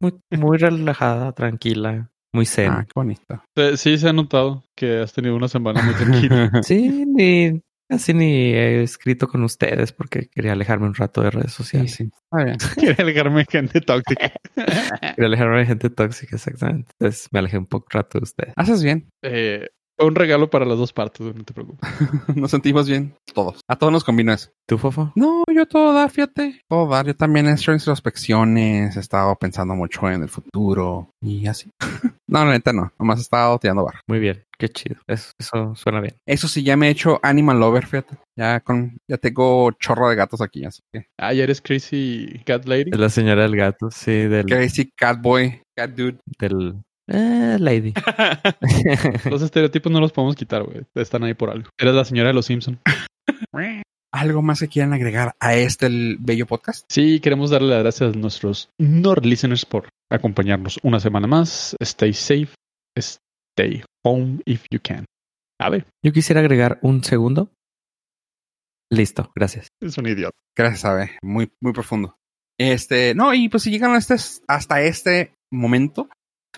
muy, 0.00 0.14
muy 0.30 0.58
relajada, 0.58 1.32
tranquila, 1.32 2.10
muy 2.32 2.44
Ah, 2.44 2.46
zen. 2.48 2.72
qué 2.84 2.92
bonito. 2.94 3.42
Eh, 3.56 3.76
Sí, 3.76 3.96
se 3.98 4.08
ha 4.08 4.12
notado 4.12 4.64
que 4.76 5.00
has 5.00 5.12
tenido 5.12 5.34
una 5.36 5.48
semana 5.48 5.82
muy 5.82 5.94
tranquila. 5.94 6.50
Sí, 6.62 7.04
ni 7.06 7.60
casi 7.90 8.14
ni 8.14 8.54
he 8.54 8.82
escrito 8.84 9.26
con 9.26 9.42
ustedes 9.42 9.92
porque 9.92 10.28
quería 10.28 10.52
alejarme 10.52 10.86
un 10.86 10.94
rato 10.94 11.22
de 11.22 11.30
redes 11.30 11.52
sociales. 11.52 11.92
sí. 11.92 12.08
Quiere 12.76 13.02
alejarme 13.02 13.40
de 13.40 13.46
gente 13.50 13.80
tóxica. 13.80 14.32
Quería 14.54 15.26
alejarme 15.26 15.58
de 15.58 15.66
gente 15.66 15.90
tóxica, 15.90 16.36
exactamente. 16.36 16.92
Entonces 17.00 17.28
me 17.32 17.40
alejé 17.40 17.58
un 17.58 17.66
poco 17.66 17.88
rato 17.90 18.20
de 18.20 18.22
ustedes. 18.22 18.52
Haces 18.54 18.84
bien. 18.84 19.10
Eh, 19.22 19.68
fue 20.00 20.08
un 20.08 20.14
regalo 20.14 20.48
para 20.48 20.64
las 20.64 20.78
dos 20.78 20.94
partes, 20.94 21.20
no 21.20 21.44
te 21.44 21.52
preocupes. 21.52 21.86
Nos 22.34 22.50
sentimos 22.50 22.88
bien. 22.88 23.14
Todos. 23.34 23.60
A 23.68 23.76
todos 23.76 23.92
nos 23.92 24.02
combinó 24.02 24.32
eso. 24.32 24.48
¿Tú, 24.66 24.78
Fofo? 24.78 25.12
No, 25.14 25.44
yo 25.54 25.66
todo 25.66 25.92
dar, 25.92 26.10
fíjate. 26.10 26.62
Todo 26.70 26.88
dar. 26.88 27.06
Yo 27.06 27.14
también 27.14 27.46
he 27.46 27.52
hecho 27.52 27.74
introspecciones. 27.74 28.96
He 28.96 29.00
estado 29.00 29.36
pensando 29.36 29.74
mucho 29.74 30.10
en 30.10 30.22
el 30.22 30.30
futuro. 30.30 31.10
Y 31.20 31.46
así. 31.46 31.70
no, 32.26 32.44
la 32.46 32.52
neta 32.52 32.72
no. 32.72 32.90
Nomás 32.98 33.18
he 33.18 33.22
estado 33.22 33.58
tirando 33.58 33.84
bar. 33.84 34.00
Muy 34.08 34.20
bien, 34.20 34.42
qué 34.58 34.70
chido. 34.70 34.96
Eso, 35.06 35.32
eso 35.38 35.74
suena 35.74 36.00
bien. 36.00 36.16
Eso 36.26 36.48
sí, 36.48 36.62
ya 36.62 36.78
me 36.78 36.88
he 36.88 36.92
hecho 36.92 37.20
Animal 37.22 37.60
Lover, 37.60 37.84
fíjate. 37.84 38.16
Ya 38.38 38.60
con, 38.60 38.96
ya 39.06 39.18
tengo 39.18 39.70
chorro 39.72 40.08
de 40.08 40.16
gatos 40.16 40.40
aquí, 40.40 40.64
así 40.64 40.80
que. 40.90 41.04
Ah, 41.18 41.34
ya 41.34 41.42
eres 41.42 41.60
Crazy 41.60 42.40
Cat 42.46 42.64
Lady. 42.64 42.90
Es 42.90 42.98
la 42.98 43.10
señora 43.10 43.42
del 43.42 43.54
gato, 43.54 43.90
sí, 43.90 44.12
del... 44.12 44.46
Crazy 44.46 44.90
Catboy, 44.96 45.60
Cat 45.76 45.90
Dude. 45.90 46.20
del 46.38 46.80
eh, 47.10 47.56
lady. 47.58 47.92
Los 49.30 49.42
estereotipos 49.42 49.90
no 49.92 50.00
los 50.00 50.12
podemos 50.12 50.36
quitar, 50.36 50.62
güey. 50.62 50.82
Están 50.94 51.24
ahí 51.24 51.34
por 51.34 51.50
algo. 51.50 51.68
Eres 51.78 51.94
la 51.94 52.04
señora 52.04 52.28
de 52.28 52.34
los 52.34 52.46
Simpson. 52.46 52.80
¿Algo 54.12 54.42
más 54.42 54.58
que 54.60 54.68
quieran 54.68 54.92
agregar 54.92 55.34
a 55.38 55.54
este 55.54 55.86
el 55.86 56.16
bello 56.18 56.46
podcast? 56.46 56.84
Sí, 56.90 57.20
queremos 57.20 57.50
darle 57.50 57.68
las 57.68 57.82
gracias 57.82 58.14
a 58.14 58.18
nuestros 58.18 58.70
Nord 58.78 59.24
listeners 59.24 59.64
por 59.64 59.88
acompañarnos 60.10 60.80
una 60.82 60.98
semana 60.98 61.26
más. 61.28 61.76
Stay 61.80 62.12
safe. 62.12 62.54
Stay 62.98 63.84
home 64.04 64.40
if 64.46 64.64
you 64.70 64.80
can. 64.82 65.04
A 65.60 65.70
ver, 65.70 65.86
Yo 66.04 66.12
quisiera 66.12 66.40
agregar 66.40 66.78
un 66.82 67.04
segundo. 67.04 67.50
Listo, 68.92 69.30
gracias. 69.36 69.68
es 69.80 69.96
un 69.98 70.08
idiota. 70.08 70.36
Gracias, 70.56 70.84
Abe. 70.84 71.18
Muy, 71.22 71.52
muy 71.62 71.72
profundo. 71.72 72.16
Este, 72.58 73.14
no, 73.14 73.32
y 73.32 73.48
pues 73.48 73.62
si 73.62 73.70
llegan 73.70 73.92
a 73.94 73.98
este, 73.98 74.16
hasta 74.48 74.82
este 74.82 75.34
momento, 75.52 76.08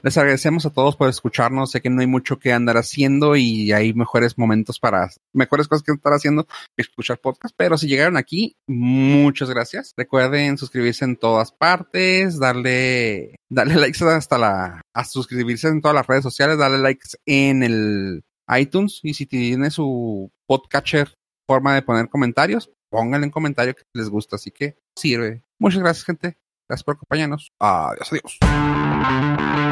les 0.03 0.17
agradecemos 0.17 0.67
a 0.67 0.71
todos 0.71 0.97
por 0.97 1.09
escucharnos. 1.09 1.71
Sé 1.71 1.81
que 1.81 1.91
no 1.91 2.01
hay 2.01 2.07
mucho 2.07 2.39
que 2.39 2.53
andar 2.53 2.77
haciendo 2.77 3.37
y 3.37 3.73
hay 3.73 3.93
mejores 3.95 4.39
momentos 4.39 4.79
para, 4.79 5.11
mejores 5.33 5.69
cosas 5.69 5.83
que 5.83 5.93
estar 5.93 6.13
haciendo 6.13 6.45
que 6.45 6.83
escuchar 6.83 7.19
podcast. 7.19 7.55
Pero 7.57 7.79
si 7.79 7.87
llegaron 7.87 8.17
aquí, 8.17 8.57
muchas 8.67 9.51
gracias. 9.51 9.93
Recuerden 9.97 10.59
suscribirse 10.59 11.05
en 11.05 11.17
todas 11.17 11.53
partes, 11.53 12.39
darle, 12.39 13.37
darle 13.51 13.77
likes 13.77 14.05
hasta 14.05 14.39
la, 14.39 14.81
a 14.95 15.05
suscribirse 15.05 15.69
en 15.69 15.81
todas 15.81 15.95
las 15.95 16.07
redes 16.07 16.23
sociales, 16.23 16.59
darle 16.59 16.79
likes 16.79 17.11
en 17.27 17.63
el 17.63 18.23
iTunes 18.49 19.01
y 19.03 19.15
si 19.15 19.27
tiene 19.27 19.71
su 19.71 20.31
podcatcher 20.47 21.15
forma 21.47 21.75
de 21.75 21.83
poner 21.83 22.09
comentarios, 22.09 22.71
pónganle 22.91 23.27
en 23.27 23.31
comentario 23.31 23.75
que 23.75 23.83
les 23.95 24.09
gusta, 24.09 24.37
así 24.37 24.51
que 24.51 24.77
sirve. 24.97 25.43
Muchas 25.59 25.81
gracias, 25.81 26.05
gente. 26.05 26.37
Gracias 26.69 26.85
por 26.85 26.95
acompañarnos. 26.95 27.51
Adiós, 27.59 28.09
adiós. 28.11 29.72